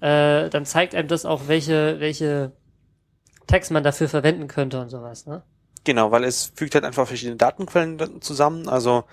äh, 0.00 0.48
dann 0.50 0.64
zeigt 0.64 0.94
einem 0.94 1.08
das 1.08 1.24
auch, 1.24 1.48
welche, 1.48 2.00
welche 2.00 2.52
Tags 3.46 3.70
man 3.70 3.82
dafür 3.82 4.08
verwenden 4.08 4.48
könnte 4.48 4.80
und 4.80 4.88
sowas, 4.88 5.26
ne? 5.26 5.42
Genau, 5.86 6.10
weil 6.10 6.24
es 6.24 6.52
fügt 6.56 6.74
halt 6.74 6.84
einfach 6.84 7.06
verschiedene 7.06 7.36
Datenquellen 7.36 8.20
zusammen. 8.20 8.68
Also 8.68 9.04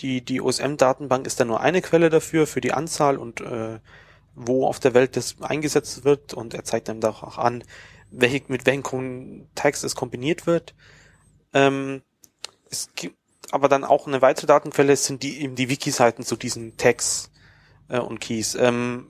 die, 0.00 0.24
die 0.24 0.40
OSM-Datenbank 0.40 1.24
ist 1.24 1.38
dann 1.38 1.46
nur 1.46 1.60
eine 1.60 1.80
Quelle 1.82 2.10
dafür, 2.10 2.48
für 2.48 2.60
die 2.60 2.72
Anzahl 2.72 3.16
und 3.16 3.40
äh, 3.40 3.78
wo 4.34 4.66
auf 4.66 4.80
der 4.80 4.92
Welt 4.92 5.16
das 5.16 5.36
eingesetzt 5.40 6.04
wird 6.04 6.34
und 6.34 6.52
er 6.52 6.64
zeigt 6.64 6.88
dann 6.88 7.02
auch 7.04 7.38
an, 7.38 7.62
welche, 8.10 8.42
mit 8.48 8.66
welchen 8.66 9.46
Tags 9.54 9.84
es 9.84 9.94
kombiniert 9.94 10.48
wird. 10.48 10.74
Ähm, 11.54 12.02
es 12.70 12.90
gibt 12.96 13.16
aber 13.52 13.68
dann 13.68 13.84
auch 13.84 14.08
eine 14.08 14.20
weitere 14.20 14.48
Datenquelle 14.48 14.96
sind 14.96 15.22
die 15.22 15.40
eben 15.42 15.54
die 15.54 15.68
Wiki-Seiten 15.68 16.24
zu 16.24 16.34
diesen 16.34 16.76
Tags 16.76 17.30
äh, 17.88 18.00
und 18.00 18.20
Keys. 18.20 18.56
Ähm, 18.56 19.06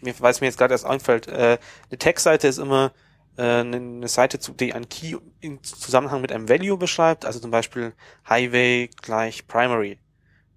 mir, 0.00 0.18
weil 0.18 0.32
es 0.32 0.40
mir 0.40 0.48
jetzt 0.48 0.58
gerade 0.58 0.74
erst 0.74 0.84
einfällt, 0.84 1.28
äh, 1.28 1.58
eine 1.90 1.98
Tag-Seite 1.98 2.48
ist 2.48 2.58
immer 2.58 2.92
eine, 3.36 3.76
eine 3.76 4.08
Seite, 4.08 4.38
zu, 4.38 4.52
die 4.52 4.74
ein 4.74 4.88
Key 4.88 5.16
im 5.40 5.62
Zusammenhang 5.62 6.20
mit 6.20 6.32
einem 6.32 6.48
Value 6.48 6.76
beschreibt, 6.76 7.24
also 7.24 7.38
zum 7.38 7.50
Beispiel 7.50 7.94
Highway 8.28 8.90
gleich 9.00 9.46
Primary. 9.46 9.98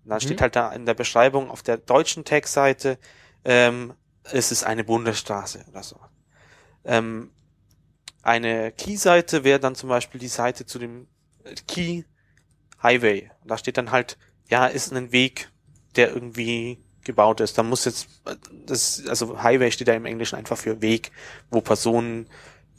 Und 0.03 0.09
dann 0.09 0.17
mhm. 0.17 0.21
steht 0.21 0.41
halt 0.41 0.55
da 0.55 0.71
in 0.71 0.85
der 0.85 0.93
Beschreibung 0.93 1.49
auf 1.49 1.63
der 1.63 1.77
deutschen 1.77 2.25
Tag-Seite, 2.25 2.97
ähm, 3.45 3.93
es 4.23 4.51
ist 4.51 4.63
eine 4.63 4.83
Bundesstraße 4.83 5.65
oder 5.69 5.83
so. 5.83 5.99
Ähm, 6.85 7.31
eine 8.21 8.71
Key-Seite 8.71 9.43
wäre 9.43 9.59
dann 9.59 9.75
zum 9.75 9.89
Beispiel 9.89 10.19
die 10.19 10.27
Seite 10.27 10.65
zu 10.65 10.79
dem 10.79 11.07
Key 11.67 12.03
Highway. 12.81 13.29
Und 13.41 13.51
da 13.51 13.57
steht 13.57 13.77
dann 13.77 13.91
halt, 13.91 14.17
ja, 14.49 14.65
ist 14.67 14.93
ein 14.93 15.11
Weg, 15.11 15.49
der 15.95 16.13
irgendwie 16.13 16.83
gebaut 17.03 17.41
ist. 17.41 17.57
Da 17.57 17.63
muss 17.63 17.85
jetzt, 17.85 18.07
das, 18.65 19.03
also 19.07 19.41
Highway 19.43 19.71
steht 19.71 19.89
da 19.89 19.93
im 19.93 20.05
Englischen 20.05 20.37
einfach 20.37 20.57
für 20.57 20.81
Weg, 20.81 21.11
wo 21.49 21.61
Personen 21.61 22.27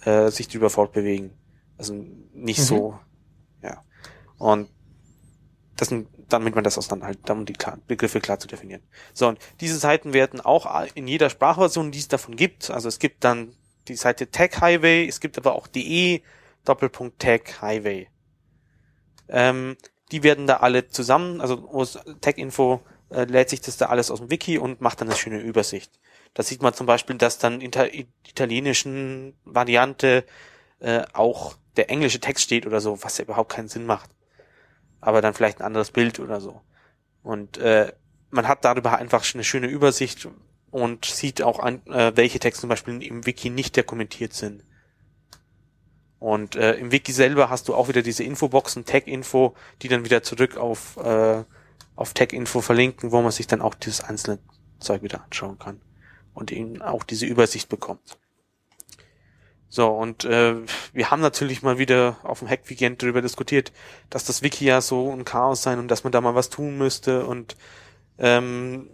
äh, 0.04 0.30
sich 0.30 0.48
drüber 0.48 0.70
fortbewegen. 0.70 1.32
Also 1.76 1.94
nicht 2.32 2.60
mhm. 2.60 2.64
so, 2.64 2.98
ja. 3.62 3.82
Und 4.38 4.68
das 5.76 5.88
sind, 5.88 6.08
damit 6.28 6.54
man 6.54 6.64
das 6.64 6.78
auseinanderhalten, 6.78 7.30
um 7.36 7.46
die 7.46 7.52
klar, 7.52 7.78
Begriffe 7.86 8.20
klar 8.20 8.38
zu 8.38 8.46
definieren. 8.46 8.82
So, 9.12 9.28
und 9.28 9.38
diese 9.60 9.76
Seiten 9.76 10.12
werden 10.12 10.40
auch 10.40 10.86
in 10.94 11.08
jeder 11.08 11.30
Sprachversion, 11.30 11.90
die 11.90 11.98
es 11.98 12.08
davon 12.08 12.36
gibt, 12.36 12.70
also 12.70 12.88
es 12.88 12.98
gibt 12.98 13.24
dann 13.24 13.54
die 13.88 13.96
Seite 13.96 14.30
Tag 14.30 14.60
Highway, 14.60 15.06
es 15.06 15.20
gibt 15.20 15.36
aber 15.36 15.54
auch 15.54 15.66
de 15.66 16.22
Doppelpunkt 16.64 17.20
Tag 17.20 17.60
Highway. 17.60 18.08
Ähm, 19.28 19.76
die 20.12 20.22
werden 20.22 20.46
da 20.46 20.58
alle 20.58 20.88
zusammen, 20.88 21.40
also 21.40 21.68
aus 21.68 21.98
Tech-Info 22.20 22.80
äh, 23.10 23.24
lädt 23.24 23.50
sich 23.50 23.60
das 23.60 23.76
da 23.76 23.86
alles 23.86 24.10
aus 24.10 24.20
dem 24.20 24.30
Wiki 24.30 24.58
und 24.58 24.80
macht 24.80 25.00
dann 25.00 25.08
eine 25.08 25.16
schöne 25.16 25.40
Übersicht. 25.40 25.98
Da 26.34 26.42
sieht 26.42 26.62
man 26.62 26.74
zum 26.74 26.86
Beispiel, 26.86 27.16
dass 27.16 27.38
dann 27.38 27.60
in 27.60 27.70
der 27.70 27.94
italienischen 27.94 29.36
Variante 29.44 30.24
äh, 30.80 31.04
auch 31.12 31.56
der 31.76 31.90
englische 31.90 32.20
Text 32.20 32.44
steht 32.44 32.66
oder 32.66 32.80
so, 32.80 33.02
was 33.02 33.18
ja 33.18 33.24
überhaupt 33.24 33.52
keinen 33.52 33.68
Sinn 33.68 33.86
macht. 33.86 34.10
Aber 35.00 35.22
dann 35.22 35.34
vielleicht 35.34 35.60
ein 35.60 35.66
anderes 35.66 35.92
Bild 35.92 36.18
oder 36.18 36.40
so. 36.40 36.60
Und 37.22 37.58
äh, 37.58 37.92
man 38.30 38.48
hat 38.48 38.64
darüber 38.64 38.98
einfach 38.98 39.24
eine 39.32 39.44
schöne 39.44 39.68
Übersicht 39.68 40.28
und 40.72 41.04
sieht 41.04 41.40
auch 41.40 41.60
an, 41.60 41.86
äh, 41.86 42.12
welche 42.16 42.40
Texte 42.40 42.62
zum 42.62 42.68
Beispiel 42.68 43.00
im 43.02 43.26
Wiki 43.26 43.48
nicht 43.48 43.76
dokumentiert 43.76 44.32
sind. 44.32 44.64
Und 46.18 46.56
äh, 46.56 46.74
im 46.74 46.90
Wiki 46.90 47.12
selber 47.12 47.48
hast 47.48 47.68
du 47.68 47.74
auch 47.74 47.88
wieder 47.88 48.02
diese 48.02 48.24
Infoboxen, 48.24 48.86
Tag-Info, 48.86 49.54
die 49.82 49.88
dann 49.88 50.04
wieder 50.04 50.22
zurück 50.22 50.56
auf, 50.56 50.96
äh, 50.96 51.44
auf 51.94 52.14
Tag-Info 52.14 52.60
verlinken, 52.60 53.12
wo 53.12 53.22
man 53.22 53.30
sich 53.30 53.46
dann 53.46 53.60
auch 53.60 53.74
dieses 53.74 54.00
einzelne 54.00 54.40
Zeug 54.80 55.02
wieder 55.02 55.22
anschauen 55.22 55.58
kann 55.58 55.80
und 56.34 56.52
eben 56.52 56.82
auch 56.82 57.04
diese 57.04 57.26
Übersicht 57.26 57.68
bekommt. 57.68 58.18
So, 59.68 59.88
und 59.88 60.24
äh, 60.24 60.54
wir 60.92 61.10
haben 61.10 61.20
natürlich 61.20 61.62
mal 61.62 61.78
wieder 61.78 62.18
auf 62.22 62.38
dem 62.38 62.48
Hack-Weekend 62.48 63.02
darüber 63.02 63.22
diskutiert, 63.22 63.72
dass 64.08 64.24
das 64.24 64.42
Wiki 64.42 64.64
ja 64.66 64.80
so 64.80 65.10
ein 65.10 65.24
Chaos 65.24 65.62
sein 65.62 65.80
und 65.80 65.88
dass 65.88 66.04
man 66.04 66.12
da 66.12 66.20
mal 66.20 66.36
was 66.36 66.48
tun 66.48 66.78
müsste 66.78 67.26
und 67.26 67.56
ähm, 68.18 68.88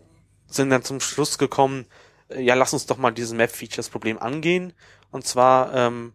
sind 0.47 0.71
dann 0.71 0.83
zum 0.83 1.01
Schluss 1.01 1.37
gekommen, 1.37 1.85
äh, 2.31 2.43
ja, 2.43 2.55
lass 2.55 2.73
uns 2.73 2.87
doch 2.87 2.97
mal 2.97 3.11
dieses 3.11 3.35
Map-Features-Problem 3.35 4.19
angehen. 4.19 4.73
Und 5.11 5.27
zwar 5.27 5.75
ähm, 5.75 6.15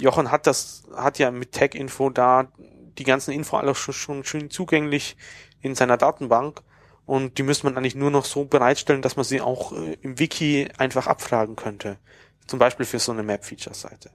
Jochen 0.00 0.30
hat 0.30 0.46
das, 0.46 0.84
hat 0.96 1.18
ja 1.18 1.30
mit 1.30 1.52
Tag-Info 1.52 2.08
da 2.08 2.50
die 2.98 3.04
ganzen 3.04 3.32
Info 3.32 3.56
alle 3.58 3.74
schon, 3.74 3.92
schon 3.94 4.24
schön 4.24 4.50
zugänglich 4.50 5.16
in 5.60 5.74
seiner 5.74 5.96
Datenbank 5.96 6.62
und 7.08 7.38
die 7.38 7.42
müsste 7.42 7.64
man 7.64 7.74
eigentlich 7.74 7.94
nur 7.94 8.10
noch 8.10 8.26
so 8.26 8.44
bereitstellen, 8.44 9.00
dass 9.00 9.16
man 9.16 9.24
sie 9.24 9.40
auch 9.40 9.72
äh, 9.72 9.96
im 10.02 10.18
Wiki 10.18 10.68
einfach 10.76 11.06
abfragen 11.06 11.56
könnte. 11.56 11.98
Zum 12.46 12.58
Beispiel 12.58 12.84
für 12.84 12.98
so 12.98 13.12
eine 13.12 13.22
Map-Feature-Seite. 13.22 14.10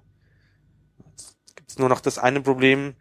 Jetzt 1.08 1.36
gibt 1.56 1.79
nur 1.79 1.89
noch 1.89 2.01
das 2.01 2.19
eine 2.19 2.39
Problem, 2.41 2.93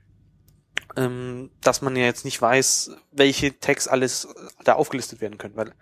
ähm, 0.97 1.51
dass 1.61 1.83
man 1.83 1.95
ja 1.95 2.05
jetzt 2.05 2.25
nicht 2.25 2.41
weiß, 2.41 2.93
welche 3.11 3.61
Tags 3.61 3.87
alles 3.87 4.29
da 4.65 4.77
aufgelistet 4.77 5.21
werden 5.21 5.37
können, 5.37 5.57
weil 5.57 5.75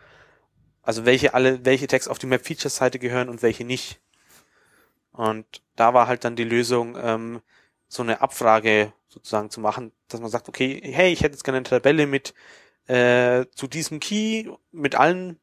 also 0.82 1.04
welche 1.04 1.32
alle, 1.34 1.64
welche 1.64 1.86
Tags 1.86 2.08
auf 2.08 2.18
die 2.18 2.26
Map-Feature-Seite 2.26 2.98
gehören 2.98 3.28
und 3.28 3.42
welche 3.42 3.64
nicht. 3.64 4.00
Und 5.12 5.46
da 5.76 5.94
war 5.94 6.08
halt 6.08 6.24
dann 6.24 6.34
die 6.34 6.42
Lösung, 6.42 6.98
ähm, 7.00 7.42
so 7.86 8.02
eine 8.02 8.22
Abfrage 8.22 8.92
sozusagen 9.06 9.50
zu 9.50 9.60
machen, 9.60 9.92
dass 10.08 10.20
man 10.20 10.30
sagt, 10.30 10.48
okay, 10.48 10.80
hey, 10.82 11.12
ich 11.12 11.20
hätte 11.20 11.34
jetzt 11.34 11.44
gerne 11.44 11.58
eine 11.58 11.64
Tabelle 11.68 12.08
mit 12.08 12.34
äh, 12.90 13.46
zu 13.54 13.68
diesem 13.68 14.00
Key, 14.00 14.50
mit 14.72 14.96
allen 14.96 15.38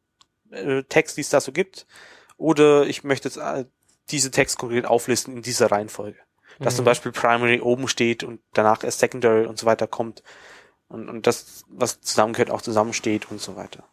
äh, 0.51 0.83
Tags, 0.83 1.15
die 1.15 1.21
es 1.21 1.29
da 1.29 1.39
so 1.39 1.51
gibt, 1.51 1.87
oder 2.35 2.85
ich 2.85 3.03
möchte 3.03 3.29
jetzt 3.29 3.37
äh, 3.37 3.65
diese 4.09 4.31
Tags 4.31 4.57
konkret 4.57 4.85
auflisten 4.85 5.35
in 5.37 5.41
dieser 5.41 5.71
Reihenfolge. 5.71 6.17
Dass 6.59 6.73
mhm. 6.73 6.77
zum 6.77 6.85
Beispiel 6.85 7.11
Primary 7.11 7.61
oben 7.61 7.87
steht 7.87 8.23
und 8.23 8.41
danach 8.53 8.83
erst 8.83 8.99
Secondary 8.99 9.45
und 9.45 9.57
so 9.57 9.65
weiter 9.65 9.87
kommt 9.87 10.23
und, 10.89 11.09
und 11.09 11.27
das, 11.27 11.63
was 11.69 12.01
zusammengehört, 12.01 12.51
auch 12.51 12.61
zusammensteht 12.61 13.31
und 13.31 13.39
so 13.39 13.55
weiter. 13.55 13.83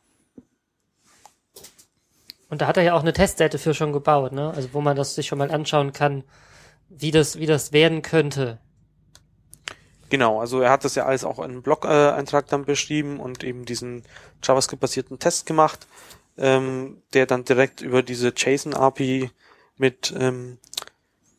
Und 2.48 2.60
da 2.60 2.66
hat 2.66 2.76
er 2.76 2.82
ja 2.82 2.94
auch 2.94 3.00
eine 3.00 3.12
Testseite 3.12 3.58
für 3.58 3.74
schon 3.74 3.92
gebaut, 3.92 4.32
ne? 4.32 4.52
Also 4.54 4.72
wo 4.72 4.80
man 4.80 4.96
das 4.96 5.14
sich 5.14 5.26
schon 5.26 5.38
mal 5.38 5.50
anschauen 5.50 5.92
kann, 5.92 6.24
wie 6.88 7.10
das, 7.10 7.38
wie 7.38 7.46
das 7.46 7.72
werden 7.72 8.02
könnte. 8.02 8.60
Genau, 10.10 10.40
also 10.40 10.60
er 10.60 10.70
hat 10.70 10.84
das 10.84 10.94
ja 10.94 11.06
alles 11.06 11.24
auch 11.24 11.38
in 11.38 11.44
einem 11.44 11.62
Blog-Eintrag 11.62 12.46
dann 12.48 12.64
beschrieben 12.64 13.20
und 13.20 13.42
eben 13.42 13.64
diesen 13.64 14.04
JavaScript-basierten 14.42 15.18
Test 15.18 15.46
gemacht, 15.46 15.86
ähm, 16.36 17.02
der 17.14 17.26
dann 17.26 17.44
direkt 17.44 17.80
über 17.80 18.02
diese 18.02 18.32
JSON-API 18.36 19.30
mit 19.76 20.14
ähm, 20.18 20.58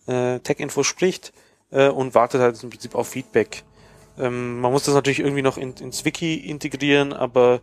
äh, 0.08 0.40
Tech-Info 0.40 0.84
spricht 0.84 1.34
äh, 1.72 1.90
und 1.90 2.16
wartet 2.16 2.42
halt 2.42 2.62
im 2.64 2.70
Prinzip 2.70 2.96
auf 2.96 3.10
Feedback. 3.10 3.64
Ähm, 4.18 4.60
man 4.60 4.72
muss 4.72 4.84
das 4.84 4.96
natürlich 4.96 5.20
irgendwie 5.20 5.42
noch 5.42 5.58
in, 5.58 5.74
ins 5.76 6.06
Wiki 6.06 6.36
integrieren, 6.36 7.14
aber 7.14 7.62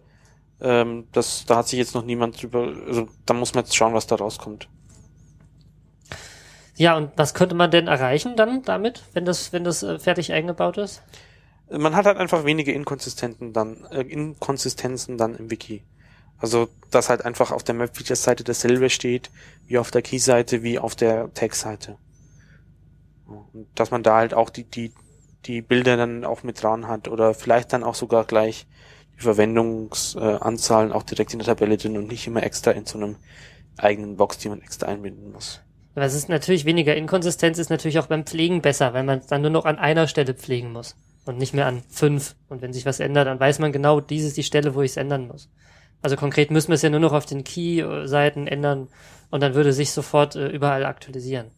ähm, 0.60 1.08
das, 1.12 1.44
da 1.46 1.56
hat 1.56 1.68
sich 1.68 1.78
jetzt 1.78 1.94
noch 1.94 2.04
niemand 2.04 2.40
drüber, 2.40 2.72
also 2.86 3.08
da 3.26 3.34
muss 3.34 3.54
man 3.54 3.64
jetzt 3.64 3.74
schauen, 3.74 3.94
was 3.94 4.06
da 4.06 4.16
rauskommt. 4.16 4.68
Ja, 6.76 6.96
und 6.96 7.12
was 7.16 7.34
könnte 7.34 7.54
man 7.54 7.70
denn 7.70 7.86
erreichen 7.86 8.36
dann 8.36 8.62
damit, 8.62 9.02
wenn 9.12 9.24
das, 9.24 9.52
wenn 9.52 9.64
das 9.64 9.82
äh, 9.82 9.98
fertig 9.98 10.32
eingebaut 10.32 10.78
ist? 10.78 11.02
Man 11.70 11.94
hat 11.94 12.06
halt 12.06 12.18
einfach 12.18 12.44
wenige 12.44 12.72
Inkonsistenten 12.72 13.52
dann, 13.52 13.84
äh, 13.90 14.02
Inkonsistenzen 14.02 15.18
dann 15.18 15.34
im 15.34 15.50
Wiki. 15.50 15.82
Also, 16.38 16.68
dass 16.90 17.08
halt 17.08 17.24
einfach 17.24 17.52
auf 17.52 17.62
der 17.62 17.74
Map 17.74 17.96
Features 17.96 18.24
Seite 18.24 18.42
dasselbe 18.42 18.90
steht, 18.90 19.30
wie 19.66 19.78
auf 19.78 19.90
der 19.90 20.02
Key 20.02 20.18
Seite, 20.18 20.62
wie 20.62 20.78
auf 20.78 20.96
der 20.96 21.32
Text 21.34 21.60
Seite. 21.60 21.98
Und 23.26 23.68
dass 23.74 23.90
man 23.90 24.02
da 24.02 24.16
halt 24.16 24.34
auch 24.34 24.50
die, 24.50 24.64
die, 24.64 24.92
die 25.44 25.62
Bilder 25.62 25.96
dann 25.96 26.24
auch 26.24 26.42
mit 26.42 26.62
dran 26.62 26.88
hat 26.88 27.08
oder 27.08 27.34
vielleicht 27.34 27.72
dann 27.72 27.84
auch 27.84 27.94
sogar 27.94 28.24
gleich 28.24 28.66
die 29.16 29.22
Verwendungsanzahlen 29.22 30.92
auch 30.92 31.04
direkt 31.04 31.32
in 31.32 31.38
der 31.38 31.46
Tabelle 31.46 31.76
drin 31.76 31.96
und 31.96 32.08
nicht 32.08 32.26
immer 32.26 32.42
extra 32.42 32.72
in 32.72 32.86
so 32.86 32.98
einem 32.98 33.16
eigenen 33.76 34.16
Box, 34.16 34.38
die 34.38 34.48
man 34.48 34.62
extra 34.62 34.86
einbinden 34.86 35.32
muss. 35.32 35.60
Es 35.94 36.14
ist 36.14 36.28
natürlich 36.28 36.64
weniger 36.64 36.96
Inkonsistenz, 36.96 37.58
ist 37.58 37.70
natürlich 37.70 37.98
auch 37.98 38.06
beim 38.06 38.24
Pflegen 38.24 38.62
besser, 38.62 38.94
weil 38.94 39.04
man 39.04 39.18
es 39.18 39.26
dann 39.26 39.42
nur 39.42 39.50
noch 39.50 39.66
an 39.66 39.78
einer 39.78 40.06
Stelle 40.06 40.34
pflegen 40.34 40.72
muss 40.72 40.96
und 41.26 41.38
nicht 41.38 41.54
mehr 41.54 41.66
an 41.66 41.82
fünf. 41.90 42.34
Und 42.48 42.62
wenn 42.62 42.72
sich 42.72 42.86
was 42.86 43.00
ändert, 43.00 43.26
dann 43.26 43.40
weiß 43.40 43.58
man 43.58 43.72
genau, 43.72 44.00
dies 44.00 44.24
ist 44.24 44.36
die 44.36 44.42
Stelle, 44.42 44.74
wo 44.74 44.82
ich 44.82 44.92
es 44.92 44.96
ändern 44.96 45.26
muss. 45.26 45.50
Also 46.00 46.16
konkret 46.16 46.50
müssen 46.50 46.68
wir 46.68 46.74
es 46.74 46.82
ja 46.82 46.90
nur 46.90 47.00
noch 47.00 47.12
auf 47.12 47.26
den 47.26 47.44
Key-Seiten 47.44 48.46
ändern 48.46 48.88
und 49.30 49.40
dann 49.42 49.54
würde 49.54 49.72
sich 49.72 49.92
sofort 49.92 50.34
äh, 50.34 50.48
überall 50.48 50.84
aktualisieren. 50.84 51.50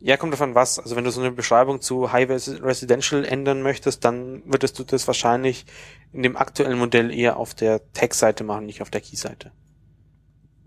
Ja, 0.00 0.16
kommt 0.16 0.32
davon 0.32 0.54
was. 0.54 0.78
Also 0.78 0.96
wenn 0.96 1.04
du 1.04 1.10
so 1.10 1.20
eine 1.20 1.30
Beschreibung 1.30 1.80
zu 1.80 2.10
High 2.10 2.28
Residential 2.28 3.24
ändern 3.24 3.62
möchtest, 3.62 4.04
dann 4.04 4.42
würdest 4.46 4.78
du 4.78 4.84
das 4.84 5.06
wahrscheinlich 5.06 5.64
in 6.12 6.24
dem 6.24 6.36
aktuellen 6.36 6.78
Modell 6.78 7.12
eher 7.12 7.36
auf 7.36 7.54
der 7.54 7.80
Text-Seite 7.92 8.42
machen, 8.42 8.66
nicht 8.66 8.82
auf 8.82 8.90
der 8.90 9.00
Key-Seite. 9.00 9.52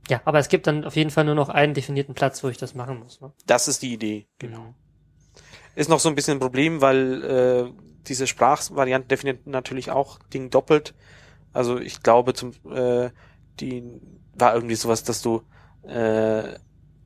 Ja, 0.10 0.22
aber 0.26 0.40
es 0.40 0.50
gibt 0.50 0.68
dann 0.68 0.86
auf 0.86 0.96
jeden 0.96 1.10
Fall 1.10 1.24
nur 1.24 1.36
noch 1.36 1.50
einen 1.50 1.74
definierten 1.74 2.14
Platz, 2.14 2.44
wo 2.44 2.50
ich 2.50 2.58
das 2.58 2.76
machen 2.76 3.00
muss. 3.00 3.22
Ne? 3.22 3.32
Das 3.46 3.68
ist 3.68 3.82
die 3.82 3.94
Idee, 3.94 4.28
genau. 4.38 4.76
Ist 5.76 5.90
noch 5.90 6.00
so 6.00 6.10
ein 6.10 6.16
bisschen 6.16 6.38
ein 6.38 6.40
Problem, 6.40 6.82
weil 6.82 7.24
äh, 7.24 7.72
diese 8.08 8.28
Sprachvariante 8.28 9.08
definiert 9.08 9.48
natürlich 9.48 9.92
auch 9.92 10.20
Ding 10.34 10.50
doppelt. 10.50 10.94
Also 11.54 11.80
ich 11.80 12.04
glaube, 12.04 12.34
zum 12.34 12.52
äh, 12.72 13.10
die 13.60 13.84
war 14.34 14.54
irgendwie 14.54 14.76
sowas, 14.76 15.04
dass 15.04 15.22
du 15.22 15.42
äh, 15.84 16.58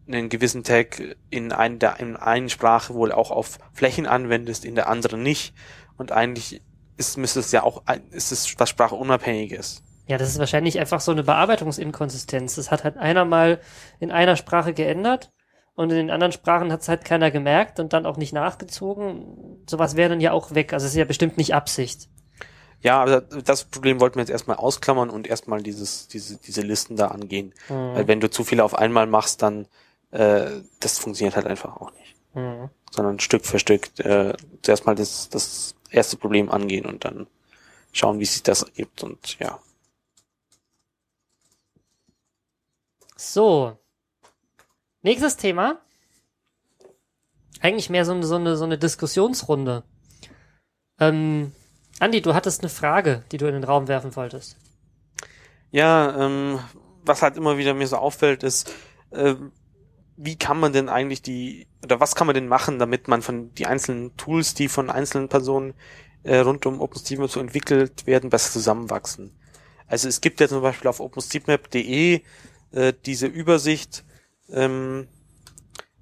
einen 0.08 0.30
gewissen 0.30 0.64
Tag 0.64 1.02
in, 1.30 1.52
ein, 1.52 1.80
der, 1.80 2.00
in 2.00 2.16
einen 2.16 2.50
Sprache 2.50 2.96
wohl 2.96 3.12
auch 3.12 3.32
auf 3.32 3.60
Flächen 3.74 4.08
anwendest, 4.08 4.66
in 4.66 4.76
der 4.76 4.90
anderen 4.90 5.22
nicht. 5.22 5.54
Und 5.98 6.12
eigentlich 6.12 6.62
ist, 6.98 7.18
müsste 7.18 7.40
es 7.40 7.52
ja 7.52 7.64
auch, 7.64 7.84
ist 8.12 8.32
es 8.32 8.60
was 8.60 8.70
sprachunabhängiges. 8.70 9.84
Ja, 10.10 10.18
das 10.18 10.30
ist 10.30 10.40
wahrscheinlich 10.40 10.80
einfach 10.80 11.02
so 11.02 11.12
eine 11.12 11.22
Bearbeitungsinkonsistenz. 11.22 12.56
Das 12.56 12.72
hat 12.72 12.84
halt 12.84 12.98
einer 12.98 13.26
mal 13.26 13.60
in 14.00 14.10
einer 14.12 14.36
Sprache 14.36 14.74
geändert 14.74 15.32
und 15.76 15.92
in 15.92 15.98
den 15.98 16.10
anderen 16.10 16.32
Sprachen 16.32 16.72
hat 16.72 16.82
es 16.82 16.90
halt 16.90 17.06
keiner 17.06 17.30
gemerkt 17.30 17.80
und 17.80 17.94
dann 17.94 18.08
auch 18.08 18.18
nicht 18.18 18.34
nachgezogen. 18.34 19.62
Sowas 19.70 19.96
wäre 19.96 20.10
dann 20.10 20.20
ja 20.20 20.32
auch 20.32 20.56
weg. 20.56 20.74
Also 20.74 20.88
es 20.88 20.94
ist 20.94 20.98
ja 20.98 21.06
bestimmt 21.06 21.38
nicht 21.38 21.54
Absicht. 21.54 22.10
Ja, 22.82 23.04
aber 23.04 23.22
das 23.22 23.66
Problem 23.66 24.00
wollten 24.00 24.16
wir 24.16 24.22
jetzt 24.22 24.32
erstmal 24.32 24.58
ausklammern 24.58 25.12
und 25.12 25.28
erstmal 25.28 25.62
dieses, 25.62 26.08
diese, 26.08 26.38
diese 26.38 26.62
Listen 26.62 26.96
da 26.96 27.10
angehen. 27.10 27.54
Mhm. 27.70 27.94
Weil 27.94 28.08
wenn 28.08 28.20
du 28.20 28.32
zu 28.32 28.44
viele 28.44 28.64
auf 28.64 28.74
einmal 28.74 29.06
machst, 29.06 29.44
dann 29.44 29.68
äh, 30.10 30.48
das 30.80 30.98
funktioniert 30.98 31.36
halt 31.36 31.46
einfach 31.46 31.78
auch 31.78 31.92
nicht. 31.92 32.16
Mhm. 32.34 32.72
Sondern 32.90 33.20
Stück 33.20 33.46
für 33.46 33.60
Stück 33.60 33.92
äh, 34.00 34.34
zuerst 34.64 34.88
mal 34.88 34.96
das, 34.96 35.30
das 35.30 35.76
erste 35.92 36.18
Problem 36.18 36.50
angehen 36.50 36.88
und 36.88 37.06
dann 37.06 37.28
schauen, 37.92 38.20
wie 38.20 38.26
sich 38.26 38.42
das 38.42 38.64
ergibt 38.64 39.04
und 39.04 39.38
ja. 39.38 39.60
So. 43.20 43.78
Nächstes 45.02 45.36
Thema. 45.36 45.82
Eigentlich 47.60 47.90
mehr 47.90 48.06
so 48.06 48.14
eine, 48.14 48.26
so 48.26 48.36
eine, 48.36 48.56
so 48.56 48.64
eine 48.64 48.78
Diskussionsrunde. 48.78 49.84
Ähm, 51.02 51.52
Andi, 52.00 52.22
du 52.22 52.34
hattest 52.34 52.62
eine 52.62 52.70
Frage, 52.70 53.26
die 53.34 53.38
du 53.38 53.46
in 53.48 53.56
den 53.56 53.66
Raum 53.66 53.90
werfen 53.90 54.16
wolltest. 54.16 54.56
Ja, 55.70 56.18
ähm, 56.18 56.60
was 57.04 57.22
halt 57.22 57.36
immer 57.36 57.58
wieder 57.58 57.74
mir 57.74 57.88
so 57.88 57.98
auffällt, 57.98 58.44
ist, 58.44 58.74
äh, 59.12 59.36
wie 60.16 60.38
kann 60.38 60.58
man 60.58 60.72
denn 60.72 60.88
eigentlich 60.88 61.22
die, 61.22 61.68
oder 61.84 62.00
was 62.00 62.16
kann 62.16 62.26
man 62.26 62.36
denn 62.36 62.48
machen, 62.48 62.80
damit 62.80 63.10
man 63.10 63.22
von 63.22 63.54
die 63.54 63.66
einzelnen 63.66 64.16
Tools, 64.16 64.54
die 64.54 64.70
von 64.70 64.90
einzelnen 64.90 65.28
Personen 65.28 65.74
äh, 66.24 66.38
rund 66.38 66.66
um 66.66 66.80
OpenStreetMap 66.80 67.30
so 67.30 67.42
entwickelt 67.42 68.08
werden, 68.08 68.30
besser 68.30 68.54
zusammenwachsen? 68.54 69.38
Also 69.88 70.08
es 70.08 70.22
gibt 70.22 70.40
ja 70.40 70.48
zum 70.48 70.62
Beispiel 70.62 70.88
auf 70.88 71.02
OpenStreetMap.de 71.02 72.22
äh, 72.72 72.94
diese 73.06 73.28
Übersicht, 73.28 74.04
ähm, 74.52 75.08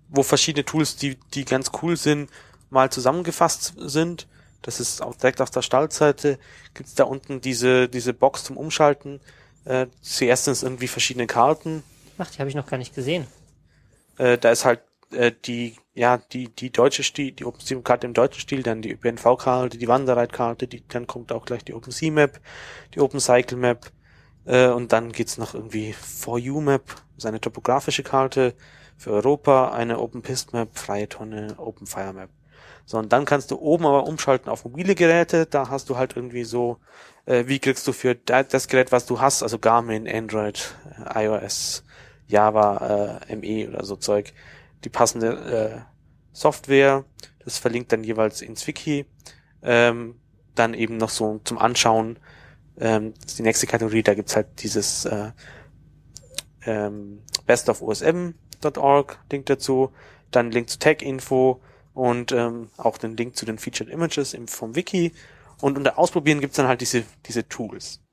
wo 0.10 0.24
verschiedene 0.24 0.66
Tools, 0.66 0.96
die, 0.96 1.18
die 1.34 1.46
ganz 1.46 1.72
cool 1.82 1.98
sind, 1.98 2.30
mal 2.70 2.92
zusammengefasst 2.92 3.74
sind 3.78 4.28
das 4.68 4.82
ist 4.82 5.02
auch 5.02 5.16
direkt 5.16 5.42
auf 5.42 5.50
der 5.50 5.62
Startseite, 5.62 6.40
gibt's 6.74 6.94
da 6.94 7.06
unten 7.06 7.40
diese, 7.40 7.88
diese 7.88 8.14
Box 8.14 8.44
zum 8.44 8.58
Umschalten. 8.58 9.22
Äh, 9.64 9.88
zuerst 10.02 10.44
sind 10.44 10.52
es 10.52 10.64
irgendwie 10.64 10.88
verschiedene 10.88 11.26
Karten. 11.26 11.84
Ach, 12.18 12.30
die 12.30 12.40
habe 12.40 12.50
ich 12.50 12.56
noch 12.56 12.68
gar 12.68 12.78
nicht 12.78 12.94
gesehen. 12.94 13.28
Äh, 14.18 14.38
da 14.38 14.52
ist 14.52 14.66
halt 14.66 14.82
äh, 15.12 15.32
die, 15.46 15.78
ja, 15.94 16.18
die, 16.18 16.50
die 16.50 16.72
deutsche 16.72 17.04
Stil, 17.04 17.32
die 17.32 17.46
OpenStream-Karte 17.46 18.08
im 18.08 18.14
deutschen 18.14 18.42
Stil, 18.42 18.62
dann 18.62 18.82
die 18.82 18.92
ÖPNV-Karte, 18.92 19.78
die 19.78 19.88
Wanderreit-Karte, 19.88 20.68
die, 20.68 20.86
dann 20.88 21.08
kommt 21.08 21.32
auch 21.32 21.46
gleich 21.46 21.64
die 21.64 21.74
OpenSea-Map, 21.74 22.40
die 22.94 23.00
OpenCycle-Map, 23.00 23.92
äh, 24.48 24.70
und 24.70 24.94
dann 24.94 25.12
geht's 25.12 25.38
noch 25.38 25.54
irgendwie 25.54 25.94
For 25.94 26.40
You-Map, 26.40 26.84
seine 27.18 27.40
topografische 27.40 28.04
Karte 28.04 28.56
für 28.98 29.12
Europa, 29.12 29.72
eine 29.72 30.00
OpenPist-Map, 30.00 30.70
freie 30.78 31.08
Tonne, 31.08 31.56
OpenFire-Map. 31.58 32.30
So, 32.86 32.98
und 32.98 33.12
dann 33.12 33.26
kannst 33.26 33.52
du 33.52 33.60
oben 33.60 33.86
aber 33.86 34.08
umschalten 34.08 34.50
auf 34.50 34.64
mobile 34.64 34.96
Geräte. 34.96 35.46
Da 35.46 35.70
hast 35.70 35.90
du 35.90 35.98
halt 35.98 36.16
irgendwie 36.16 36.46
so, 36.46 36.78
äh, 37.26 37.44
wie 37.48 37.60
kriegst 37.60 37.86
du 37.86 37.92
für 37.92 38.16
das 38.16 38.68
Gerät, 38.70 38.94
was 38.94 39.06
du 39.06 39.20
hast, 39.20 39.44
also 39.44 39.60
Garmin, 39.60 40.08
Android, 40.08 40.74
äh, 41.14 41.26
iOS, 41.26 41.84
Java, 42.28 43.20
äh, 43.30 43.36
ME 43.36 43.70
oder 43.70 43.84
so 43.84 43.98
Zeug, 43.98 44.34
die 44.86 44.90
passende 44.90 45.84
äh, 45.86 45.98
Software. 46.32 47.04
Das 47.44 47.58
verlinkt 47.58 47.92
dann 47.92 48.06
jeweils 48.06 48.42
ins 48.42 48.66
Wiki. 48.66 49.06
Ähm, 49.62 50.16
dann 50.56 50.74
eben 50.74 50.98
noch 50.98 51.10
so 51.10 51.42
zum 51.44 51.58
Anschauen. 51.58 52.18
Ähm, 52.80 53.14
das 53.16 53.32
ist 53.32 53.40
die 53.40 53.44
nächste 53.44 53.68
Kategorie, 53.68 54.04
da 54.04 54.14
gibt's 54.14 54.36
halt 54.36 54.62
dieses 54.62 55.06
äh, 55.06 55.32
ähm, 56.66 57.24
bestofosm.org 57.46 59.20
Link 59.32 59.46
dazu, 59.48 59.92
dann 60.32 60.52
Link 60.52 60.70
zu 60.70 60.80
Tech-Info, 60.80 61.62
und 61.98 62.32
ähm, 62.32 62.70
auch 62.78 63.00
den 63.00 63.18
Link 63.18 63.36
zu 63.36 63.48
den 63.48 63.58
Featured 63.58 63.90
Images 63.90 64.36
im, 64.36 64.48
vom 64.48 64.76
Wiki. 64.76 65.14
Und 65.60 65.80
unter 65.80 65.98
Ausprobieren 65.98 66.42
gibt's 66.42 66.58
dann 66.58 66.68
halt 66.68 66.82
diese, 66.82 67.04
diese 67.26 67.48
Tools. 67.50 68.04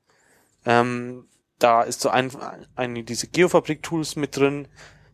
Ähm, 0.65 1.27
da 1.59 1.83
ist 1.83 2.01
so 2.01 2.09
ein, 2.09 2.31
ein 2.75 3.05
diese 3.05 3.27
Geofabrik-Tools 3.27 4.15
mit 4.15 4.37
drin, 4.37 4.67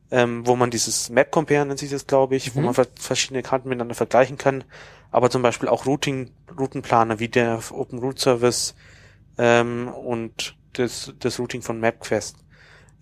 ähm, 0.09 0.47
wo 0.47 0.55
man 0.55 0.71
dieses 0.71 1.09
Map 1.09 1.31
Compare 1.31 1.65
nennt 1.65 1.79
sich 1.79 1.91
das, 1.91 2.07
glaube 2.07 2.37
ich, 2.37 2.55
mhm. 2.55 2.59
wo 2.59 2.61
man 2.61 2.87
verschiedene 2.95 3.43
Karten 3.43 3.67
miteinander 3.67 3.93
vergleichen 3.93 4.37
kann. 4.37 4.63
Aber 5.11 5.29
zum 5.29 5.41
Beispiel 5.41 5.67
auch 5.67 5.85
Routing, 5.85 6.31
Routenplaner 6.57 7.19
wie 7.19 7.27
der 7.27 7.59
Open 7.71 7.99
Route 7.99 8.21
Service 8.21 8.73
ähm, 9.37 9.87
und 9.87 10.55
das, 10.73 11.13
das 11.19 11.39
Routing 11.39 11.61
von 11.61 11.79
MapQuest. 11.79 12.37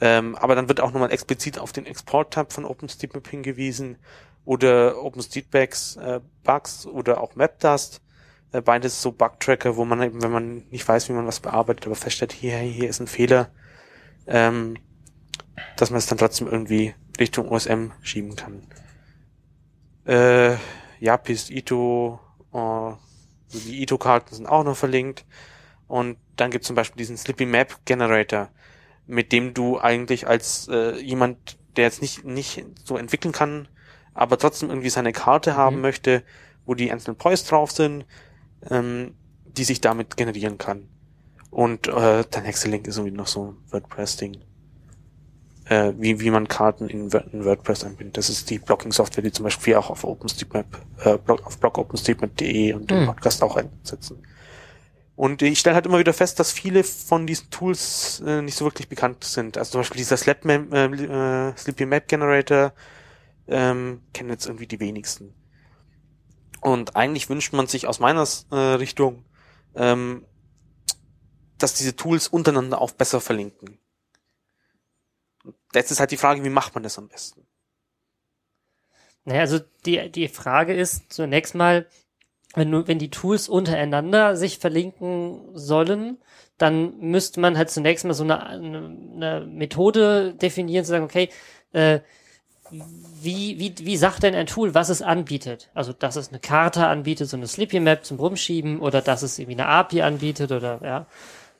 Ähm, 0.02 0.36
aber 0.36 0.56
dann 0.56 0.70
wird 0.70 0.80
auch 0.80 0.92
nochmal 0.92 1.12
explizit 1.12 1.60
auf 1.60 1.72
den 1.72 1.86
Export-Tab 1.86 2.54
von 2.54 2.66
OpenStreetMap 2.66 3.28
hingewiesen 3.28 3.98
oder 4.46 5.04
OpenStreetBacks 5.04 5.98
äh, 5.98 6.22
Bugs 6.44 6.86
oder 6.86 7.22
auch 7.22 7.36
MapDust. 7.36 8.02
Äh, 8.52 8.62
beides 8.62 9.02
so 9.02 9.12
Bug-Tracker, 9.12 9.76
wo 9.76 9.86
man 9.86 10.02
eben, 10.02 10.24
wenn 10.24 10.32
man 10.32 10.64
nicht 10.72 10.88
weiß, 10.88 11.10
wie 11.10 11.14
man 11.14 11.28
was 11.28 11.40
bearbeitet, 11.40 11.86
aber 11.86 11.96
feststellt, 11.96 12.32
hier, 12.32 12.58
hier 12.58 12.90
ist 12.90 13.00
ein 13.00 13.08
Fehler, 13.08 13.50
ähm, 14.26 14.78
dass 15.78 15.92
man 15.92 16.00
es 16.00 16.08
dann 16.08 16.18
trotzdem 16.18 16.48
irgendwie 16.48 16.96
Richtung 17.20 17.50
OSM 17.50 17.92
schieben 18.02 18.36
kann. 18.36 18.66
Äh, 20.06 20.56
Yapis, 21.00 21.50
Ito, 21.50 22.20
äh, 22.54 22.92
die 23.54 23.82
Ito-Karten 23.84 24.34
sind 24.34 24.48
auch 24.48 24.64
noch 24.64 24.78
verlinkt. 24.78 25.26
Und 25.90 26.18
dann 26.36 26.52
gibt 26.52 26.64
es 26.64 26.68
zum 26.68 26.76
Beispiel 26.76 27.00
diesen 27.00 27.18
Slippy 27.18 27.48
Map 27.48 27.80
Generator, 27.84 28.50
mit 29.08 29.32
dem 29.32 29.56
du 29.56 29.80
eigentlich 29.80 30.28
als 30.28 30.68
äh, 30.70 30.98
jemand, 31.02 31.58
der 31.76 31.86
jetzt 31.86 32.02
nicht, 32.02 32.24
nicht 32.24 32.64
so 32.86 32.96
entwickeln 32.96 33.32
kann, 33.32 33.68
aber 34.14 34.38
trotzdem 34.38 34.70
irgendwie 34.70 34.92
seine 34.92 35.14
Karte 35.14 35.58
haben 35.58 35.78
mhm. 35.78 35.82
möchte, 35.82 36.24
wo 36.66 36.76
die 36.76 36.92
einzelnen 36.92 37.18
Points 37.18 37.44
drauf 37.46 37.72
sind, 37.72 38.06
ähm, 38.70 39.16
die 39.46 39.64
sich 39.64 39.82
damit 39.82 40.16
generieren 40.16 40.60
kann. 40.60 40.88
Und 41.50 41.88
äh, 41.88 42.24
der 42.24 42.42
nächste 42.44 42.70
Link 42.70 42.88
ist 42.88 42.98
irgendwie 42.98 43.18
noch 43.18 43.26
so 43.26 43.46
ein 43.46 43.58
WordPress-Ding. 43.72 44.38
Äh, 45.66 45.94
wie, 45.98 46.20
wie 46.20 46.30
man 46.30 46.48
Karten 46.48 46.88
in, 46.88 47.10
in 47.10 47.46
WordPress 47.46 47.84
einbindet. 47.84 48.18
Das 48.18 48.30
ist 48.30 48.52
die 48.52 48.60
Blocking-Software, 48.60 49.24
die 49.24 49.32
zum 49.32 49.46
Beispiel 49.46 49.74
auch 49.76 49.90
auf 49.90 50.04
OpenStreetMap, 50.04 50.66
äh, 51.04 51.18
auf 51.44 51.58
blog 51.60 51.78
OpenStreetMap.de 51.80 52.74
und 52.74 52.92
im 52.92 53.02
mhm. 53.02 53.06
Podcast 53.08 53.42
auch 53.42 53.56
einsetzen. 53.56 54.22
Und 55.20 55.42
ich 55.42 55.60
stelle 55.60 55.76
halt 55.76 55.86
immer 55.86 56.00
wieder 56.00 56.14
fest, 56.14 56.40
dass 56.40 56.54
viele 56.54 56.82
von 56.86 57.28
diesen 57.28 57.50
Tools 57.50 58.24
äh, 58.26 58.42
nicht 58.42 58.56
so 58.56 58.64
wirklich 58.64 58.88
bekannt 58.88 59.26
sind. 59.26 59.58
Also 59.58 59.72
zum 59.72 59.82
Beispiel 59.82 59.98
dieser 59.98 60.16
Slap 60.16 60.46
äh, 60.46 60.56
äh, 60.56 61.58
Sleepy 61.58 61.86
Map 61.86 62.08
Generator 62.08 62.72
ähm, 63.50 64.02
kennen 64.14 64.30
jetzt 64.30 64.46
irgendwie 64.46 64.66
die 64.66 64.80
wenigsten. 64.80 65.36
Und 66.62 66.96
eigentlich 66.96 67.30
wünscht 67.30 67.52
man 67.52 67.68
sich 67.68 67.86
aus 67.86 68.00
meiner 68.00 68.26
äh, 68.52 68.56
Richtung, 68.56 69.26
ähm, 69.76 70.26
dass 71.58 71.74
diese 71.74 71.98
Tools 71.98 72.30
untereinander 72.30 72.80
auch 72.80 72.92
besser 72.92 73.20
verlinken. 73.20 73.78
Jetzt 75.74 75.92
ist 75.92 76.00
halt 76.00 76.12
die 76.12 76.18
Frage, 76.18 76.46
wie 76.46 76.50
macht 76.50 76.76
man 76.76 76.84
das 76.84 76.98
am 76.98 77.10
besten? 77.10 77.46
Naja, 79.26 79.42
also 79.42 79.60
die, 79.86 80.10
die 80.10 80.30
Frage 80.30 80.74
ist 80.74 81.12
zunächst 81.12 81.56
mal, 81.56 81.90
wenn, 82.56 82.88
wenn 82.88 83.00
die 83.00 83.12
Tools 83.12 83.47
untereinander 83.47 84.36
sich 84.36 84.58
verlinken 84.58 85.41
sollen, 85.54 86.18
dann 86.58 87.00
müsste 87.00 87.39
man 87.39 87.58
halt 87.58 87.70
zunächst 87.70 88.06
mal 88.06 88.14
so 88.14 88.24
eine, 88.24 88.45
eine, 88.45 88.97
eine 89.16 89.45
Methode 89.45 90.34
definieren, 90.34 90.84
zu 90.84 90.91
sagen, 90.91 91.06
okay, 91.06 91.30
äh, 91.74 92.00
wie, 92.72 93.60
wie, 93.60 93.74
wie 93.80 93.97
sagt 93.97 94.24
denn 94.24 94.36
ein 94.36 94.45
Tool, 94.45 94.76
was 94.76 94.89
es 94.89 95.02
anbietet? 95.02 95.70
Also, 95.74 95.93
dass 95.93 96.16
es 96.16 96.30
eine 96.30 96.39
Karte 96.39 96.86
anbietet, 96.86 97.30
so 97.30 97.38
eine 97.38 97.47
Sleepy 97.47 97.80
Map 97.80 98.06
zum 98.06 98.20
Rumschieben 98.20 98.80
oder 98.80 99.02
dass 99.02 99.24
es 99.24 99.39
irgendwie 99.39 99.60
eine 99.60 99.70
API 99.70 100.02
anbietet 100.04 100.52
oder, 100.52 100.80
ja. 100.84 101.06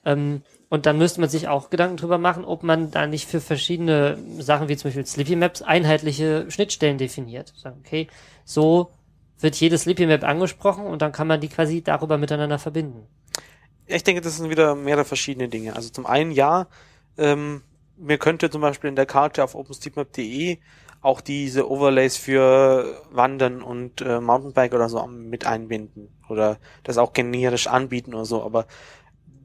Ähm, 0.06 0.44
und 0.70 0.86
dann 0.86 1.00
müsste 1.00 1.20
man 1.20 1.30
sich 1.30 1.48
auch 1.48 1.72
Gedanken 1.72 1.98
drüber 1.98 2.20
machen, 2.20 2.46
ob 2.46 2.62
man 2.62 2.92
da 2.92 3.08
nicht 3.08 3.28
für 3.28 3.42
verschiedene 3.42 4.20
Sachen 4.38 4.70
wie 4.70 4.78
zum 4.78 4.90
Beispiel 4.90 5.06
Sleepy 5.06 5.36
Maps 5.36 5.64
einheitliche 5.64 6.46
Schnittstellen 6.50 7.00
definiert. 7.00 7.54
Sagen, 7.58 7.82
okay, 7.84 8.08
so 8.46 8.92
wird 9.40 9.56
jede 9.56 9.78
Sleepy 9.78 10.06
Map 10.06 10.24
angesprochen 10.24 10.86
und 10.86 11.02
dann 11.02 11.12
kann 11.12 11.28
man 11.28 11.42
die 11.42 11.50
quasi 11.50 11.82
darüber 11.82 12.18
miteinander 12.18 12.60
verbinden. 12.60 13.08
Ich 13.86 14.04
denke, 14.04 14.22
das 14.22 14.38
sind 14.38 14.50
wieder 14.50 14.76
mehrere 14.76 15.06
verschiedene 15.06 15.50
Dinge. 15.50 15.76
Also 15.76 15.90
zum 15.90 16.06
einen 16.06 16.32
ja, 16.32 16.68
ähm, 17.18 17.64
mir 17.98 18.18
könnte 18.18 18.50
zum 18.50 18.62
Beispiel 18.62 18.90
in 18.90 18.96
der 18.96 19.06
Karte 19.06 19.44
auf 19.44 19.56
OpenStreetMap.de 19.56 20.60
auch 21.02 21.22
diese 21.22 21.70
Overlays 21.70 22.18
für 22.18 23.02
Wandern 23.12 23.62
und 23.62 24.02
äh, 24.02 24.20
Mountainbike 24.20 24.74
oder 24.74 24.90
so 24.90 25.06
mit 25.08 25.46
einbinden 25.46 26.10
oder 26.28 26.58
das 26.84 26.98
auch 26.98 27.14
generisch 27.14 27.68
anbieten 27.68 28.14
oder 28.14 28.26
so, 28.26 28.44
aber 28.44 28.68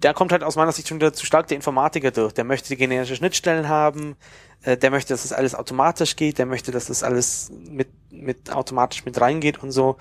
da 0.05 0.13
kommt 0.13 0.33
halt 0.33 0.43
aus 0.43 0.57
meiner 0.57 0.73
Sicht 0.73 0.89
schon 0.89 0.99
wieder 0.99 1.15
zu 1.15 1.25
stark 1.25 1.47
der 1.47 1.57
Informatiker 1.57 2.11
durch. 2.11 2.35
Der 2.35 2.45
möchte 2.45 2.69
die 2.69 2.77
generische 2.77 3.17
Schnittstellen 3.17 3.69
haben, 3.69 4.17
äh, 4.63 4.77
der 4.77 4.91
möchte, 4.91 5.15
dass 5.15 5.23
das 5.23 5.33
alles 5.33 5.55
automatisch 5.55 6.17
geht, 6.17 6.39
der 6.39 6.45
möchte, 6.45 6.73
dass 6.73 6.87
das 6.87 7.03
alles 7.03 7.51
mit, 7.51 7.89
mit 8.11 8.53
automatisch 8.53 9.07
mit 9.07 9.19
reingeht 9.19 9.63
und 9.63 9.71
so. 9.71 9.97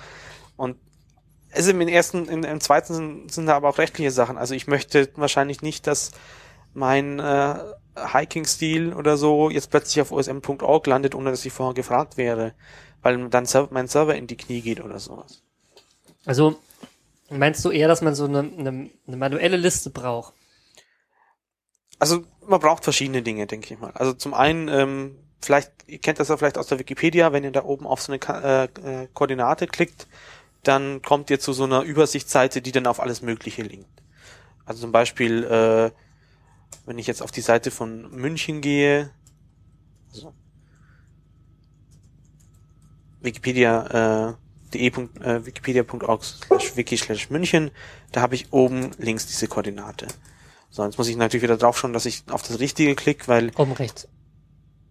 Und 0.57 0.75
es 1.51 1.67
im 1.67 1.79
ersten, 1.81 2.25
im, 2.25 2.43
im 2.43 2.59
zweiten 2.59 2.93
sind, 2.93 3.31
sind 3.31 3.45
da 3.45 3.55
aber 3.55 3.69
auch 3.69 3.77
rechtliche 3.77 4.11
Sachen. 4.11 4.37
Also 4.37 4.55
ich 4.55 4.67
möchte 4.67 5.09
wahrscheinlich 5.15 5.61
nicht, 5.61 5.87
dass 5.87 6.11
mein 6.73 7.19
äh, 7.19 7.55
Hiking-Stil 7.95 8.93
oder 8.93 9.15
so 9.15 9.49
jetzt 9.49 9.69
plötzlich 9.69 10.01
auf 10.01 10.11
osm.org 10.11 10.85
landet, 10.85 11.15
ohne 11.15 11.29
dass 11.31 11.45
ich 11.45 11.53
vorher 11.53 11.75
gefragt 11.75 12.17
wäre, 12.17 12.53
weil 13.01 13.29
dann 13.29 13.47
mein 13.69 13.87
Server 13.87 14.15
in 14.15 14.27
die 14.27 14.37
Knie 14.37 14.61
geht 14.61 14.83
oder 14.83 14.99
sowas. 14.99 15.43
Also 16.25 16.59
meinst 17.37 17.63
du 17.65 17.71
eher, 17.71 17.87
dass 17.87 18.01
man 18.01 18.15
so 18.15 18.25
eine, 18.25 18.39
eine, 18.39 18.89
eine 19.07 19.17
manuelle 19.17 19.57
Liste 19.57 19.89
braucht? 19.89 20.33
Also 21.99 22.25
man 22.45 22.59
braucht 22.59 22.83
verschiedene 22.83 23.21
Dinge, 23.21 23.47
denke 23.47 23.73
ich 23.73 23.79
mal. 23.79 23.91
Also 23.91 24.13
zum 24.13 24.33
einen, 24.33 24.67
ähm, 24.67 25.15
vielleicht, 25.41 25.71
ihr 25.87 25.99
kennt 25.99 26.19
das 26.19 26.29
ja 26.29 26.37
vielleicht 26.37 26.57
aus 26.57 26.67
der 26.67 26.79
Wikipedia, 26.79 27.31
wenn 27.31 27.43
ihr 27.43 27.51
da 27.51 27.63
oben 27.63 27.87
auf 27.87 28.01
so 28.01 28.11
eine 28.11 28.19
Ka 28.19 28.63
äh, 28.63 29.03
äh, 29.03 29.07
Koordinate 29.13 29.67
klickt, 29.67 30.07
dann 30.63 31.01
kommt 31.01 31.29
ihr 31.29 31.39
zu 31.39 31.53
so 31.53 31.65
einer 31.65 31.81
Übersichtsseite, 31.83 32.61
die 32.61 32.71
dann 32.71 32.87
auf 32.87 32.99
alles 32.99 33.21
Mögliche 33.21 33.61
linkt. 33.61 34.03
Also 34.65 34.81
zum 34.81 34.91
Beispiel, 34.91 35.43
äh, 35.43 35.91
wenn 36.85 36.97
ich 36.97 37.07
jetzt 37.07 37.21
auf 37.21 37.31
die 37.31 37.41
Seite 37.41 37.71
von 37.71 38.09
München 38.11 38.61
gehe, 38.61 39.11
also 40.13 40.33
Wikipedia, 43.21 44.29
äh, 44.31 44.42
de. 44.73 44.87
Äh, 44.87 45.45
wikipedia.org 45.45 46.23
slash 46.23 46.75
wiki 46.75 46.97
slash 46.97 47.29
München, 47.29 47.71
da 48.11 48.21
habe 48.21 48.35
ich 48.35 48.51
oben 48.51 48.91
links 48.97 49.27
diese 49.27 49.47
Koordinate. 49.47 50.07
So, 50.69 50.83
jetzt 50.83 50.97
muss 50.97 51.07
ich 51.07 51.15
natürlich 51.15 51.43
wieder 51.43 51.57
drauf 51.57 51.77
schauen, 51.77 51.93
dass 51.93 52.05
ich 52.05 52.23
auf 52.29 52.41
das 52.41 52.59
Richtige 52.59 52.95
klicke, 52.95 53.27
weil... 53.27 53.51
Oben 53.57 53.73
rechts. 53.73 54.07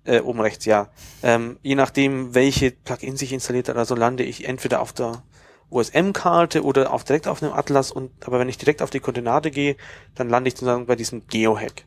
Äh, 0.04 0.20
oben 0.20 0.40
rechts, 0.40 0.64
ja. 0.64 0.90
Ähm, 1.22 1.58
je 1.62 1.74
nachdem, 1.74 2.34
welche 2.34 2.70
Plugin 2.70 3.16
sich 3.16 3.32
installiert 3.32 3.68
hat, 3.68 3.76
also 3.76 3.94
lande 3.94 4.24
ich 4.24 4.48
entweder 4.48 4.80
auf 4.80 4.92
der 4.92 5.22
USM-Karte 5.70 6.64
oder 6.64 6.92
auch 6.92 7.02
direkt 7.02 7.26
auf 7.26 7.42
einem 7.42 7.52
Atlas 7.52 7.90
und 7.90 8.10
aber 8.26 8.38
wenn 8.38 8.48
ich 8.48 8.58
direkt 8.58 8.82
auf 8.82 8.90
die 8.90 9.00
Koordinate 9.00 9.50
gehe, 9.50 9.76
dann 10.14 10.28
lande 10.28 10.48
ich 10.48 10.54
sozusagen 10.54 10.86
bei 10.86 10.96
diesem 10.96 11.26
Geohack. 11.26 11.84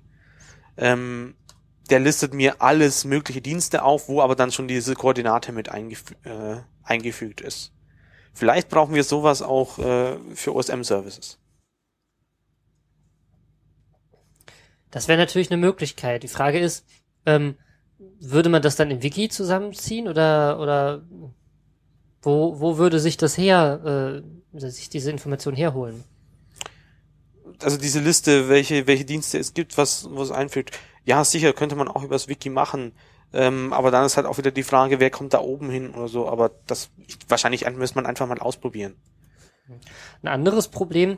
Ähm, 0.78 1.36
der 1.90 2.00
listet 2.00 2.34
mir 2.34 2.62
alles 2.62 3.06
mögliche 3.06 3.42
Dienste 3.42 3.84
auf, 3.84 4.10
wo 4.10 4.22
aber 4.22 4.36
dann 4.36 4.52
schon 4.52 4.68
diese 4.68 4.96
Koordinate 4.96 5.52
mit 5.52 5.70
eingefü 5.70 6.16
äh, 6.24 6.58
eingefügt 6.84 7.42
ist. 7.42 7.72
Vielleicht 8.36 8.70
brauchen 8.70 8.94
wir 8.94 9.06
sowas 9.06 9.42
auch 9.42 9.80
äh, 9.80 10.18
für 10.36 10.54
OSM-Services. 10.54 11.40
Das 14.92 15.08
wäre 15.08 15.18
natürlich 15.18 15.50
eine 15.50 15.58
Möglichkeit. 15.58 16.24
Die 16.24 16.28
Frage 16.28 16.60
ist, 16.60 16.86
ähm, 17.26 17.56
würde 18.20 18.50
man 18.50 18.62
das 18.62 18.76
dann 18.76 18.92
im 18.92 19.02
Wiki 19.02 19.30
zusammenziehen 19.30 20.08
oder 20.08 20.60
oder 20.60 21.04
wo, 22.22 22.60
wo 22.60 22.78
würde 22.78 23.00
sich 23.00 23.18
das 23.18 23.38
her, 23.38 24.24
äh, 24.54 24.60
sich 24.60 24.90
diese 24.90 25.12
Information 25.12 25.56
herholen? 25.56 26.04
Also 27.62 27.78
diese 27.78 28.02
Liste, 28.02 28.50
welche, 28.50 28.86
welche 28.86 29.06
Dienste 29.06 29.38
es 29.38 29.54
gibt, 29.54 29.78
was, 29.78 30.08
was 30.12 30.32
einfügt. 30.32 30.78
Ja, 31.06 31.24
sicher, 31.24 31.54
könnte 31.54 31.76
man 31.76 31.88
auch 31.88 32.04
übers 32.04 32.28
Wiki 32.28 32.50
machen. 32.50 32.92
Ähm, 33.34 33.74
aber 33.74 33.92
dann 33.92 34.06
ist 34.06 34.18
halt 34.18 34.26
auch 34.26 34.38
wieder 34.38 34.52
die 34.52 34.64
Frage, 34.64 35.00
wer 35.00 35.10
kommt 35.10 35.34
da 35.34 35.40
oben 35.40 35.70
hin 35.70 35.94
oder 35.94 36.08
so. 36.08 36.30
Aber 36.30 36.52
das, 36.68 36.90
wahrscheinlich 37.28 37.70
müsste 37.72 37.98
man 37.98 38.06
einfach 38.06 38.28
mal 38.28 38.40
ausprobieren. 38.40 38.96
Ein 40.22 40.28
anderes 40.28 40.68
Problem 40.68 41.18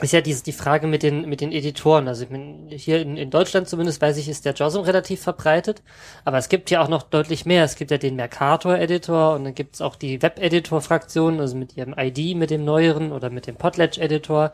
ist 0.00 0.12
ja 0.12 0.20
die, 0.20 0.34
die 0.34 0.52
Frage 0.52 0.86
mit 0.86 1.02
den, 1.02 1.28
mit 1.28 1.40
den 1.40 1.50
Editoren. 1.50 2.06
Also 2.06 2.22
ich 2.24 2.30
mein, 2.30 2.68
hier 2.70 3.00
in, 3.00 3.16
in 3.16 3.30
Deutschland 3.30 3.68
zumindest 3.68 4.00
weiß 4.00 4.16
ich, 4.18 4.28
ist 4.28 4.44
der 4.44 4.54
JOSM 4.54 4.80
relativ 4.80 5.20
verbreitet. 5.22 5.82
Aber 6.24 6.38
es 6.38 6.48
gibt 6.48 6.70
ja 6.70 6.80
auch 6.80 6.88
noch 6.88 7.02
deutlich 7.02 7.46
mehr. 7.46 7.64
Es 7.64 7.74
gibt 7.74 7.90
ja 7.90 7.98
den 7.98 8.14
Mercator-Editor 8.14 9.34
und 9.34 9.44
dann 9.44 9.54
gibt 9.54 9.74
es 9.74 9.80
auch 9.80 9.96
die 9.96 10.22
Web-Editor-Fraktion, 10.22 11.40
also 11.40 11.56
mit 11.56 11.76
ihrem 11.76 11.94
ID, 11.98 12.36
mit 12.36 12.50
dem 12.50 12.64
neueren 12.64 13.10
oder 13.10 13.30
mit 13.30 13.48
dem 13.48 13.56
Potlatch-Editor. 13.56 14.52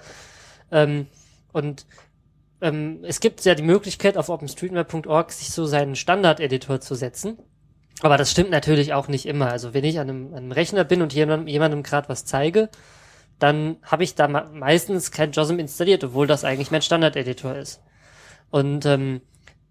Ähm, 0.72 1.08
und 1.52 1.84
ähm, 2.60 3.00
es 3.02 3.20
gibt 3.20 3.44
ja 3.44 3.54
die 3.54 3.62
Möglichkeit, 3.62 4.16
auf 4.16 4.28
OpenStreetMap.org 4.28 5.32
sich 5.32 5.50
so 5.50 5.66
seinen 5.66 5.96
Standard-Editor 5.96 6.80
zu 6.80 6.94
setzen. 6.94 7.38
Aber 8.00 8.16
das 8.16 8.30
stimmt 8.30 8.50
natürlich 8.50 8.92
auch 8.92 9.08
nicht 9.08 9.26
immer. 9.26 9.50
Also 9.50 9.74
wenn 9.74 9.84
ich 9.84 9.98
an 9.98 10.08
einem, 10.08 10.26
an 10.28 10.38
einem 10.38 10.52
Rechner 10.52 10.84
bin 10.84 11.02
und 11.02 11.12
jemandem, 11.12 11.48
jemandem 11.48 11.82
gerade 11.82 12.08
was 12.08 12.24
zeige, 12.24 12.68
dann 13.38 13.76
habe 13.82 14.04
ich 14.04 14.14
da 14.14 14.28
meistens 14.28 15.10
kein 15.10 15.32
JOSM 15.32 15.58
installiert, 15.58 16.04
obwohl 16.04 16.26
das 16.26 16.44
eigentlich 16.44 16.70
mein 16.70 16.82
Standard-Editor 16.82 17.56
ist. 17.56 17.82
Und 18.50 18.86
ähm, 18.86 19.20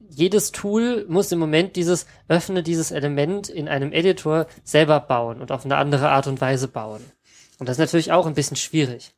jedes 0.10 0.52
Tool 0.52 1.06
muss 1.08 1.32
im 1.32 1.40
Moment 1.40 1.76
dieses 1.76 2.06
öffne 2.28 2.64
dieses 2.64 2.92
Element 2.92 3.50
in 3.50 3.68
einem 3.68 3.92
Editor 3.92 4.48
selber 4.64 5.00
bauen 5.00 5.42
und 5.42 5.52
auf 5.52 5.66
eine 5.66 5.78
andere 5.78 6.10
Art 6.10 6.28
und 6.28 6.42
Weise 6.42 6.68
bauen. 6.68 7.02
Und 7.60 7.70
das 7.70 7.76
ist 7.76 7.80
natürlich 7.80 8.12
auch 8.12 8.26
ein 8.26 8.34
bisschen 8.34 8.58
schwierig. 8.58 9.14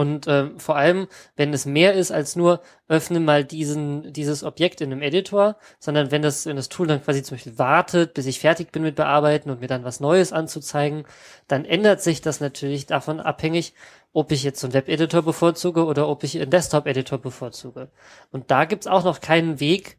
Und 0.00 0.26
äh, 0.28 0.48
vor 0.56 0.76
allem, 0.76 1.08
wenn 1.36 1.52
es 1.52 1.66
mehr 1.66 1.92
ist 1.92 2.10
als 2.10 2.34
nur 2.34 2.62
öffne 2.88 3.20
mal 3.20 3.44
diesen 3.44 4.14
dieses 4.14 4.42
Objekt 4.42 4.80
in 4.80 4.90
einem 4.90 5.02
Editor, 5.02 5.56
sondern 5.78 6.10
wenn 6.10 6.22
das 6.22 6.46
wenn 6.46 6.56
das 6.56 6.70
Tool 6.70 6.86
dann 6.86 7.04
quasi 7.04 7.22
zum 7.22 7.36
Beispiel 7.36 7.58
wartet, 7.58 8.14
bis 8.14 8.24
ich 8.24 8.40
fertig 8.40 8.72
bin 8.72 8.82
mit 8.82 8.96
bearbeiten 8.96 9.50
und 9.50 9.60
mir 9.60 9.66
dann 9.66 9.84
was 9.84 10.00
Neues 10.00 10.32
anzuzeigen, 10.32 11.04
dann 11.48 11.66
ändert 11.66 12.00
sich 12.00 12.22
das 12.22 12.40
natürlich 12.40 12.86
davon 12.86 13.20
abhängig, 13.20 13.74
ob 14.14 14.32
ich 14.32 14.42
jetzt 14.42 14.60
so 14.60 14.68
einen 14.68 14.72
Web-Editor 14.72 15.20
bevorzuge 15.20 15.84
oder 15.84 16.08
ob 16.08 16.24
ich 16.24 16.40
einen 16.40 16.50
Desktop-Editor 16.50 17.18
bevorzuge. 17.18 17.90
Und 18.32 18.50
da 18.50 18.64
gibt's 18.64 18.86
auch 18.86 19.04
noch 19.04 19.20
keinen 19.20 19.60
Weg, 19.60 19.98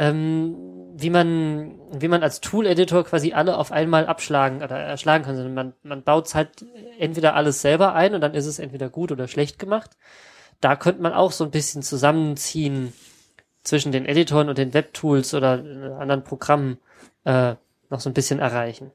ähm, 0.00 0.56
wie 0.94 1.10
man, 1.10 1.78
wie 1.92 2.08
man 2.08 2.22
als 2.22 2.40
Tool-Editor 2.40 3.04
quasi 3.04 3.34
alle 3.34 3.58
auf 3.58 3.70
einmal 3.70 4.06
abschlagen 4.06 4.62
oder 4.62 4.78
erschlagen 4.78 5.24
kann, 5.24 5.36
sondern 5.36 5.54
man, 5.54 5.74
man 5.82 6.02
baut 6.02 6.34
halt 6.34 6.64
entweder 6.98 7.34
alles 7.34 7.60
selber 7.60 7.94
ein 7.94 8.14
und 8.14 8.22
dann 8.22 8.32
ist 8.32 8.46
es 8.46 8.58
entweder 8.58 8.88
gut 8.88 9.12
oder 9.12 9.28
schlecht 9.28 9.58
gemacht. 9.58 9.90
Da 10.62 10.74
könnte 10.74 11.02
man 11.02 11.12
auch 11.12 11.32
so 11.32 11.44
ein 11.44 11.50
bisschen 11.50 11.82
zusammenziehen 11.82 12.94
zwischen 13.62 13.92
den 13.92 14.06
Editoren 14.06 14.48
und 14.48 14.56
den 14.56 14.72
Webtools 14.72 15.34
oder 15.34 15.52
anderen 15.98 16.24
Programmen 16.24 16.78
äh, 17.24 17.56
noch 17.90 18.00
so 18.00 18.08
ein 18.08 18.14
bisschen 18.14 18.38
erreichen. 18.38 18.90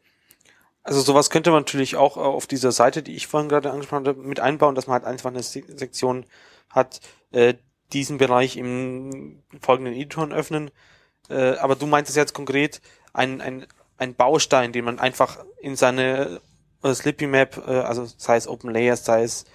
Also 0.81 1.01
sowas 1.01 1.29
könnte 1.29 1.51
man 1.51 1.61
natürlich 1.61 1.97
auch 1.97 2.17
auf 2.17 2.47
dieser 2.47 2.71
Seite, 2.71 3.03
die 3.03 3.15
ich 3.15 3.27
vorhin 3.27 3.49
gerade 3.49 3.71
angesprochen 3.71 4.07
habe, 4.07 4.21
mit 4.21 4.39
einbauen, 4.39 4.73
dass 4.73 4.87
man 4.87 4.95
halt 4.95 5.05
einfach 5.05 5.29
eine 5.29 5.43
Sektion 5.43 6.25
hat, 6.69 6.99
äh, 7.31 7.53
diesen 7.93 8.17
Bereich 8.17 8.57
im 8.57 9.43
folgenden 9.61 9.93
Editoren 9.93 10.33
öffnen, 10.33 10.71
äh, 11.29 11.55
aber 11.57 11.75
du 11.75 11.87
meintest 11.87 12.17
jetzt 12.17 12.33
konkret 12.33 12.81
ein, 13.13 13.41
ein, 13.41 13.65
ein 13.97 14.15
Baustein, 14.15 14.71
den 14.71 14.85
man 14.85 14.99
einfach 14.99 15.43
in 15.61 15.75
seine 15.75 16.41
äh, 16.83 16.93
Slippy 16.93 17.27
Map, 17.27 17.61
äh, 17.67 17.79
also 17.79 18.05
sei 18.05 18.37
es 18.37 18.47
Open 18.47 18.71
Layers, 18.71 19.05
sei 19.05 19.23
es, 19.23 19.45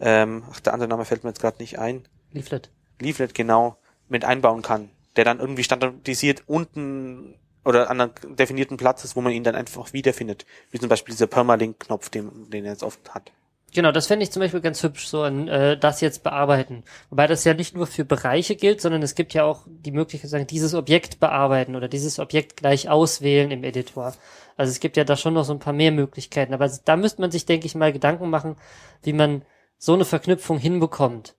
ähm, 0.00 0.44
ach, 0.50 0.60
der 0.60 0.74
andere 0.74 0.88
Name 0.88 1.04
fällt 1.04 1.24
mir 1.24 1.30
jetzt 1.30 1.40
gerade 1.40 1.58
nicht 1.60 1.78
ein. 1.78 2.04
Leaflet. 2.32 2.70
Leaflet, 3.00 3.34
genau, 3.34 3.76
mit 4.08 4.24
einbauen 4.24 4.62
kann, 4.62 4.90
der 5.16 5.24
dann 5.24 5.40
irgendwie 5.40 5.64
standardisiert 5.64 6.44
unten 6.46 7.34
oder 7.64 7.90
an 7.90 8.00
einem 8.00 8.36
definierten 8.36 8.76
Platz 8.76 9.04
ist, 9.04 9.14
wo 9.14 9.20
man 9.20 9.32
ihn 9.32 9.44
dann 9.44 9.54
einfach 9.54 9.92
wiederfindet. 9.92 10.46
Wie 10.70 10.80
zum 10.80 10.88
Beispiel 10.88 11.14
dieser 11.14 11.28
Permalink-Knopf, 11.28 12.08
den, 12.08 12.50
den 12.50 12.64
er 12.64 12.72
jetzt 12.72 12.82
oft 12.82 13.14
hat. 13.14 13.30
Genau, 13.74 13.90
das 13.90 14.06
fände 14.06 14.22
ich 14.22 14.30
zum 14.30 14.40
Beispiel 14.40 14.60
ganz 14.60 14.82
hübsch, 14.82 15.06
so 15.06 15.22
ein, 15.22 15.48
äh, 15.48 15.78
das 15.78 16.02
jetzt 16.02 16.22
bearbeiten. 16.22 16.84
Wobei 17.08 17.26
das 17.26 17.44
ja 17.44 17.54
nicht 17.54 17.74
nur 17.74 17.86
für 17.86 18.04
Bereiche 18.04 18.54
gilt, 18.54 18.82
sondern 18.82 19.02
es 19.02 19.14
gibt 19.14 19.32
ja 19.32 19.44
auch 19.44 19.66
die 19.66 19.92
Möglichkeit, 19.92 20.30
sagen, 20.30 20.46
dieses 20.46 20.74
Objekt 20.74 21.20
bearbeiten 21.20 21.74
oder 21.74 21.88
dieses 21.88 22.18
Objekt 22.18 22.58
gleich 22.58 22.90
auswählen 22.90 23.50
im 23.50 23.64
Editor. 23.64 24.14
Also 24.58 24.70
es 24.70 24.80
gibt 24.80 24.98
ja 24.98 25.04
da 25.04 25.16
schon 25.16 25.34
noch 25.34 25.44
so 25.44 25.54
ein 25.54 25.58
paar 25.58 25.72
mehr 25.72 25.90
Möglichkeiten. 25.90 26.52
Aber 26.52 26.70
da 26.84 26.96
müsste 26.96 27.22
man 27.22 27.30
sich, 27.30 27.46
denke 27.46 27.66
ich, 27.66 27.74
mal 27.74 27.92
Gedanken 27.94 28.28
machen, 28.28 28.56
wie 29.02 29.14
man 29.14 29.42
so 29.78 29.94
eine 29.94 30.04
Verknüpfung 30.04 30.58
hinbekommt. 30.58 31.34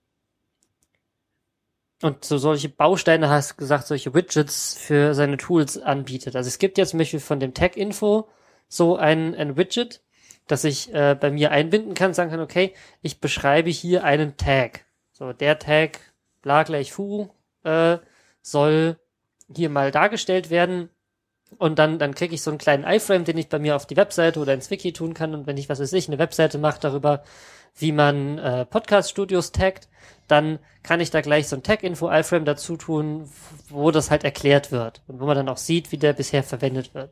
Und 2.02 2.26
so 2.26 2.38
solche 2.38 2.68
Bausteine, 2.70 3.30
hast 3.30 3.58
gesagt, 3.58 3.88
solche 3.88 4.14
Widgets 4.14 4.76
für 4.76 5.14
seine 5.14 5.38
Tools 5.38 5.78
anbietet. 5.78 6.36
Also 6.36 6.48
es 6.48 6.58
gibt 6.58 6.78
jetzt 6.78 6.90
zum 6.90 7.00
Beispiel 7.00 7.20
von 7.20 7.40
dem 7.40 7.54
Tag-Info 7.54 8.28
so 8.68 8.98
ein, 8.98 9.36
ein 9.36 9.56
Widget, 9.56 10.03
dass 10.48 10.64
ich 10.64 10.94
äh, 10.94 11.16
bei 11.20 11.32
mir 11.32 11.52
einbinden 11.52 11.94
kann, 11.94 12.14
sagen 12.14 12.32
kann, 12.32 12.40
okay, 12.40 12.74
ich 13.02 13.20
beschreibe 13.20 13.70
hier 13.70 14.04
einen 14.04 14.38
Tag. 14.38 14.86
So, 15.12 15.34
der 15.34 15.60
Tag 15.60 16.00
bla 16.42 16.64
gleich 16.64 16.94
fu 16.94 17.30
äh, 17.64 17.98
soll 18.42 18.98
hier 19.56 19.70
mal 19.70 19.92
dargestellt 19.92 20.50
werden. 20.50 20.90
Und 21.60 21.78
dann, 21.78 22.00
dann 22.00 22.16
kriege 22.16 22.34
ich 22.34 22.42
so 22.42 22.50
einen 22.50 22.58
kleinen 22.58 22.84
iFrame, 22.84 23.26
den 23.26 23.38
ich 23.38 23.48
bei 23.48 23.60
mir 23.60 23.76
auf 23.76 23.86
die 23.86 23.96
Webseite 23.96 24.40
oder 24.40 24.54
ins 24.54 24.72
Wiki 24.72 24.92
tun 24.92 25.14
kann. 25.14 25.36
Und 25.36 25.46
wenn 25.46 25.58
ich, 25.58 25.70
was 25.70 25.80
weiß 25.80 25.94
ich, 25.94 26.08
eine 26.08 26.18
Webseite 26.18 26.58
mache 26.58 26.80
darüber, 26.80 27.24
wie 27.76 27.92
man 27.92 28.40
äh, 28.40 28.66
Podcast-Studios 28.66 29.52
taggt, 29.52 29.88
dann 30.28 30.60
kann 30.82 31.00
ich 31.00 31.12
da 31.12 31.22
gleich 31.22 31.48
so 31.48 31.56
ein 31.56 31.64
Tag-Info-iFrame 31.64 32.46
dazu 32.46 32.76
tun, 32.78 33.30
wo 33.70 33.92
das 33.92 34.10
halt 34.10 34.24
erklärt 34.24 34.72
wird 34.72 35.02
und 35.08 35.20
wo 35.20 35.26
man 35.26 35.36
dann 35.36 35.50
auch 35.50 35.58
sieht, 35.58 35.92
wie 35.92 35.98
der 35.98 36.14
bisher 36.14 36.44
verwendet 36.44 36.94
wird. 36.94 37.12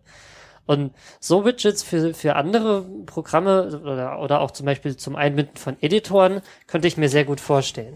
Und 0.66 0.94
so 1.20 1.44
Widgets 1.44 1.84
für, 1.84 2.14
für 2.14 2.36
andere 2.36 2.84
Programme 3.06 3.80
oder, 3.82 4.20
oder 4.20 4.42
auch 4.42 4.52
zum 4.52 4.66
Beispiel 4.66 4.96
zum 4.96 5.16
Einbinden 5.16 5.58
von 5.58 5.76
Editoren 5.82 6.42
könnte 6.68 6.88
ich 6.88 6.98
mir 6.98 7.10
sehr 7.10 7.26
gut 7.26 7.42
vorstellen, 7.42 7.96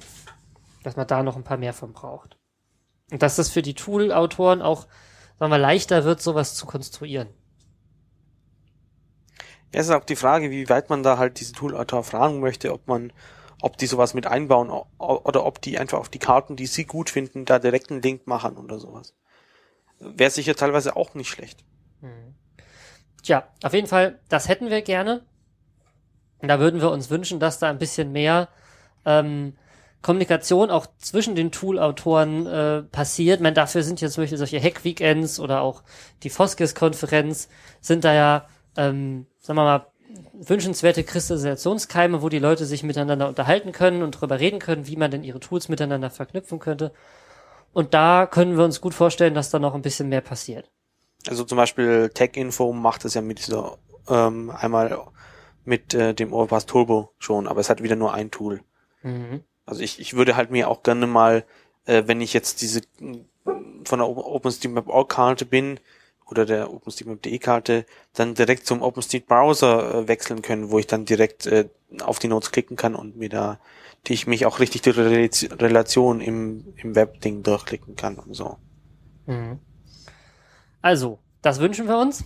dass 0.84 0.96
man 0.96 1.08
da 1.08 1.24
noch 1.24 1.36
ein 1.36 1.44
paar 1.44 1.58
mehr 1.58 1.74
von 1.74 1.94
braucht. 1.94 2.38
Und 3.12 3.22
dass 3.22 3.36
das 3.36 3.50
für 3.50 3.62
die 3.62 3.76
Tool-Autoren 3.76 4.62
auch, 4.62 4.88
sagen 5.40 5.52
wir, 5.52 5.58
leichter 5.58 6.04
wird, 6.04 6.22
sowas 6.22 6.56
zu 6.56 6.66
konstruieren. 6.66 7.30
Ja, 9.74 9.82
es 9.82 9.88
ist 9.88 9.94
auch 9.94 10.06
die 10.06 10.16
Frage, 10.16 10.52
wie 10.52 10.70
weit 10.70 10.90
man 10.90 11.04
da 11.04 11.18
halt 11.18 11.40
diese 11.40 11.54
Tool-Autor 11.54 12.04
fragen 12.04 12.40
möchte, 12.40 12.74
ob 12.74 12.88
man, 12.88 13.14
ob 13.62 13.78
die 13.78 13.88
sowas 13.88 14.14
mit 14.14 14.26
einbauen 14.26 14.72
oder 14.98 15.46
ob 15.46 15.62
die 15.62 15.78
einfach 15.78 16.00
auf 16.00 16.10
die 16.10 16.20
Karten, 16.20 16.56
die 16.56 16.66
sie 16.66 16.86
gut 16.86 17.10
finden, 17.10 17.46
da 17.46 17.60
direkt 17.60 17.92
einen 17.92 18.02
Link 18.02 18.26
machen 18.26 18.58
oder 18.58 18.80
sowas. 18.80 19.14
Wäre 20.00 20.32
sicher 20.32 20.56
teilweise 20.56 20.96
auch 20.96 21.14
nicht 21.14 21.30
schlecht. 21.30 21.64
Hm. 22.02 22.36
Tja, 23.26 23.48
auf 23.64 23.74
jeden 23.74 23.88
Fall, 23.88 24.20
das 24.30 24.48
hätten 24.48 24.70
wir 24.70 24.84
gerne. 24.84 25.24
Und 26.42 26.48
da 26.48 26.60
würden 26.60 26.80
wir 26.80 26.92
uns 26.92 27.10
wünschen, 27.10 27.40
dass 27.40 27.58
da 27.58 27.72
ein 27.72 27.80
bisschen 27.80 28.12
mehr 28.12 28.50
ähm, 29.04 29.56
Kommunikation 30.04 30.70
auch 30.70 30.86
zwischen 31.00 31.34
den 31.34 31.52
Tool-Autoren 31.52 32.46
äh, 32.46 32.84
passiert. 32.84 33.38
Ich 33.38 33.42
meine, 33.44 33.56
dafür 33.56 33.82
sind 33.82 34.00
ja 34.00 34.10
zum 34.10 34.24
Beispiel 34.24 34.38
solche 34.38 34.62
Hack-Weekends 34.62 35.40
oder 35.40 35.62
auch 35.62 35.82
die 36.22 36.30
Foskes-Konferenz 36.30 37.50
sind 37.82 38.04
da 38.04 38.14
ja, 38.14 38.48
ähm, 38.78 39.26
sagen 39.40 39.58
wir 39.58 39.64
mal, 39.64 39.88
wünschenswerte 40.34 41.04
Kristallisationskeime, 41.04 42.22
wo 42.22 42.30
die 42.30 42.38
Leute 42.38 42.66
sich 42.66 42.84
miteinander 42.84 43.28
unterhalten 43.28 43.72
können 43.72 44.04
und 44.04 44.18
darüber 44.18 44.40
reden 44.40 44.60
können, 44.60 44.86
wie 44.86 44.98
man 44.98 45.10
denn 45.10 45.24
ihre 45.24 45.40
Tools 45.40 45.68
miteinander 45.68 46.12
verknüpfen 46.12 46.60
könnte. 46.60 46.92
Und 47.74 47.96
da 47.96 48.28
können 48.28 48.56
wir 48.56 48.66
uns 48.66 48.82
gut 48.82 48.94
vorstellen, 48.94 49.34
dass 49.34 49.50
da 49.50 49.58
noch 49.58 49.74
ein 49.74 49.82
bisschen 49.82 50.10
mehr 50.10 50.22
passiert. 50.22 50.70
Also 51.28 51.44
zum 51.44 51.58
Beispiel 51.58 52.10
Tech-Info 52.14 52.74
macht 52.74 53.06
es 53.06 53.14
ja 53.14 53.22
mit 53.22 53.40
dieser 53.40 53.78
ähm, 54.08 54.52
einmal 54.52 54.98
mit 55.64 55.94
äh, 55.94 56.14
dem 56.14 56.32
Overpass 56.34 56.66
Turbo 56.66 57.14
schon, 57.18 57.48
aber 57.48 57.60
es 57.60 57.70
hat 57.70 57.82
wieder 57.82 57.96
nur 57.96 58.14
ein 58.14 58.32
Tool. 58.32 58.62
Mhm. 59.02 59.44
Also 59.66 59.82
ich, 59.82 60.00
ich 60.00 60.16
würde 60.16 60.36
halt 60.36 60.52
mir 60.52 60.70
auch 60.70 60.84
gerne 60.84 61.08
mal, 61.08 61.44
äh, 61.86 62.04
wenn 62.06 62.22
ich 62.22 62.34
jetzt 62.34 62.62
diese 62.62 62.82
von 63.84 64.00
der 64.00 64.08
OpenStreetMap 64.08 65.10
Karte 65.10 65.46
bin 65.46 65.80
oder 66.28 66.46
der 66.46 66.72
OpenStreetMap.de 66.72 67.38
Karte, 67.40 67.86
dann 68.14 68.36
direkt 68.36 68.66
zum 68.66 68.82
OpenStreet 68.82 69.28
Browser 69.28 69.94
äh, 69.94 70.08
wechseln 70.08 70.42
können, 70.42 70.72
wo 70.72 70.80
ich 70.80 70.88
dann 70.88 71.06
direkt 71.06 71.46
äh, 71.48 71.70
auf 72.02 72.20
die 72.20 72.28
Notes 72.28 72.52
klicken 72.52 72.78
kann 72.78 72.96
und 72.96 73.18
mir 73.18 73.30
da, 73.30 73.60
die 74.08 74.14
ich 74.14 74.28
mich 74.28 74.46
auch 74.46 74.60
richtig 74.60 74.82
durch 74.84 74.96
die 74.98 75.46
Relation 75.48 76.22
im, 76.22 76.74
im 76.78 76.96
Web-Ding 76.96 77.44
durchklicken 77.44 77.96
kann 77.96 78.18
und 78.18 78.34
so. 78.34 78.58
Mhm. 79.26 79.60
Also, 80.86 81.18
das 81.42 81.60
wünschen 81.60 81.88
wir 81.88 81.98
uns. 81.98 82.24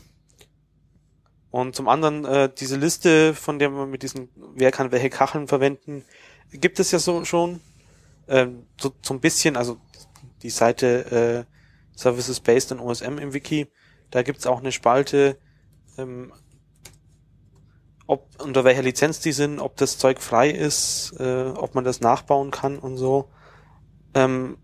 Und 1.49 1.77
zum 1.77 1.87
anderen, 1.87 2.25
äh, 2.25 2.49
diese 2.53 2.75
Liste, 2.75 3.33
von 3.33 3.57
der 3.57 3.69
man 3.69 3.89
mit 3.89 4.03
diesen, 4.03 4.27
wer 4.53 4.69
kann 4.73 4.91
welche 4.91 5.09
Kacheln 5.09 5.47
verwenden, 5.47 6.03
gibt 6.51 6.77
es 6.81 6.91
ja 6.91 6.99
so 6.99 7.23
schon. 7.23 7.61
Ähm, 8.27 8.65
so, 8.77 8.91
so 9.01 9.13
ein 9.13 9.21
bisschen, 9.21 9.55
also 9.55 9.77
die 10.43 10.49
Seite 10.49 11.45
äh, 11.47 11.97
Services 11.97 12.41
Based 12.41 12.73
on 12.73 12.81
OSM 12.81 13.17
im 13.17 13.33
Wiki, 13.33 13.67
da 14.11 14.23
gibt's 14.23 14.45
auch 14.45 14.59
eine 14.59 14.73
Spalte, 14.73 15.37
ähm, 15.97 16.33
ob 18.07 18.27
unter 18.43 18.65
welcher 18.65 18.83
Lizenz 18.83 19.21
die 19.21 19.31
sind, 19.31 19.61
ob 19.61 19.77
das 19.77 19.97
Zeug 19.97 20.19
frei 20.19 20.49
ist, 20.49 21.13
äh, 21.17 21.45
ob 21.55 21.75
man 21.75 21.85
das 21.85 22.01
nachbauen 22.01 22.51
kann 22.51 22.77
und 22.77 22.97
so. 22.97 23.29
Ähm, 24.13 24.57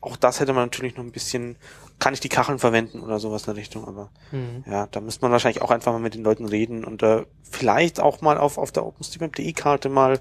auch 0.00 0.16
das 0.16 0.40
hätte 0.40 0.54
man 0.54 0.64
natürlich 0.64 0.96
noch 0.96 1.04
ein 1.04 1.12
bisschen 1.12 1.58
kann 2.04 2.12
ich 2.12 2.20
die 2.20 2.28
Kacheln 2.28 2.58
verwenden 2.58 3.00
oder 3.00 3.18
sowas 3.18 3.44
in 3.44 3.54
der 3.54 3.56
Richtung, 3.56 3.88
aber 3.88 4.10
mhm. 4.30 4.62
ja, 4.66 4.86
da 4.88 5.00
müsste 5.00 5.22
man 5.22 5.32
wahrscheinlich 5.32 5.62
auch 5.62 5.70
einfach 5.70 5.90
mal 5.90 6.00
mit 6.00 6.12
den 6.12 6.22
Leuten 6.22 6.44
reden 6.44 6.84
und 6.84 7.02
äh, 7.02 7.24
vielleicht 7.50 7.98
auch 7.98 8.20
mal 8.20 8.36
auf, 8.36 8.58
auf 8.58 8.72
der 8.72 8.84
OpenStreetMap.de 8.84 9.50
Karte 9.54 9.88
mal 9.88 10.20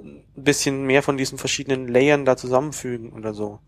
ein 0.00 0.24
bisschen 0.34 0.82
mehr 0.84 1.04
von 1.04 1.16
diesen 1.16 1.38
verschiedenen 1.38 1.86
Layern 1.86 2.24
da 2.24 2.36
zusammenfügen 2.36 3.12
oder 3.12 3.34
so. 3.34 3.60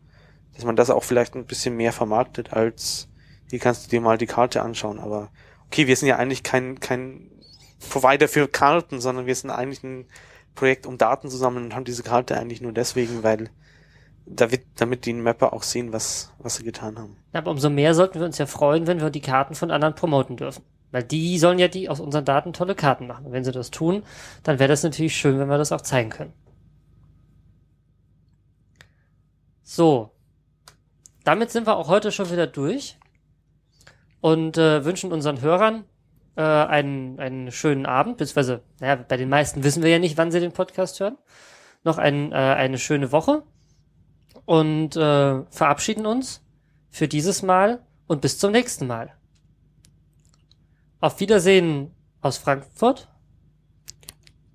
Dass 0.57 0.65
man 0.65 0.75
das 0.75 0.91
auch 0.91 1.05
vielleicht 1.05 1.37
ein 1.37 1.45
bisschen 1.47 1.77
mehr 1.77 1.93
vermarktet 1.93 2.53
als 2.53 3.09
hier 3.49 3.61
kannst 3.61 3.87
du 3.87 3.91
dir 3.91 4.01
mal 4.01 4.19
die 4.19 4.27
Karte 4.27 4.61
anschauen, 4.63 4.99
aber 4.99 5.31
okay, 5.69 5.87
wir 5.87 5.95
sind 5.95 6.09
ja 6.09 6.17
eigentlich 6.17 6.43
kein, 6.43 6.81
kein 6.81 7.31
Provider 7.89 8.27
für 8.27 8.49
Karten, 8.49 9.01
sondern 9.01 9.27
wir 9.27 9.35
sind 9.37 9.51
eigentlich 9.51 9.85
ein 9.85 10.07
Projekt, 10.57 10.89
um 10.89 10.99
Daten 10.99 11.31
zu 11.31 11.37
sammeln 11.37 11.67
und 11.67 11.77
haben 11.77 11.85
diese 11.85 12.03
Karte 12.03 12.37
eigentlich 12.37 12.61
nur 12.61 12.73
deswegen, 12.73 13.23
weil 13.23 13.49
damit, 14.31 14.65
damit 14.77 15.07
die 15.07 15.13
Mapper 15.13 15.53
auch 15.53 15.63
sehen, 15.63 15.93
was, 15.93 16.33
was 16.39 16.57
sie 16.57 16.65
getan 16.65 16.99
haben. 16.99 17.17
Aber 17.33 17.51
umso 17.51 17.71
mehr 17.71 17.95
sollten 17.95 18.19
wir 18.19 18.27
uns 18.27 18.39
ja 18.39 18.47
freuen, 18.47 18.87
wenn 18.87 19.01
wir 19.01 19.11
die 19.11 19.21
Karten 19.21 19.55
von 19.55 19.71
anderen 19.71 19.95
promoten 19.95 20.37
dürfen. 20.37 20.63
Weil 20.91 21.03
die 21.03 21.39
sollen 21.39 21.59
ja 21.59 21.69
die 21.69 21.89
aus 21.89 22.01
unseren 22.01 22.25
Daten 22.25 22.53
tolle 22.53 22.75
Karten 22.75 23.07
machen. 23.07 23.27
Und 23.27 23.33
wenn 23.33 23.45
sie 23.45 23.53
das 23.53 23.71
tun, 23.71 24.03
dann 24.43 24.59
wäre 24.59 24.69
das 24.69 24.83
natürlich 24.83 25.17
schön, 25.17 25.39
wenn 25.39 25.49
wir 25.49 25.59
das 25.59 25.73
auch 25.73 25.83
zeigen 25.83 26.11
können. 26.11 26.33
So. 29.63 30.11
Damit 31.25 31.51
sind 31.51 31.67
wir 31.67 31.77
auch 31.77 31.89
heute 31.89 32.11
schon 32.11 32.31
wieder 32.31 32.47
durch 32.47 32.99
und 34.21 34.57
äh, 34.57 34.85
wünschen 34.85 35.13
unseren 35.13 35.43
Hörern 35.43 35.85
äh, 36.37 36.43
einen, 36.43 37.21
einen 37.21 37.53
schönen 37.53 37.85
Abend, 37.85 38.17
beziehungsweise, 38.17 38.63
naja, 38.81 38.97
bei 38.97 39.19
den 39.19 39.29
meisten 39.29 39.65
wissen 39.65 39.83
wir 39.83 39.91
ja 39.91 39.99
nicht, 39.99 40.17
wann 40.17 40.31
sie 40.31 40.41
den 40.41 40.53
Podcast 40.53 41.01
hören. 41.01 41.19
Noch 41.85 41.99
ein, 41.99 42.33
äh, 42.33 42.35
eine 42.35 42.79
schöne 42.79 43.13
Woche 43.13 43.43
und 44.49 44.97
äh, 44.97 45.43
verabschieden 45.51 46.07
uns 46.07 46.41
für 46.89 47.07
dieses 47.07 47.43
Mal 47.43 47.85
und 48.07 48.23
bis 48.23 48.39
zum 48.39 48.51
nächsten 48.51 48.87
Mal. 48.87 49.13
Auf 51.01 51.21
Wiedersehen 51.21 51.95
aus 52.23 52.39
Frankfurt. 52.39 53.09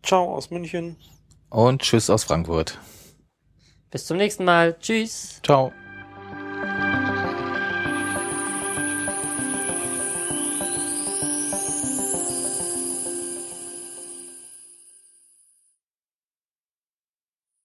Ciao 0.01 0.33
aus 0.33 0.49
München. 0.49 0.97
Und 1.51 1.83
tschüss 1.83 2.09
aus 2.09 2.23
Frankfurt. 2.23 2.79
Bis 3.91 4.07
zum 4.07 4.17
nächsten 4.17 4.45
Mal. 4.45 4.75
Tschüss. 4.79 5.39
Ciao. 5.43 5.71